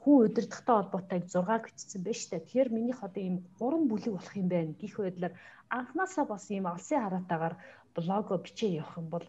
хүн 0.00 0.16
удирдахтай 0.24 0.74
холбоотой 0.76 1.20
6-г 1.28 1.64
бичсэн 1.68 2.00
байна 2.02 2.18
шүү 2.18 2.30
дээ. 2.32 2.44
Тэгэхээр 2.44 2.70
минийх 2.72 3.00
одоо 3.04 3.22
ийм 3.22 3.36
3 3.60 3.90
бүлэг 3.90 4.12
болох 4.16 4.34
юм 4.36 4.48
байна. 4.48 4.72
Гэх 4.80 4.96
байдлаар 4.96 5.34
анханасаа 5.68 6.24
бас 6.24 6.44
ийм 6.50 6.66
алсын 6.66 7.02
хараатаагаар 7.04 7.54
блого 7.94 8.38
бичээ 8.40 8.80
явах 8.80 8.96
юм 8.96 9.08
бол 9.12 9.26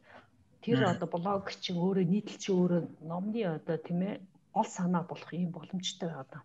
тэр 0.64 0.80
одоо 0.88 1.08
блог 1.12 1.52
чинь 1.64 1.78
өөрөө 1.78 2.06
нийтлэл 2.10 2.42
чи 2.42 2.50
өөрөө 2.52 2.82
номны 3.10 3.42
одоо 3.46 3.78
тийм 3.78 4.00
ээ 4.02 4.16
гол 4.56 4.70
санаа 4.78 5.04
болох 5.04 5.32
юм 5.34 5.52
боломжтой 5.52 6.10
байгаа. 6.10 6.42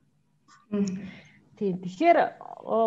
Тийм. 1.59 1.77
Тэгэхээр 1.85 2.19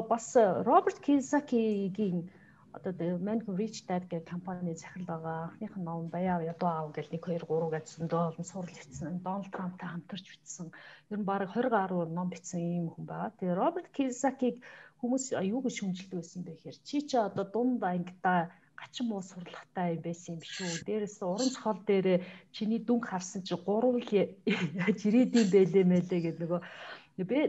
бас 0.10 0.36
Роберт 0.36 1.00
Кийосакигийн 1.06 2.30
одоо 2.74 2.92
Mango 3.20 3.54
Rich 3.56 3.86
Dad 3.88 4.04
гэх 4.10 4.26
компани 4.26 4.74
захирал 4.74 5.06
байгаа. 5.06 5.42
Анхных 5.54 5.78
нь 5.78 5.86
ном 5.86 6.10
Баяа 6.10 6.42
ядуу 6.42 6.70
аав 6.70 6.90
гэл 6.96 7.14
1 7.14 7.22
2 7.22 7.46
3 7.46 7.70
гэж 7.74 7.86
зөндөө 7.94 8.22
олон 8.30 8.46
сурал 8.50 8.74
бичсэн. 8.74 9.22
Дональд 9.26 9.54
Трамптай 9.54 9.90
хамтарч 9.90 10.26
бичсэн. 10.32 10.68
Ер 11.12 11.20
нь 11.20 11.30
бараг 11.30 11.50
20 11.54 11.70
гаруй 11.70 12.10
ном 12.10 12.28
бичсэн 12.34 12.60
ийм 12.60 12.88
хүн 12.90 13.06
байгаа. 13.06 13.38
Тэгээ 13.38 13.60
Роберт 13.62 13.90
Кийосакиг 13.94 14.56
хүмүүс 15.00 15.26
юу 15.54 15.62
гэж 15.62 15.74
шүмжилдэг 15.78 16.18
байсан 16.20 16.42
бэ 16.44 16.52
гэхээр 16.58 16.78
чи 16.88 16.98
чи 17.10 17.18
одоо 17.18 17.46
дунд 17.46 17.84
ангидаа 17.84 18.50
гачин 18.80 19.06
муу 19.08 19.22
сурлагатай 19.22 19.96
юм 19.96 20.02
байсан 20.02 20.30
юм 20.34 20.40
биш 20.42 20.56
үү? 20.64 20.84
Дээрээс 20.88 21.18
уран 21.22 21.50
зохиол 21.54 21.82
дээрээ 21.86 22.20
чиний 22.56 22.82
дүнг 22.82 23.06
харсан 23.06 23.42
чи 23.48 23.56
гурвал 23.56 24.02
жирээдийн 24.02 25.48
бэлээ 25.54 25.86
мэлээ 25.92 26.22
гэдэг 26.24 26.42
нөгөө 26.42 26.62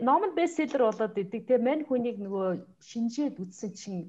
номон 0.05 0.35
бестселлер 0.37 0.83
болоод 0.85 1.17
идэг. 1.17 1.43
Тэгээ 1.49 1.67
мань 1.67 1.85
хүнийг 1.89 2.19
нөгөө 2.21 2.49
шинжээд 2.85 3.41
үзсэн 3.41 3.73
чинь 3.73 4.03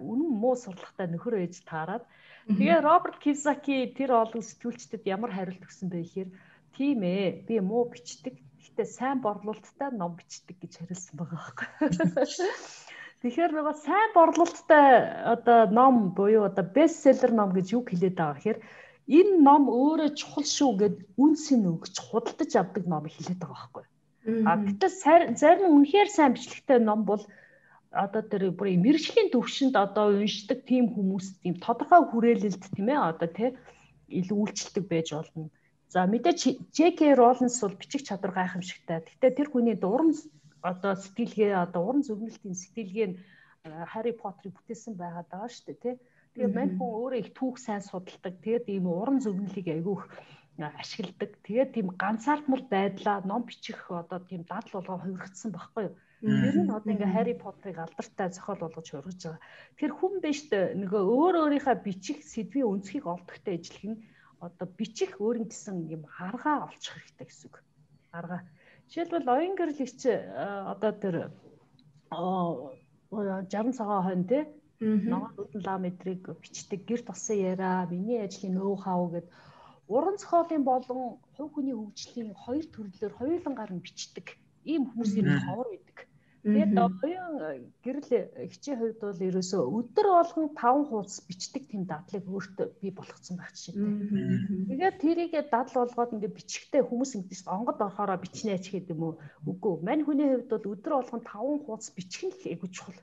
үнэн 0.00 0.30
муу 0.42 0.54
сурлагатай 0.56 1.06
нөхөр 1.10 1.42
ээж 1.44 1.64
таарад. 1.68 2.04
Тэгээ 2.46 2.80
Роберт 2.86 3.18
Кисаки 3.22 3.92
тэр 3.96 4.10
олон 4.22 4.42
сэтгүүлчдэд 4.42 5.02
ямар 5.06 5.30
хариулт 5.34 5.66
өгсөн 5.66 5.88
бэ 5.90 5.98
гэхээр 6.04 6.30
тийм 6.76 6.98
ээ 7.02 7.46
би 7.48 7.56
муу 7.60 7.90
бичдэг. 7.90 8.34
Гэхдээ 8.60 8.86
сайн 8.86 9.18
борлуулалттай 9.24 9.90
ном 9.94 10.14
бичдэг 10.18 10.56
гэж 10.62 10.72
хариулсан 10.78 11.14
байгаа 11.16 11.40
байхгүй 11.40 11.68
Тэгэхээр 13.24 13.52
нөгөө 13.56 13.76
сайн 13.80 14.10
борлуулалттай 14.12 14.88
одоо 15.34 15.60
ном 15.72 16.12
буюу 16.12 16.44
одоо 16.46 16.62
бестселлер 16.76 17.32
ном 17.32 17.50
гэж 17.56 17.72
юу 17.72 17.82
хэлээд 17.82 18.16
байгаа 18.20 18.36
гэхээр 18.36 18.60
энэ 19.18 19.34
ном 19.40 19.62
өөрөө 19.72 20.10
чухал 20.20 20.44
шүү 20.44 20.70
гэд 20.80 20.96
үнсийг 21.16 21.64
өгч 21.64 21.96
худалдаж 21.96 22.52
авдаг 22.54 22.84
ном 22.84 23.08
хэлээд 23.08 23.40
байгаа 23.40 23.56
байхгүй. 23.56 23.84
А 24.44 24.52
гэтэл 24.60 24.94
зарим 25.40 25.70
үнэхээр 25.74 26.10
сайн 26.12 26.36
бичлэгтэй 26.36 26.78
ном 26.82 27.08
бол 27.08 27.22
одоо 28.04 28.22
тэр 28.22 28.42
бүр 28.52 28.68
мэрэгжлийн 28.84 29.32
төвшөнд 29.32 29.74
одоо 29.74 30.12
уншдаг 30.20 30.68
тийм 30.68 30.92
хүмүүс 30.92 31.40
тийм 31.42 31.54
тодорхой 31.64 32.02
хүрээлэлд 32.12 32.62
тийм 32.76 32.88
ээ 32.92 33.00
одоо 33.10 33.28
тий 33.32 33.50
илүү 34.20 34.38
үйлчлдэг 34.44 34.84
байж 34.88 35.08
болно. 35.16 35.48
За 35.88 36.04
мэдээч 36.04 36.40
J.K. 36.76 37.14
Rowling 37.16 37.52
бол 37.62 37.74
бичих 37.80 38.02
чадвар 38.04 38.32
гайхамшигтай. 38.36 39.00
Гэхдээ 39.06 39.32
тэр 39.38 39.48
хүний 39.50 39.76
уран 39.80 40.12
одоо 40.62 40.92
сэтгэлгээ 40.98 41.54
одоо 41.64 41.82
уран 41.88 42.02
зөвнөлтийн 42.02 42.56
сэтгэлгээ 42.58 43.08
нь 43.10 43.18
Harry 43.92 44.12
Potter-ыг 44.12 44.54
бүтээсэн 44.54 44.94
байгаад 44.98 45.28
байгаа 45.30 45.50
шүү 45.50 45.66
дээ 45.66 45.82
тий. 45.82 45.94
Тэгээ 46.34 46.50
мань 46.54 46.74
хүн 46.76 46.90
өөрөө 47.00 47.20
их 47.22 47.30
түүх 47.38 47.56
сайн 47.62 47.82
судалдаг. 47.82 48.34
Тэгээд 48.44 48.66
ийм 48.74 48.86
уран 48.90 49.18
зөвнөлийг 49.22 49.66
айгүйх 49.72 50.02
ашигладаг. 50.82 51.30
Тэгээд 51.46 51.70
тийм 51.74 51.88
ганцаардмал 52.02 52.64
байдлаа 52.74 53.22
ном 53.24 53.42
бичих 53.46 53.78
одоо 53.90 54.18
тийм 54.26 54.42
дадал 54.46 54.72
болгоо 54.74 54.98
хувиргацсан 55.00 55.50
байхгүй 55.54 55.82
юу? 55.86 55.94
Тэр 56.20 56.56
нь 56.64 56.72
одоо 56.72 56.92
ингээ 56.92 57.12
Harry 57.12 57.34
Potter-ыг 57.36 57.76
алдартай 57.76 58.28
зохиол 58.32 58.60
болгож 58.64 58.88
хургаж 58.88 59.20
байгаа. 59.20 59.40
Тэр 59.76 59.92
хүн 59.92 60.14
биш 60.24 60.40
дээ 60.48 60.72
нөгөө 60.80 61.02
өөр 61.12 61.34
өөрийнхөө 61.42 61.76
бичих 61.84 62.18
сэдвийн 62.24 62.70
өнцгийг 62.72 63.04
олдохтой 63.04 63.60
ажиллах 63.60 63.84
нь 63.84 64.00
одоо 64.40 64.66
бичих 64.78 65.12
өөрийн 65.20 65.48
гэсэн 65.52 65.76
юм 65.92 66.02
аргаа 66.16 66.72
олчих 66.72 66.96
хэрэгтэй 66.96 67.26
гэсэн 67.28 67.46
үг. 67.52 67.56
Аргаа. 68.16 68.40
Жишээлбэл 68.88 69.28
оюун 69.28 69.56
гэрлэгч 69.60 70.00
одоо 70.72 70.92
тэр 71.02 71.16
60 72.08 73.76
цагаан 73.76 74.04
хойно 74.04 74.24
те 74.30 74.38
Ногоон 74.80 75.32
нүдэн 75.36 75.62
лам 75.64 75.80
мэдрийг 75.82 76.24
бичдэг 76.40 76.80
гэр 76.84 77.00
тосын 77.04 77.40
яриа, 77.52 77.88
миний 77.88 78.20
ажлын 78.20 78.54
ноу 78.56 78.76
хав 78.76 79.08
гэд 79.12 79.26
уран 79.88 80.16
зохиолын 80.20 80.64
болон 80.68 81.16
хувь 81.34 81.52
хүний 81.52 81.76
хөгжлийн 81.76 82.30
хоёр 82.44 82.66
төрлөөр 82.74 83.12
хоёулангаар 83.16 83.72
нь 83.72 83.84
бичдэг. 83.84 84.26
Ийм 84.72 84.82
хүмүүсийн 84.90 85.28
ховор 85.46 85.68
байдаг. 85.70 85.98
Тэгээд 86.46 86.78
оюун 86.78 87.74
гэрэл 87.82 88.10
хичээ 88.54 88.76
хувьд 88.78 89.00
бол 89.02 89.18
ерөөсөө 89.18 89.62
өдөр 89.66 90.06
болгон 90.14 90.48
5 90.54 90.90
хуудас 90.90 91.18
бичдэг 91.26 91.62
тийм 91.66 91.82
дадлыг 91.90 92.22
өөртөө 92.22 92.66
би 92.78 92.88
болгоцсон 92.94 93.34
байх 93.34 93.50
жишээтэй. 93.50 93.82
Тэгээд 94.70 94.96
тэрийгэ 95.02 95.40
дадал 95.50 95.90
болгоод 95.90 96.14
ингээд 96.14 96.38
бичихтэй 96.38 96.82
хүмүүс 96.86 97.18
ингэдэж 97.18 97.50
онгод 97.50 97.82
орохороо 97.82 98.18
бичнэ 98.22 98.62
ч 98.62 98.78
гэдэг 98.78 98.94
юм 98.94 99.02
уу. 99.02 99.14
Үгүй. 99.50 99.74
Мань 99.82 100.06
хүний 100.06 100.30
хувьд 100.30 100.50
бол 100.54 100.70
өдөр 100.70 100.92
болгон 101.02 101.22
5 101.26 101.66
хуудас 101.66 101.90
бичих 101.98 102.30
нь 102.30 102.34
л 102.38 102.46
айгуу 102.46 102.70
чухал. 102.70 103.00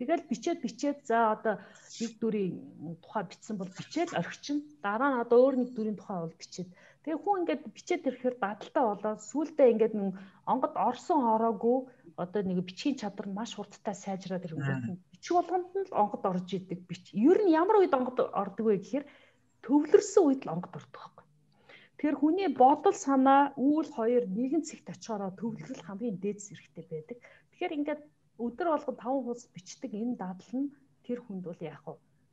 Тэгэл 0.00 0.24
бичээд 0.32 0.64
бичээд 0.64 0.98
за 1.04 1.36
одоо 1.36 1.54
нэг 2.00 2.12
дүрийн 2.16 2.56
тухай 3.04 3.28
бичсэн 3.28 3.60
бол 3.60 3.68
бичээд 3.68 4.16
орхичин. 4.16 4.64
Дараа 4.80 5.08
нь 5.12 5.20
одоо 5.20 5.38
өөр 5.44 5.56
нэг 5.60 5.70
дүрийн 5.76 6.00
тухай 6.00 6.24
бол 6.24 6.32
бичээд. 6.40 6.72
Тэгээ 7.00 7.22
хүн 7.24 7.40
ингээд 7.40 7.62
бичээд 7.76 8.08
ирэхээр 8.08 8.36
дадaltaа 8.44 8.84
болоод 8.92 9.20
сүулдэ 9.24 9.72
ингээд 9.72 9.94
нэг 9.96 10.12
онгод 10.52 10.74
орсон 10.76 11.20
ороогүй 11.34 11.78
одоо 12.20 12.40
нэг 12.44 12.58
бичгийн 12.68 13.00
чадвар 13.00 13.28
маш 13.32 13.56
хурдтай 13.56 13.96
сайжраад 13.96 14.44
ирэнгүүт 14.44 15.00
бичих 15.12 15.34
болгонд 15.36 15.72
нь 15.80 15.88
л 15.88 15.96
онгод 16.02 16.22
орж 16.30 16.48
идэг 16.58 16.80
бич. 16.84 17.04
Ер 17.16 17.38
нь 17.40 17.56
ямар 17.56 17.80
үед 17.80 17.96
онгод 17.96 18.18
ордог 18.42 18.66
вэ 18.68 18.76
гэхээр 18.84 19.04
төвлөрсөн 19.64 20.24
үед 20.28 20.42
л 20.44 20.52
онгод 20.54 20.76
ордог 20.76 20.92
байхгүй. 21.00 21.24
Тэгэхээр 21.96 22.20
хүний 22.20 22.48
бодол 22.62 22.96
санаа 23.06 23.42
үүл 23.56 23.88
хоёр 23.96 24.24
нэгэн 24.28 24.64
цэгт 24.68 24.92
очихороо 24.92 25.32
төвлөрөл 25.40 25.86
хамгийн 25.88 26.16
дээд 26.20 26.38
зэрэгтэй 26.44 26.84
байдаг. 26.88 27.18
Тэгэхээр 27.52 27.76
ингээд 27.78 28.02
өдөр 28.44 28.68
болгон 28.72 28.96
5 28.96 29.24
хуудас 29.24 29.46
бичдэг 29.52 29.92
энэ 29.96 30.20
дадал 30.20 30.52
нь 30.60 30.72
тэр 31.04 31.18
хүнд 31.24 31.44
бол 31.48 31.60
яг 31.60 31.84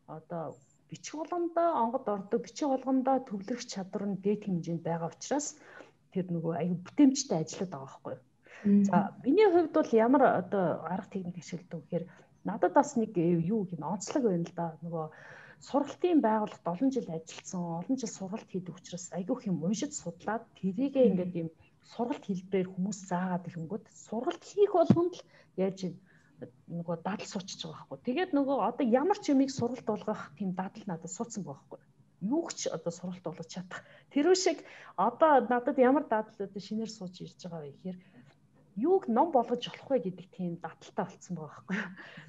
одоо 0.08 0.56
бичих 0.90 1.16
болгондоо 1.20 1.68
онгод 1.84 2.06
ордог 2.16 2.42
бичих 2.46 2.68
болгондоо 2.70 3.18
төвлөрөх 3.28 3.64
чадвар 3.74 4.04
нь 4.08 4.22
дээд 4.26 4.42
хэмжээнд 4.46 4.84
байгаа 4.88 5.10
учраас 5.14 5.48
тэр 6.14 6.26
нөгөө 6.34 6.54
аюу 6.62 6.78
бүтээмжтэй 6.86 7.38
ажиллаад 7.40 7.72
байгаа 7.72 7.86
байхгүй. 7.86 8.16
За 8.90 8.98
миний 9.24 9.50
хувьд 9.52 9.74
бол 9.78 9.92
ямар 10.06 10.24
одоо 10.42 10.66
арга 10.94 11.12
техник 11.14 11.38
ашигладаг 11.38 11.82
гэхээр 11.84 12.06
надад 12.50 12.74
бас 12.74 12.90
нэг 13.00 13.12
юу 13.18 13.62
гин 13.70 13.84
онцлог 13.84 14.24
байна 14.26 14.48
л 14.50 14.56
да. 14.60 14.68
Нөгөө 14.84 15.06
сургалтын 15.68 16.20
байгууллагт 16.26 16.66
олон 16.74 16.90
жил 16.96 17.10
ажилласан, 17.10 17.62
олон 17.82 17.96
жил 18.02 18.12
сургалт 18.18 18.50
хийдэг 18.50 18.76
учраас 18.80 19.06
айгүйх 19.18 19.42
юм 19.50 19.58
уншиж 19.68 19.92
судлаад 19.94 20.44
тэрийгээ 20.60 21.10
ингээд 21.10 21.34
юм 21.42 21.50
сургалт 21.94 22.24
хэлбэрээр 22.28 22.70
хүмүүс 22.72 23.00
заагаад 23.12 23.48
ирэнгүүт 23.50 23.86
сургалт 24.06 24.44
хийх 24.50 24.72
болгонд 24.76 25.14
л 25.18 25.26
яаж 25.66 25.80
нөгөө 26.68 26.96
дадал 27.02 27.28
суучиж 27.28 27.66
байгаа 27.66 27.86
байхгүй. 27.90 28.00
Тэгээд 28.06 28.32
нөгөө 28.38 28.58
одоо 28.70 28.86
ямар 28.86 29.18
ч 29.18 29.34
юмыг 29.34 29.50
сургалт 29.50 29.88
болгох 29.88 30.22
тийм 30.38 30.54
дадал 30.54 30.86
надад 30.86 31.12
суудсан 31.12 31.44
байгаа 31.44 31.66
байхгүй. 31.66 31.82
Юу 32.22 32.46
ч 32.54 32.70
одоо 32.70 32.92
сургалт 32.94 33.26
болгож 33.26 33.50
чадах. 33.50 33.82
Тэр 34.14 34.30
шиг 34.36 34.62
одоо 34.96 35.42
надад 35.50 35.78
ямар 35.82 36.06
дадал 36.06 36.38
одоо 36.38 36.62
шинээр 36.62 36.92
сууж 36.94 37.16
ирж 37.26 37.42
байгаа 37.42 37.62
вэ 37.66 37.74
гэхээр 37.74 37.98
юуг 38.78 39.04
ном 39.10 39.34
болгож 39.34 39.64
болох 39.66 39.90
вэ 39.90 39.98
гэдэг 40.06 40.28
тийм 40.38 40.52
дадалтай 40.62 41.06
болцсон 41.10 41.36
байгаа 41.38 41.62
байхгүй. 41.66 41.78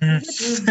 Тэгээд 0.01 0.65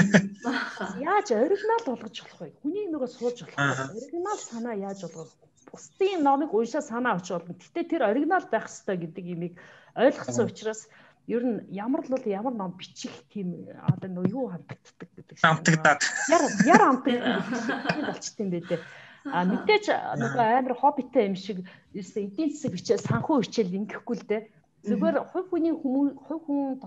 яаж 1.10 1.28
оригинал 1.38 1.84
болгож 1.86 2.16
болох 2.22 2.42
вэ? 2.42 2.58
Хүний 2.62 2.86
нөгөө 2.90 3.10
сууж 3.14 3.38
болох 3.46 3.58
вэ? 3.58 3.94
Оригинал 3.94 4.40
санаа 4.42 4.76
яаж 4.78 5.02
болгох 5.06 5.38
вэ? 5.38 5.48
бусдын 5.72 6.24
номыг 6.24 6.54
уншаа 6.54 6.82
санаа 6.82 7.14
авч 7.16 7.30
болно. 7.32 7.54
Гэтэ 7.54 7.82
тэр 7.92 8.02
оригинал 8.08 8.46
байх 8.50 8.68
хэрэгтэй 8.68 8.98
гэдэг 9.04 9.26
имийг 9.28 9.54
ойлгоцсон 9.96 10.48
учраас 10.48 10.88
ер 11.28 11.44
нь 11.44 11.60
ямар 11.76 12.02
л 12.08 12.12
бол 12.16 12.26
ямар 12.26 12.54
ном 12.56 12.72
бичих 12.80 13.12
тийм 13.28 13.68
одоо 13.84 14.10
нөө 14.10 14.26
юу 14.32 14.46
хамтагддаг 14.48 15.10
гэдэг. 15.16 15.36
Хамтагдаад. 15.44 16.02
Яр 16.32 16.44
яр 16.64 16.82
хамтагддаг 16.88 18.00
болчт 18.08 18.40
юм 18.40 18.50
бэ 18.52 18.60
дээ. 18.64 18.80
А 19.28 19.44
мэдээж 19.44 19.86
нөгөө 20.24 20.48
амар 20.60 20.76
хоббитэй 20.80 21.28
юм 21.28 21.36
шиг 21.36 21.68
эдийн 21.92 22.52
засаг 22.56 22.72
бичээ 22.80 22.98
санхүү 23.04 23.44
хичээл 23.44 23.78
ингэхгүй 23.84 24.16
л 24.16 24.26
дээ. 24.32 24.42
Зүгээр 24.88 25.18
хувь 25.28 25.50
хүний 25.52 25.76
хүмүүс 25.76 26.16
хувь 26.16 26.44
хүн 26.48 26.80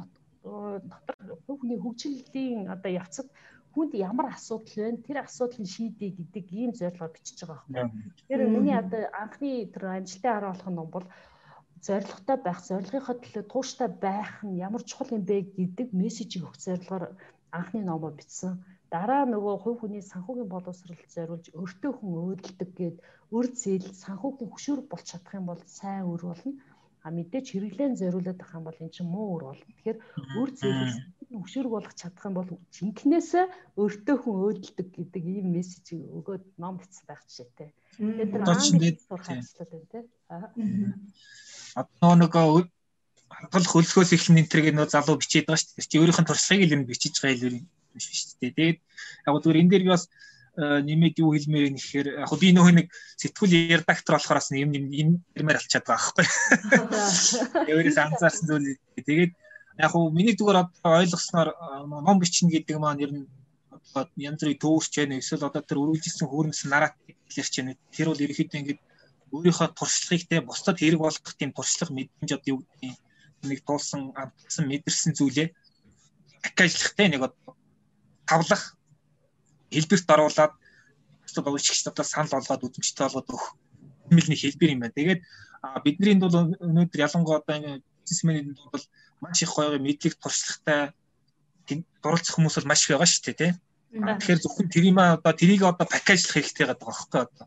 дотор 0.89 1.17
хувь 1.45 1.61
хүний 1.61 1.77
хөгжлийн 1.77 2.73
одоо 2.73 2.91
явцад 2.97 3.29
хүнд 3.77 3.93
ямар 3.95 4.33
асуудал 4.35 4.73
байна 4.73 5.05
тэр 5.05 5.19
асуудлыг 5.23 5.69
шийдэе 5.69 6.11
гэдэг 6.17 6.47
ийм 6.49 6.73
зорилгоор 6.73 7.13
бичиж 7.13 7.39
байгаа 7.45 7.69
юм. 7.69 7.93
Тэгэхээр 8.17 8.43
миний 8.49 8.77
одоо 8.77 9.03
анхны 9.15 9.69
тэр 9.69 9.85
амжилттай 10.01 10.33
харуулах 10.33 10.71
ном 10.73 10.89
бол 10.89 11.07
зорилготой 11.87 12.37
байх, 12.45 12.61
зорилгынхаа 12.69 13.17
төлөө 13.21 13.45
тууштай 13.53 13.89
байх 14.07 14.33
нь 14.47 14.61
ямар 14.67 14.83
чухал 14.85 15.15
юм 15.17 15.25
бэ 15.31 15.37
гэдэг 15.59 15.89
мессежийг 16.01 16.45
өгөх 16.45 16.59
зорилгоор 16.65 17.05
анхны 17.59 17.81
номоо 17.85 18.13
бичсэн. 18.19 18.55
Дараа 18.95 19.23
нөгөө 19.25 19.55
хувь 19.63 19.79
хүний 19.81 20.03
санхүүгийн 20.03 20.51
боловсролд 20.51 21.11
зориулж 21.15 21.47
өртөө 21.63 21.93
хүн 21.95 22.13
өөдөлдөг 22.21 22.71
гээд 22.79 22.97
өр 23.37 23.47
зээл 23.61 23.87
санхүүгийн 24.05 24.51
хөшүүрэг 24.51 24.87
болж 24.91 25.07
чадах 25.11 25.35
юм 25.39 25.47
бол 25.49 25.63
сайн 25.79 26.05
өр 26.13 26.23
болно. 26.29 26.53
А 27.07 27.09
мэдээч 27.17 27.47
хэрэглэн 27.55 27.95
зориулаад 28.01 28.39
байх 28.41 28.53
юм 28.59 28.65
бол 28.67 28.83
эн 28.83 28.91
чинь 28.95 29.13
муу 29.15 29.29
өр 29.37 29.45
болно. 29.49 29.65
Тэгэхээр 29.71 29.99
өр 30.41 30.51
зээл 30.59 30.95
хөшүүрэг 31.43 31.73
болгох 31.73 31.95
чадах 31.95 32.25
юм 32.29 32.35
бол 32.37 32.51
жинкнээсээ 32.75 33.47
өртөө 33.83 34.17
хүн 34.21 34.37
өөдөлдөг 34.43 34.89
гэдэг 34.99 35.23
ийм 35.23 35.47
мессежийг 35.55 36.03
өгөөд 36.19 36.45
ном 36.59 36.75
бичсэн 36.83 37.07
байх 37.07 37.23
жишээтэй. 37.31 37.71
Тэгээд 37.95 38.33
тэр 38.35 38.43
англи 38.43 38.91
сурах 38.99 39.29
ажлууд 39.31 39.71
байна 39.71 39.89
те. 39.95 40.01
Одоо 41.77 42.13
нөгөө 42.19 42.67
хадгалах 43.41 43.73
хөлсгөөс 43.73 44.13
эхлэн 44.15 44.41
энэ 44.43 44.51
төргийн 44.53 44.77
нөө 44.77 44.89
залуу 44.91 45.17
бичээд 45.17 45.49
байгаа 45.49 45.61
шүү 45.61 45.77
дээ. 45.79 45.89
Чи 45.91 45.97
өөрийнх 46.01 46.21
нь 46.21 46.29
туршлагыг 46.29 46.67
л 46.69 46.77
энэ 46.77 46.89
бичиж 46.91 47.15
байгаа 47.23 47.37
илүү 47.37 47.51
биш 47.95 48.07
шүү 48.11 48.37
дээ. 48.41 48.53
Тэгээд 48.53 48.79
яг 49.27 49.35
зүгээр 49.41 49.61
энэ 49.61 49.71
дээр 49.71 49.85
бас 49.89 50.05
э, 50.61 50.79
нэмээд 50.85 51.17
юу 51.23 51.31
хэлмээр 51.33 51.69
юм 51.71 51.77
гэхээр 51.79 52.09
яг 52.21 52.33
би 52.37 52.49
нөх 52.53 52.69
нэг 52.75 52.87
сэтгүүл 53.17 53.55
редактор 53.81 54.15
болохоос 54.19 54.49
юм 54.53 54.71
юм 54.77 55.09
юмэр 55.41 55.57
алчаад 55.57 55.87
байгаа 55.89 56.13
байхгүй. 56.21 56.27
Өөрөөс 57.71 57.99
анзаарсан 58.03 58.47
зүйл. 58.51 58.77
Тэгээд 58.99 59.33
яг 59.81 59.91
хуу 59.95 60.13
миний 60.13 60.37
зүгээр 60.37 60.61
одоо 60.61 60.93
ойлгосноор 61.01 61.49
ном 61.87 62.19
бичнэ 62.21 62.53
гэдэг 62.53 62.77
маань 62.77 63.01
ер 63.01 63.13
нь 63.15 63.27
одоо 63.95 64.11
янз 64.21 64.43
бүрийн 64.43 64.61
төвөрч 64.61 64.93
байна 65.01 65.17
эсвэл 65.17 65.49
одоо 65.49 65.63
тэр 65.65 65.81
үргэлжилсэн 65.81 66.29
хүүрнэс 66.29 66.63
наратив 66.69 67.17
хэлэрч 67.31 67.55
байна. 67.57 67.73
Тэр 67.95 68.07
бол 68.13 68.21
ерөөхдөө 68.21 68.61
ингээд 68.61 68.81
өөрийнхөө 69.35 69.69
туршлагыг 69.79 70.25
те 70.29 70.41
бусдад 70.41 70.77
хэрэг 70.79 71.01
болгох 71.01 71.35
тийм 71.39 71.51
туршлага 71.55 71.95
мэдрэмж 71.95 72.31
одоо 72.35 72.51
юу 72.53 72.59
гэдэг 72.61 72.95
нэг 73.51 73.61
туулсан 73.65 74.13
амтсан 74.17 74.65
мэдэрсэн 74.69 75.13
зүйлээ 75.17 75.49
пакэжлах 76.43 76.93
те 76.97 77.05
нэг 77.09 77.23
одоо 77.29 77.55
тавлах 78.27 78.63
хэлбэрт 79.71 80.09
оруулаад 80.15 80.53
бусдад 81.23 81.47
өгчгч 81.47 81.87
одоо 81.87 82.05
санал 82.05 82.35
болгоод 82.35 82.67
үзэмжтэй 82.67 83.07
болгоод 83.07 83.29
өгөх 83.31 83.47
юм 84.11 84.19
л 84.19 84.29
нэг 84.31 84.41
хэлбэр 84.43 84.75
юм 84.75 84.81
байна. 84.83 84.97
Тэгээд 84.99 85.21
бидний 85.85 86.17
бол 86.19 86.37
өнөөдөр 86.59 87.05
ялангуяа 87.07 87.41
одоо 87.41 87.81
бизнесмэнүүд 88.03 88.59
бол 88.73 88.85
маш 89.23 89.39
их 89.43 89.53
гоё 89.55 89.79
мэдлэг 89.79 90.15
туршлагатай 90.19 90.93
дурлцах 92.03 92.35
хүмүүс 92.35 92.57
бол 92.59 92.71
маш 92.71 92.83
их 92.85 92.97
байгаа 92.97 93.07
шүү 93.07 93.25
дээ 93.25 93.39
тий. 93.39 93.53
Тэгэхээр 93.91 94.43
зөвхөн 94.43 94.69
тэрийг 94.75 94.97
одоо 94.99 95.33
тэрийг 95.39 95.63
одоо 95.63 95.87
пакэжлах 95.87 96.35
хэрэгтэй 96.35 96.67
байгаа 96.67 96.83
байхгүй 96.83 97.21
одоо 97.23 97.47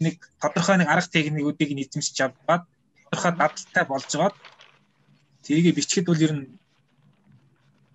нэг 0.00 0.16
тодорхой 0.40 0.76
нэг 0.80 0.88
арга 0.88 1.12
техникүүдийг 1.12 1.70
нь 1.72 1.82
эзэмшиж 1.84 2.18
аваад 2.24 2.64
тодорхой 3.04 3.32
дадалтай 3.36 3.84
болж 3.84 4.08
байгаад 4.08 4.36
тэрийг 5.44 5.76
бичгэд 5.76 6.06
бол 6.08 6.24
ер 6.26 6.32
нь 6.36 6.46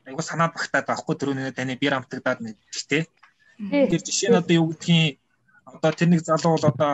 айгуу 0.05 0.21
санаа 0.21 0.49
багтаад 0.53 0.85
байхгүй 0.87 1.15
дөрөв 1.17 1.55
таны 1.57 1.73
бир 1.81 1.93
амтагдаад 1.97 2.39
нэг 2.45 2.55
тий. 2.71 3.03
Тэгэхээр 3.57 4.03
жишээ 4.05 4.29
нь 4.29 4.39
одоо 4.39 4.55
юу 4.59 4.67
гэдгийг 4.69 5.17
одоо 5.65 5.91
тэр 5.91 6.09
нэг 6.13 6.21
залуу 6.21 6.53
бол 6.55 6.69
одоо 6.69 6.93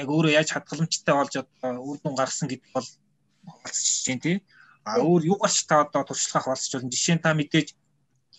яг 0.00 0.08
өөрөө 0.12 0.32
яаж 0.38 0.48
хадгаламжтай 0.52 1.14
болж 1.16 1.34
одоо 1.42 1.72
үр 1.82 1.98
дүн 1.98 2.14
гаргасан 2.14 2.48
гэдэг 2.48 2.70
бол 2.70 2.88
болчихж 3.42 4.04
байна 4.06 4.22
тий. 4.22 4.36
А 4.86 5.02
өөр 5.02 5.22
юугаарч 5.32 5.58
та 5.66 5.82
одоо 5.82 6.02
туршлагах 6.06 6.54
болсч 6.54 6.70
болно. 6.70 6.94
Жишээ 6.94 7.16
нь 7.18 7.24
та 7.24 7.34
мэдээж 7.34 7.68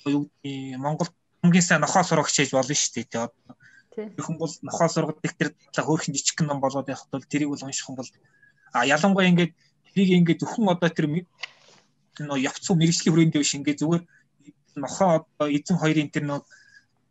юу 0.08 0.32
гэдгийг 0.32 0.80
Монгол 0.80 1.10
хамгийн 1.44 1.66
сайн 1.66 1.82
нохоо 1.84 2.04
сурах 2.08 2.30
хичээж 2.32 2.56
болно 2.56 2.76
шүү 2.78 2.94
дээ 2.96 3.08
тий. 3.12 3.20
Одоо 3.20 3.56
хүн 3.98 4.38
бол 4.38 4.54
нохоо 4.62 4.88
сургадаг 4.90 5.34
тэр 5.38 5.50
талаа 5.74 5.88
хөөрхөн 5.88 6.14
жижиг 6.14 6.40
ном 6.46 6.62
болоод 6.62 6.88
явах 6.90 7.10
бол 7.12 7.26
тэрийг 7.26 7.50
бол 7.50 7.66
унших 7.66 7.90
юм 7.90 7.98
бол 7.98 8.10
а 8.74 8.86
ялангуяа 8.86 9.30
ингээд 9.32 9.52
тэрийг 9.94 10.18
ингээд 10.22 10.42
зөвхөн 10.42 10.70
одоо 10.74 10.90
тэр 10.94 11.08
нөө 11.10 12.38
явцуу 12.50 12.76
мэрэгжлийн 12.78 13.14
хүрээндээ 13.14 13.42
биш 13.42 13.54
ингээд 13.58 13.82
зүгээр 13.82 14.04
нохоо 14.78 15.10
одоо 15.26 15.48
эзэн 15.50 15.78
хоёрын 15.82 16.14
тэр 16.14 16.26
нөө 16.30 16.40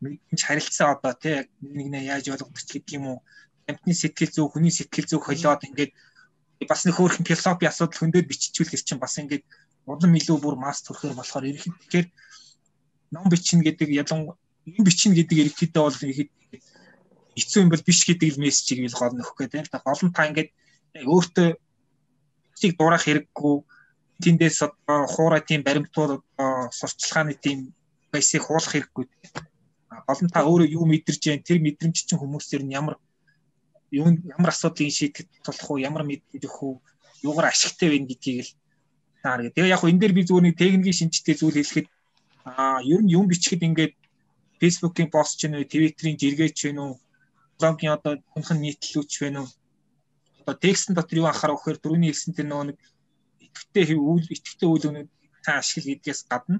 мэрэгч 0.02 0.42
харилцаа 0.46 0.94
одоо 0.94 1.12
тий 1.18 1.36
нэг 1.62 1.86
нэ 1.90 1.98
яаж 2.12 2.30
ойлгох 2.30 2.54
гэдэг 2.54 2.94
юм 2.98 3.06
уу? 3.06 3.18
Амтны 3.66 3.94
сэтгэл 3.94 4.34
зүй 4.34 4.46
хүний 4.46 4.70
сэтгэл 4.70 5.10
зүй 5.10 5.20
холиод 5.22 5.66
ингээд 5.66 5.92
бас 6.70 6.86
нэг 6.86 6.94
хөөрхөн 6.96 7.26
философи 7.26 7.66
асуудал 7.66 7.98
хөндөд 7.98 8.30
биччихвэл 8.30 8.86
чинь 8.86 9.02
бас 9.02 9.18
ингээд 9.18 9.44
улам 9.86 10.14
илүү 10.14 10.38
бүр 10.38 10.56
масс 10.58 10.82
төрөхөр 10.86 11.18
болохоор 11.18 11.50
ерөнхийдөө 11.50 12.04
ном 13.14 13.26
бичнэ 13.30 13.62
гэдэг 13.66 13.88
ялангуяа 14.02 14.38
юм 14.66 14.82
бичнэ 14.86 15.14
гэдэг 15.14 15.36
ерөнхийдөө 15.42 15.82
бол 15.82 15.98
хэцүү 17.36 17.60
юм 17.62 17.70
бол 17.70 17.84
биш 17.84 18.00
гэдэг 18.08 18.28
л 18.34 18.42
мессежийг 18.42 18.88
л 18.90 18.98
гол 18.98 19.14
нөхөх 19.14 19.36
гэдэг. 19.36 19.68
Тэгээд 19.68 19.84
олон 19.84 20.10
та 20.12 20.28
ингээд 20.28 20.50
өөртөө 21.04 21.48
чиг 22.56 22.72
дуурах 22.80 23.04
хэрэггүй 23.04 23.54
тэндээс 24.22 24.58
одоо 24.64 25.04
хуурай 25.04 25.42
тийм 25.44 25.60
баримтууд 25.60 26.24
одоо 26.24 26.72
сурчлагын 26.72 27.36
тийм 27.36 27.58
байсыг 28.12 28.42
хуулах 28.42 28.72
хэрэггүй. 28.72 29.04
Гол 30.08 30.20
нь 30.24 30.32
та 30.32 30.40
өөрөө 30.48 30.68
юу 30.72 30.84
мэдэрж 30.88 31.20
जैन 31.20 31.44
тэр 31.44 31.60
мэдрэмж 31.60 31.96
чинь 32.08 32.20
хүмүүсээр 32.20 32.64
нь 32.64 32.72
ямар 32.72 32.96
юу 33.92 34.08
ямар 34.08 34.50
асуудлыг 34.50 34.88
шийдэхэд 34.92 35.28
тулах 35.44 35.68
уу, 35.70 35.78
ямар 35.78 36.04
мэдээж 36.08 36.42
өгөх 36.48 36.62
үү, 36.64 36.74
юугаар 37.28 37.52
ашигтай 37.52 37.88
вэ 37.92 37.98
гэдгийг 38.08 38.40
л 38.48 38.52
таар 39.22 39.40
гэ. 39.44 39.54
Тэгээ 39.54 39.72
яг 39.74 39.80
хөө 39.80 39.90
энэ 39.92 40.00
дээр 40.00 40.14
би 40.16 40.22
зүгээр 40.24 40.46
нэг 40.48 40.56
техникийн 40.56 40.98
шинжтэй 40.98 41.34
зүйл 41.36 41.58
хэлэхэд 41.60 41.88
аа 42.48 42.80
ер 42.82 43.00
нь 43.04 43.12
юм 43.12 43.28
бичихэд 43.28 43.62
ингээд 43.68 43.94
Facebook-ийн 44.60 45.10
пост 45.12 45.36
ч 45.38 45.46
нэ 45.46 45.68
Twitter-ийн 45.68 46.16
жиргээч 46.16 46.56
вэ 46.64 46.72
нүү 46.72 46.90
блогийн 47.58 47.92
одоо 47.96 48.12
хүнхэн 48.32 48.58
нийтлүүлч 48.62 49.12
вэ 49.20 49.30
нүү 49.32 49.46
одоо 50.40 50.54
текстэн 50.64 50.94
дотор 50.94 51.18
юу 51.20 51.28
анхаарах 51.28 51.58
вэхээр 51.58 51.78
дөрөвний 51.82 52.10
хэлсэнтэй 52.10 52.46
нөгөө 52.46 52.66
нэг 52.70 52.78
итгэвтэй 53.46 53.84
үйл 53.98 54.26
итгэвтэй 54.34 54.68
үйл 54.70 54.84
өнөд 54.90 55.08
та 55.44 55.50
ашигла 55.60 55.90
гэдгээс 55.90 56.22
гадна 56.30 56.58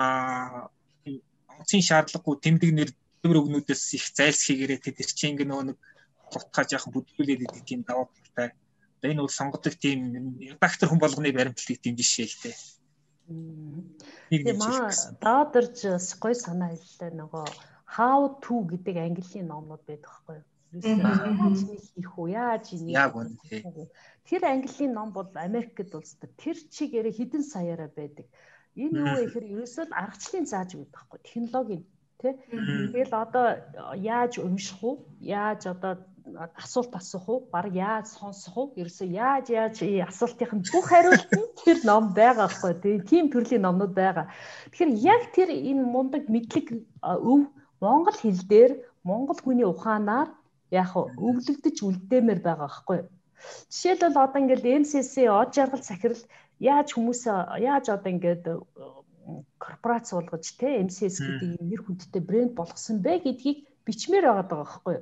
аа 0.00 0.70
онцгийн 1.58 1.84
шаардлагагүй 1.88 2.36
тэмдэг 2.44 2.70
нэр 2.74 2.90
төвөр 3.22 3.40
өгнүүдээс 3.40 3.84
их 3.96 4.06
зайлсхийгээрээ 4.18 4.80
тэр 4.84 5.10
чинь 5.16 5.32
ингээ 5.34 5.48
нөгөө 5.48 5.66
нэг 5.68 5.78
гутгаа 6.32 6.64
жаахан 6.68 6.92
бүдгүүлээд 6.92 7.44
идэг 7.46 7.64
тийм 7.64 7.80
даваа 7.86 8.08
талтай. 8.10 8.48
Энэ 9.04 9.20
бол 9.24 9.38
сонгодог 9.38 9.74
тийм 9.76 10.00
редактор 10.40 10.88
хүн 10.88 11.00
болгоны 11.00 11.32
баримтлалыг 11.32 11.80
тийм 11.80 11.94
жишээ 12.00 12.26
л 12.28 12.36
дээ. 12.42 12.56
Тийм 14.28 14.56
маа 14.60 14.92
даадэрж 15.24 15.76
гоё 16.20 16.36
санаа 16.36 16.72
хэллээ 16.72 17.12
нөгөө 17.20 17.44
how 17.94 18.18
to 18.42 18.54
гэдэг 18.70 18.96
английн 19.06 19.46
номнууд 19.46 19.82
байдаг 19.86 20.10
байхгүй 20.10 20.36
юу? 20.38 20.46
Яаж 20.74 21.58
хийх 21.94 22.12
үү? 22.18 22.28
Яаж 22.34 22.66
ийм 22.74 22.90
Тэр 24.26 24.42
английн 24.44 24.92
ном 24.96 25.12
бол 25.12 25.28
Америкт 25.34 25.94
улсад 25.94 26.30
тэр 26.42 26.56
чигээрээ 26.74 27.14
хідэн 27.14 27.44
саяараа 27.44 27.90
байдаг. 27.94 28.26
Энэ 28.74 28.98
юу 28.98 29.08
вэ 29.14 29.22
гэхээр 29.30 29.46
ерөөсөө 29.54 29.84
л 29.86 29.94
аргачлалын 29.94 30.46
зааж 30.50 30.70
байдаг 30.74 30.94
байхгүй 30.96 31.20
технологийн 31.22 31.84
тий. 32.18 32.34
Тэгэл 32.90 33.14
одоо 33.14 33.46
яаж 33.94 34.42
унших 34.42 34.80
уу? 34.82 35.06
Яаж 35.20 35.70
одоо 35.70 35.92
асуулт 36.58 36.92
асуух 36.98 37.26
уу? 37.28 37.40
Баг 37.52 37.70
яаж 37.70 38.10
сонсох 38.10 38.56
уу? 38.56 38.72
Ерөөсөө 38.80 39.08
яаж 39.12 39.46
яаж 39.54 39.76
асуултын 40.10 40.66
бүх 40.72 40.86
хариулт 40.90 41.30
нь 41.30 41.54
тэр 41.62 41.78
ном 41.86 42.16
байгаа 42.18 42.48
байхгүй 42.50 42.98
тийм 43.06 43.30
төрлийн 43.30 43.62
номнууд 43.62 43.94
байгаа. 43.94 44.26
Тэгэхээр 44.72 44.92
яг 45.14 45.22
тэр 45.36 45.48
энэ 45.54 45.84
мундаг 45.84 46.26
мэдлэг 46.32 46.66
өв 47.04 47.42
монгол 47.84 48.16
хэл 48.18 48.42
дээр 48.52 48.72
монгол 49.08 49.38
хүний 49.42 49.66
ухаанаар 49.68 50.28
яг 50.82 50.90
өвлөгдөж 50.96 51.76
үлдээмээр 51.86 52.40
байгаа 52.44 52.68
байхгүй. 52.68 53.00
Жишээлбэл 53.72 54.24
одоо 54.24 54.40
ингээл 54.40 54.80
MCC 54.82 55.28
од 55.28 55.50
жаргал 55.56 55.84
сахирал 55.84 56.22
яаж 56.72 56.88
хүмүүс 56.96 57.22
яаж 57.70 57.84
одоо 57.94 58.10
ингээд 58.14 58.44
корпорац 59.64 60.08
болгож 60.12 60.46
те 60.60 60.80
MCS 60.86 61.16
гэдэг 61.20 61.50
нэр 61.60 61.80
хүндтэй 61.84 62.22
брэнд 62.28 62.52
болгосон 62.56 62.96
бэ 63.04 63.20
гэдгийг 63.24 63.58
бичмээр 63.86 64.24
байгаа 64.28 64.46
даа 64.48 64.60
байхгүй. 64.64 64.96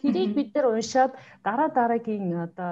Тэрийг 0.00 0.30
бид 0.34 0.50
нэр 0.54 0.66
уншаад 0.70 1.12
дараа 1.46 1.68
дараагийн 1.74 2.26
одоо 2.46 2.70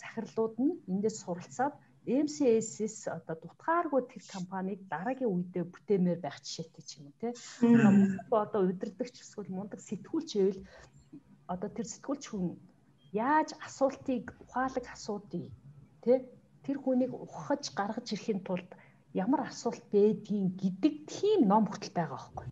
захирлууд 0.00 0.54
нь 0.64 0.78
эндээс 0.90 1.16
суралцаад 1.22 1.74
MCS-с 2.08 3.04
одоо 3.12 3.36
дутгааргүй 3.36 4.02
тэр 4.08 4.22
компаниг 4.32 4.80
дараагийн 4.88 5.28
үедээ 5.28 5.64
бүтээмээр 5.68 6.20
байх 6.24 6.40
жишээтэй 6.40 6.84
ч 6.88 6.90
юм 6.98 7.12
уу 7.12 7.16
те. 7.20 7.36
Одоо 8.32 8.64
удирдахч 8.64 9.20
эсвэл 9.20 9.52
мундаг 9.52 9.80
сэтгүүлч 9.84 10.30
байвал 10.40 10.60
одоо 11.52 11.68
тэр 11.68 11.86
сэтгүүлч 11.92 12.24
хүн 12.32 12.56
яаж 13.12 13.52
асуултыг 13.66 14.24
ухаалаг 14.40 14.84
асуудгийг 14.88 15.52
те 16.04 16.24
тэр 16.64 16.76
хүнийг 16.80 17.12
ухаж 17.12 17.64
гаргаж 17.78 18.06
ирэхин 18.12 18.40
тулд 18.44 18.70
ямар 19.12 19.40
асуулт 19.48 19.84
байдгийг 19.92 20.56
гэдэг 20.62 20.94
тийм 21.12 21.40
ном 21.48 21.64
хүртэл 21.68 21.96
байгаа 21.96 22.20
байхгүй. 22.20 22.48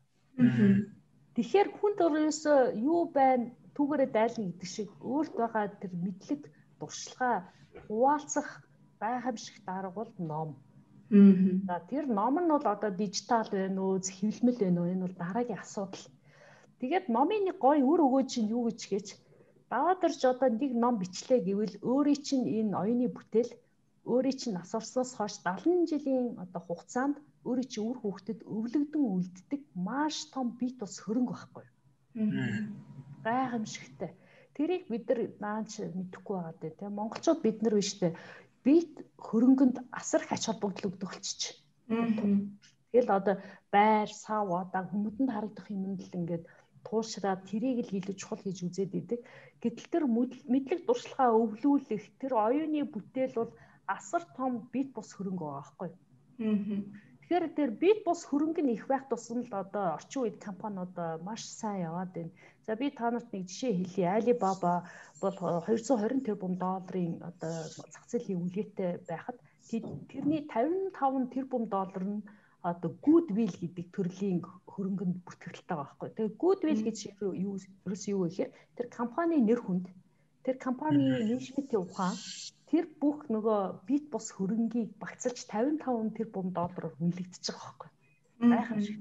Тэгэхээр 1.36 1.68
хүнд 1.76 1.98
өөрөөсөө 2.04 2.59
юу 2.80 3.02
байна 3.12 3.52
түүгээрээ 3.76 4.11
дайлна 4.16 4.44
гэдэг 4.48 4.68
шиг 4.72 4.88
өөрт 5.04 5.32
байгаа 5.36 5.64
тэр 5.80 5.92
мэдлэг 6.04 6.42
туршлагаа 6.80 7.36
хуваалцах 7.84 8.48
гайхамшигт 9.01 9.66
арга 9.68 9.90
бол 9.90 10.12
ном. 10.18 10.51
За 11.11 11.76
тэр 11.90 12.05
ном 12.07 12.34
нь 12.42 12.51
бол 12.51 12.66
одоо 12.66 12.90
дижитал 12.90 13.49
байна 13.51 13.80
уу, 13.82 14.01
хэвлэмэл 14.01 14.59
байна 14.59 14.80
уу? 14.80 14.92
Энэ 14.92 15.05
бол 15.07 15.16
дараагийн 15.22 15.62
асуудал. 15.62 16.05
Тэгээд 16.80 17.07
номын 17.09 17.42
нэг 17.47 17.57
гой 17.62 17.78
үр 17.80 18.01
өгөө 18.07 18.24
чинь 18.26 18.51
юу 18.57 18.66
гэж 18.68 18.80
гэж 18.92 19.07
даваадарч 19.70 20.20
одоо 20.24 20.49
нэг 20.51 20.72
ном 20.82 20.94
бичлээ 20.99 21.40
гэвэл 21.47 21.74
өөрийн 21.90 22.22
чинь 22.26 22.47
энэ 22.59 22.76
оюуны 22.82 23.09
бүтээл 23.16 23.53
өөрийн 24.12 24.38
чинь 24.40 24.57
нас 24.59 24.70
орсноос 24.78 25.14
хойш 25.14 25.34
70 25.42 25.90
жилийн 25.90 26.26
одоо 26.44 26.61
хугацаанд 26.66 27.16
өөрийн 27.49 27.70
чинь 27.70 27.86
үр 27.88 27.99
хүүхдэд 28.03 28.40
өвлөгдөн 28.44 29.05
үлддэг 29.14 29.62
маш 29.86 30.16
том 30.34 30.47
бит 30.59 30.78
ус 30.82 30.97
хөрөнгө 31.05 31.32
байхгүй. 31.34 31.66
Гайхамшигтай. 33.24 34.11
Тэрийг 34.57 34.84
бид 34.92 35.05
нар 35.09 35.20
наач 35.44 35.70
мэдэхгүй 35.99 36.36
байгаа 36.36 36.55
дээ 36.61 36.72
тийм 36.78 36.92
монголчууд 36.97 37.40
бид 37.42 37.59
нар 37.62 37.74
биш 37.76 37.92
дээ 38.01 38.12
бит 38.67 38.93
хөрөнгөнд 39.27 39.77
асар 40.01 40.27
их 40.27 40.33
ач 40.35 40.45
холбогдол 40.51 40.91
өгдөг 40.91 41.11
болчих. 41.14 41.55
Тэгэл 42.91 43.11
одоо 43.19 43.37
байр, 43.71 44.09
сав, 44.11 44.51
одоо 44.51 44.83
хүмүүдэнд 44.91 45.31
харагдах 45.31 45.67
юмд 45.71 46.01
л 46.03 46.17
ингээд 46.19 46.45
туушраад 46.87 47.47
тэрийг 47.51 47.79
л 47.87 47.99
илүү 47.99 48.14
чухал 48.19 48.43
гэж 48.43 48.59
үзээд 48.67 48.93
идэг. 49.01 49.21
Гэтэл 49.62 49.87
тэр 49.93 50.05
мэдлэг 50.55 50.81
дуршлагаа 50.87 51.35
өвлүүлэх 51.35 52.05
тэр 52.21 52.33
оюуны 52.47 52.87
бүтээл 52.91 53.35
бол 53.39 53.53
асар 53.87 54.23
том 54.39 54.53
бит 54.73 54.89
бус 54.95 55.11
хөрөнгө 55.14 55.45
байгаа 55.47 55.62
байхгүй. 55.62 55.91
Тэгэхээр 56.39 57.47
тэр 57.59 57.71
бит 57.83 57.99
бус 58.07 58.21
хөрөнгө 58.27 58.62
нь 58.62 58.75
их 58.79 58.87
байх 58.87 59.05
тусам 59.11 59.43
л 59.43 59.53
одоо 59.62 59.99
орчин 59.99 60.23
үед 60.23 60.37
компаниуд 60.47 60.95
маш 61.27 61.43
сайн 61.43 61.91
яваад 61.91 62.11
байна. 62.14 62.33
За 62.67 62.75
би 62.75 62.91
та 62.91 63.11
нарт 63.14 63.31
нэг 63.33 63.47
жишээ 63.47 63.73
хэлье. 63.79 64.07
Alibaba 64.19 64.75
бол 65.23 65.37
220 65.39 66.27
тэрбум 66.27 66.55
долларын 66.59 67.23
одоо 67.23 67.55
зах 67.93 68.05
зээлийн 68.11 68.43
үнэтэй 68.43 68.99
байхад 69.07 69.39
тэрний 70.11 70.43
55 70.51 71.31
тэрбум 71.35 71.64
доллар 71.71 72.05
нь 72.05 72.27
одоо 72.71 72.91
goodwill 73.07 73.55
гэдэг 73.62 73.87
төрлийн 73.95 74.43
хөрөнгөнд 74.67 75.17
бүртгэлтэй 75.23 75.77
байгаа 75.79 75.87
байхгүй. 75.87 76.11
Тэгээ 76.19 76.41
goodwill 76.43 76.83
гэж 76.83 76.99
юу 77.23 77.55
ерөөс 77.87 78.05
юу 78.11 78.21
вэ 78.27 78.29
гэхээр 78.35 78.53
тэр 78.77 78.87
компани 78.99 79.37
нэр 79.39 79.61
хүнд 79.62 79.87
тэр 80.43 80.57
компани 80.67 80.99
менежментийн 81.07 81.83
ухаан 81.87 82.19
тэр 82.71 82.85
бүх 83.01 83.31
нөгөө 83.31 83.61
бит 83.87 84.05
бус 84.11 84.27
хөрөнгийг 84.35 84.91
багцалж 84.99 85.39
55 85.47 86.19
тэрбум 86.19 86.51
доллараар 86.51 86.99
үнэлэгдэж 86.99 87.45
байгаа 87.47 87.62
байхгүй. 87.62 87.91
Гайхамшиг. 88.51 88.99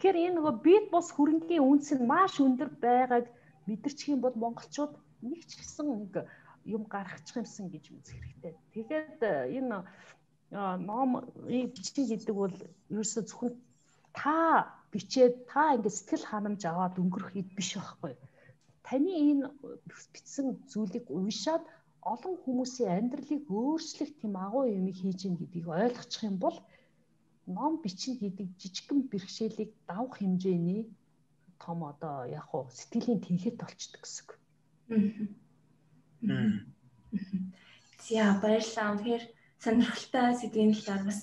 Тэгэхээр 0.00 0.32
энэ 0.32 0.36
нөгөө 0.40 0.54
бит 0.64 0.84
бус 0.88 1.12
хөрөнгийн 1.12 1.60
үнс 1.60 1.92
нь 1.92 2.08
маш 2.08 2.40
өндөр 2.40 2.72
байгааг 2.80 3.28
мэдэрчих 3.68 4.16
юм 4.16 4.24
бол 4.24 4.32
монголчууд 4.32 4.96
нэг 5.20 5.44
ч 5.44 5.60
гэсэн 5.60 5.86
нэг 5.92 6.24
юм 6.64 6.88
гаргачих 6.88 7.36
юмсан 7.36 7.68
гэж 7.68 7.84
үзэх 7.92 8.16
хэрэгтэй. 8.16 8.54
Тэгэхээр 8.72 9.04
энэ 9.60 9.76
ном 10.88 11.10
бичиг 11.76 12.08
гэдэг 12.08 12.32
бол 12.32 12.56
ерөөсө 12.88 13.28
зөвхөн 13.28 13.52
та 14.16 14.72
бичээд 14.88 15.44
та 15.52 15.76
ингээд 15.76 15.92
сэтгэл 15.92 16.30
ханамж 16.32 16.62
аваад 16.64 16.96
өнгөрөх 16.96 17.36
хэд 17.36 17.48
биш 17.52 17.76
байхгүй. 17.76 18.16
Таны 18.88 19.12
энэ 19.12 19.52
бичсэн 20.16 20.64
зүйлийг 20.72 21.12
уншаад 21.12 21.62
олон 22.12 22.34
хүмүүсийн 22.40 22.90
амьдралыг 22.98 23.44
өөрчлөх 23.52 24.10
тийм 24.16 24.34
агуу 24.40 24.64
юм 24.64 24.88
хийж 24.88 25.20
ийн 25.28 25.36
гэдгийг 25.36 25.68
ойлгочих 25.68 26.24
юм 26.24 26.36
бол 26.40 26.56
ном 27.46 27.80
бичин 27.82 28.18
гэдэг 28.18 28.48
жижигхэн 28.60 29.08
бэрхшээлийг 29.10 29.70
давах 29.86 30.18
хэмжээний 30.18 30.90
том 31.60 31.84
одоо 31.84 32.24
яг 32.24 32.48
уу 32.54 32.68
сэтгэлийн 32.72 33.20
тэнхет 33.20 33.56
болчдөг 33.60 34.00
гэсэн 34.02 34.24
үг. 34.24 34.30
За 38.00 38.40
баярлалаа. 38.42 38.96
Тэгэхээр 38.96 39.24
сонирхолтой 39.60 40.28
сэдвийн 40.40 40.72
талаар 40.72 41.04
бас 41.04 41.20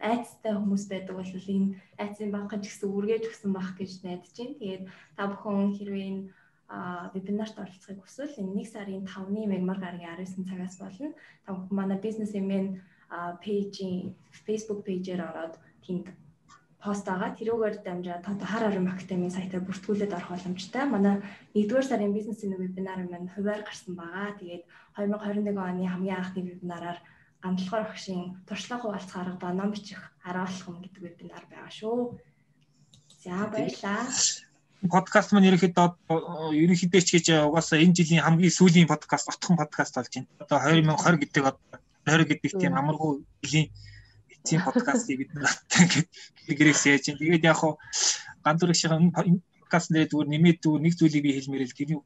айцтай 0.00 0.52
хүмүүс 0.56 0.84
байдаг 0.88 1.14
бол 1.20 1.28
энэ 1.28 1.76
айцын 2.00 2.32
банкын 2.32 2.64
ч 2.64 2.72
гэсэн 2.72 2.88
үргэж 2.88 3.22
өгсөн 3.28 3.52
байх 3.52 3.76
гэж 3.76 3.90
найдаж 4.04 4.32
байна. 4.32 4.56
Тэгээд 4.60 4.84
та 5.16 5.22
бүхэн 5.28 5.76
хэрвээ 5.76 6.06
энэ 6.08 6.22
вебинарт 7.12 7.56
оролцохыг 7.60 8.00
хүсвэл 8.00 8.40
энэ 8.40 8.64
1 8.64 8.72
сарын 8.72 9.04
5-ны 9.04 9.40
мегмар 9.52 9.78
гарагийн 9.84 10.16
19 10.16 10.48
цагаас 10.48 10.76
болно. 10.80 11.12
Та 11.44 11.52
бүхэн 11.52 11.76
манай 11.76 11.98
бизнес 12.00 12.32
эмэн 12.32 12.80
пэйжийн 13.42 14.14
Facebook 14.46 14.84
пэйжээр 14.84 15.22
ороод 15.24 15.54
тэнд 15.84 16.06
пост 16.78 17.04
байгаа. 17.06 17.34
Тэрүүгээр 17.34 17.76
дамжаад 17.82 18.24
одоо 18.24 18.46
хар 18.46 18.64
арын 18.70 18.86
маркетингийн 18.86 19.34
сайтаар 19.34 19.66
бүртгүүлээд 19.66 20.14
орох 20.14 20.30
боломжтой. 20.30 20.84
Манай 20.86 21.14
1-р 21.54 21.84
сарын 21.84 22.14
бизнесийн 22.14 22.54
вебинар 22.54 23.02
маань 23.02 23.32
хуваар 23.34 23.62
гарсан 23.66 23.98
байгаа. 23.98 24.38
Тэгээд 24.38 24.62
2021 24.94 25.58
оны 25.58 25.84
хамгийн 25.90 26.18
анхны 26.22 26.40
вебинараар 26.46 26.98
гамдлахаар 27.42 27.84
багшийн 27.90 28.38
туршлага 28.46 28.82
хуваалцах 28.82 29.18
арга 29.18 29.38
ба 29.42 29.50
ном 29.52 29.70
бичих 29.74 30.00
арга 30.22 30.46
алхам 30.46 30.78
гэдэг 30.82 31.02
вебинар 31.02 31.44
байгаа 31.50 31.72
шүү. 31.74 31.98
За 33.24 33.50
баярлаа. 33.50 34.06
Подкаст 34.86 35.34
маань 35.34 35.50
ерөнхийдөө 35.50 35.86
ерөнхийдөө 36.54 37.02
ч 37.02 37.08
гэж 37.18 37.26
угаасаа 37.50 37.82
энэ 37.82 37.98
жилийн 37.98 38.22
хамгийн 38.22 38.54
сүүлийн 38.54 38.86
подкаст, 38.86 39.26
отхон 39.26 39.58
подкаст 39.58 39.98
болж 39.98 40.14
байна. 40.14 40.30
Одоо 40.38 40.58
2020 40.62 41.18
гэдэг 41.26 41.42
тойр 42.08 42.24
гэдэг 42.24 42.52
тийм 42.56 42.74
амаргүй 42.80 43.12
нэлийн 43.44 43.68
эцсийн 44.32 44.64
подкастыг 44.64 45.16
бид 45.20 45.30
надтай 45.36 45.84
ингээд 45.84 46.08
гэрээс 46.58 46.82
яаж 46.88 47.04
юм. 47.12 47.20
Тэгээд 47.20 47.44
яг 47.44 47.58
хуу 47.60 47.76
гандурагшийн 48.44 49.12
подкаст 49.12 49.92
дээр 49.92 50.08
зүгээр 50.08 50.32
нэмээд 50.32 50.58
зүгээр 50.64 50.82
нэг 50.84 50.94
зүйлийг 50.96 51.24
би 51.24 51.36
хэлмээрэл 51.36 51.76
тэрний 51.76 52.00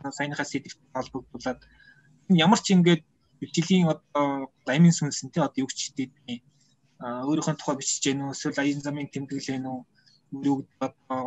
саяныхаа 0.00 0.48
сэдвт 0.48 0.80
холбогдуулаад 0.96 1.60
ямар 2.32 2.60
ч 2.64 2.72
ингээд 2.72 3.02
бичлэгийн 3.40 3.92
одоо 3.92 4.48
ламын 4.68 4.96
сүнсэнтэй 4.96 5.42
одоо 5.44 5.60
юу 5.64 5.68
ч 5.68 5.92
хийдэг 5.92 6.10
өөрийнхөө 7.04 7.54
тухай 7.60 7.76
бичиж 7.76 8.00
гэнэ 8.04 8.22
үү? 8.24 8.32
Эсвэл 8.32 8.60
аян 8.60 8.80
замын 8.80 9.12
тэмдэглэл 9.12 9.50
гэнэ 9.52 9.68
үү? 9.68 9.80
Юу 10.48 10.56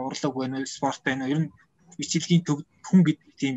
урлаг 0.09 0.33
байна 0.33 0.57
уу? 0.57 0.65
Спорт 0.65 1.01
байна 1.05 1.25
уу? 1.25 1.31
Ер 1.33 1.39
нь 1.45 1.53
бичлэгийн 1.99 2.41
хүн 2.87 3.01
гэдэг 3.05 3.31
тийм 3.37 3.55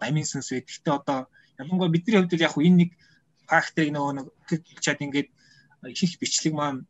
ламын 0.00 0.26
сүнс 0.28 0.52
байдаг. 0.52 0.68
Гэтэ 0.68 0.90
одоо 0.92 1.18
ялангуяа 1.60 1.94
бидний 1.94 2.16
хувьд 2.18 2.36
яг 2.36 2.56
энэ 2.60 2.78
нэг 2.80 2.90
фактыг 3.52 3.92
нөгөө 3.92 4.12
нэг 4.16 4.26
чад 4.80 5.04
ингээд 5.04 5.28
их 5.92 6.12
бичлэг 6.16 6.54
маань 6.56 6.88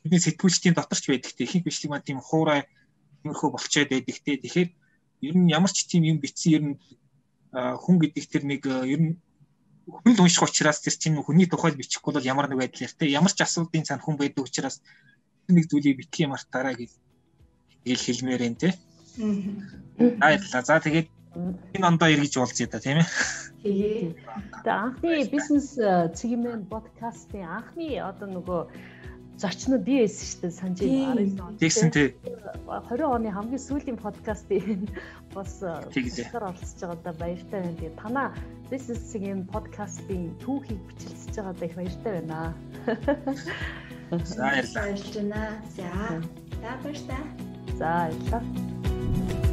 бидний 0.00 0.22
сэтгүүлчдийн 0.24 0.72
доторч 0.72 1.04
байдаг. 1.12 1.36
Тэг 1.36 1.52
их 1.52 1.64
бичлэг 1.68 1.90
маань 1.92 2.06
тийм 2.08 2.20
хуурай 2.24 2.64
тиймэрхүү 3.20 3.48
болчоод 3.52 3.92
байдаг. 3.92 4.16
Тэгэхээр 4.24 4.70
ер 5.28 5.34
нь 5.36 5.52
ямар 5.52 5.68
ч 5.68 5.84
тийм 5.84 6.08
юм 6.08 6.18
бичсэн 6.24 6.52
ер 6.56 6.64
нь 6.64 6.76
хүн 7.52 7.96
гэдэг 8.00 8.24
тэр 8.32 8.44
нэг 8.48 8.62
ер 8.64 9.00
нь 9.04 9.14
хүн 9.88 10.12
л 10.16 10.22
унших 10.24 10.44
учраас 10.44 10.80
тэр 10.80 10.96
чинь 10.96 11.20
хүний 11.20 11.48
тухай 11.48 11.72
бичихгүй 11.72 12.12
бол 12.16 12.30
ямар 12.32 12.48
нэг 12.48 12.60
байдлаар 12.60 12.92
те 12.92 13.08
ямар 13.08 13.32
ч 13.32 13.40
асуудлын 13.44 13.84
цаана 13.88 14.04
хүн 14.04 14.20
байдаг 14.20 14.44
учраас 14.44 14.84
нэг 15.48 15.64
зүйлийг 15.68 15.96
битгий 15.96 16.28
мартаараа 16.28 16.76
гэж 16.76 16.92
тэгэл 17.84 18.04
хэлмээр 18.04 18.42
энэ 18.52 18.60
те. 18.60 18.68
Аа. 20.20 20.36
За 20.62 20.76
тэгээд 20.76 21.08
энэ 21.34 21.86
ондоо 21.86 22.08
эргэж 22.08 22.34
уулзъя 22.38 22.68
да 22.68 22.80
тийм 22.80 22.98
ээ. 23.02 23.08
Тэгээ. 23.62 24.14
Тэгээ 24.64 24.82
анхны 24.84 25.12
бизнес 25.28 25.68
цэгмэн 26.18 26.66
подкастын 26.72 27.44
анхны 27.44 27.98
одоо 28.00 28.28
нөгөө 28.28 28.60
зочнод 29.38 29.82
би 29.86 30.02
байсан 30.02 30.26
шүү 30.26 30.40
дээ 30.42 30.52
санаж 30.58 30.78
байна. 30.82 31.58
Тэгсэн 31.62 31.90
тий. 31.94 32.08
20 32.66 33.06
оны 33.06 33.30
хамгийн 33.30 33.62
сүүлийн 33.62 33.98
подкастын 33.98 34.88
бас 35.36 35.62
тэгэхээр 35.94 36.42
оролцож 36.42 36.80
байгаадаа 36.82 37.14
баяртай 37.22 37.60
байна. 37.62 37.78
Тэгээ 37.78 38.00
танаа 38.02 38.28
бизнесийн 38.70 39.46
подкастын 39.46 40.34
түүхийг 40.42 40.82
бичлэж 40.90 41.34
байгаадаа 41.38 41.66
их 41.68 41.76
баяртай 41.78 42.12
байна. 42.18 42.38
За 44.10 44.42
баярлалаа. 44.42 44.84
Баярлалаа. 44.86 45.50
За. 45.76 45.88
За 46.62 46.70
баярлалаа. 46.82 47.22
За 47.78 47.88
баярлалаа. 48.10 49.47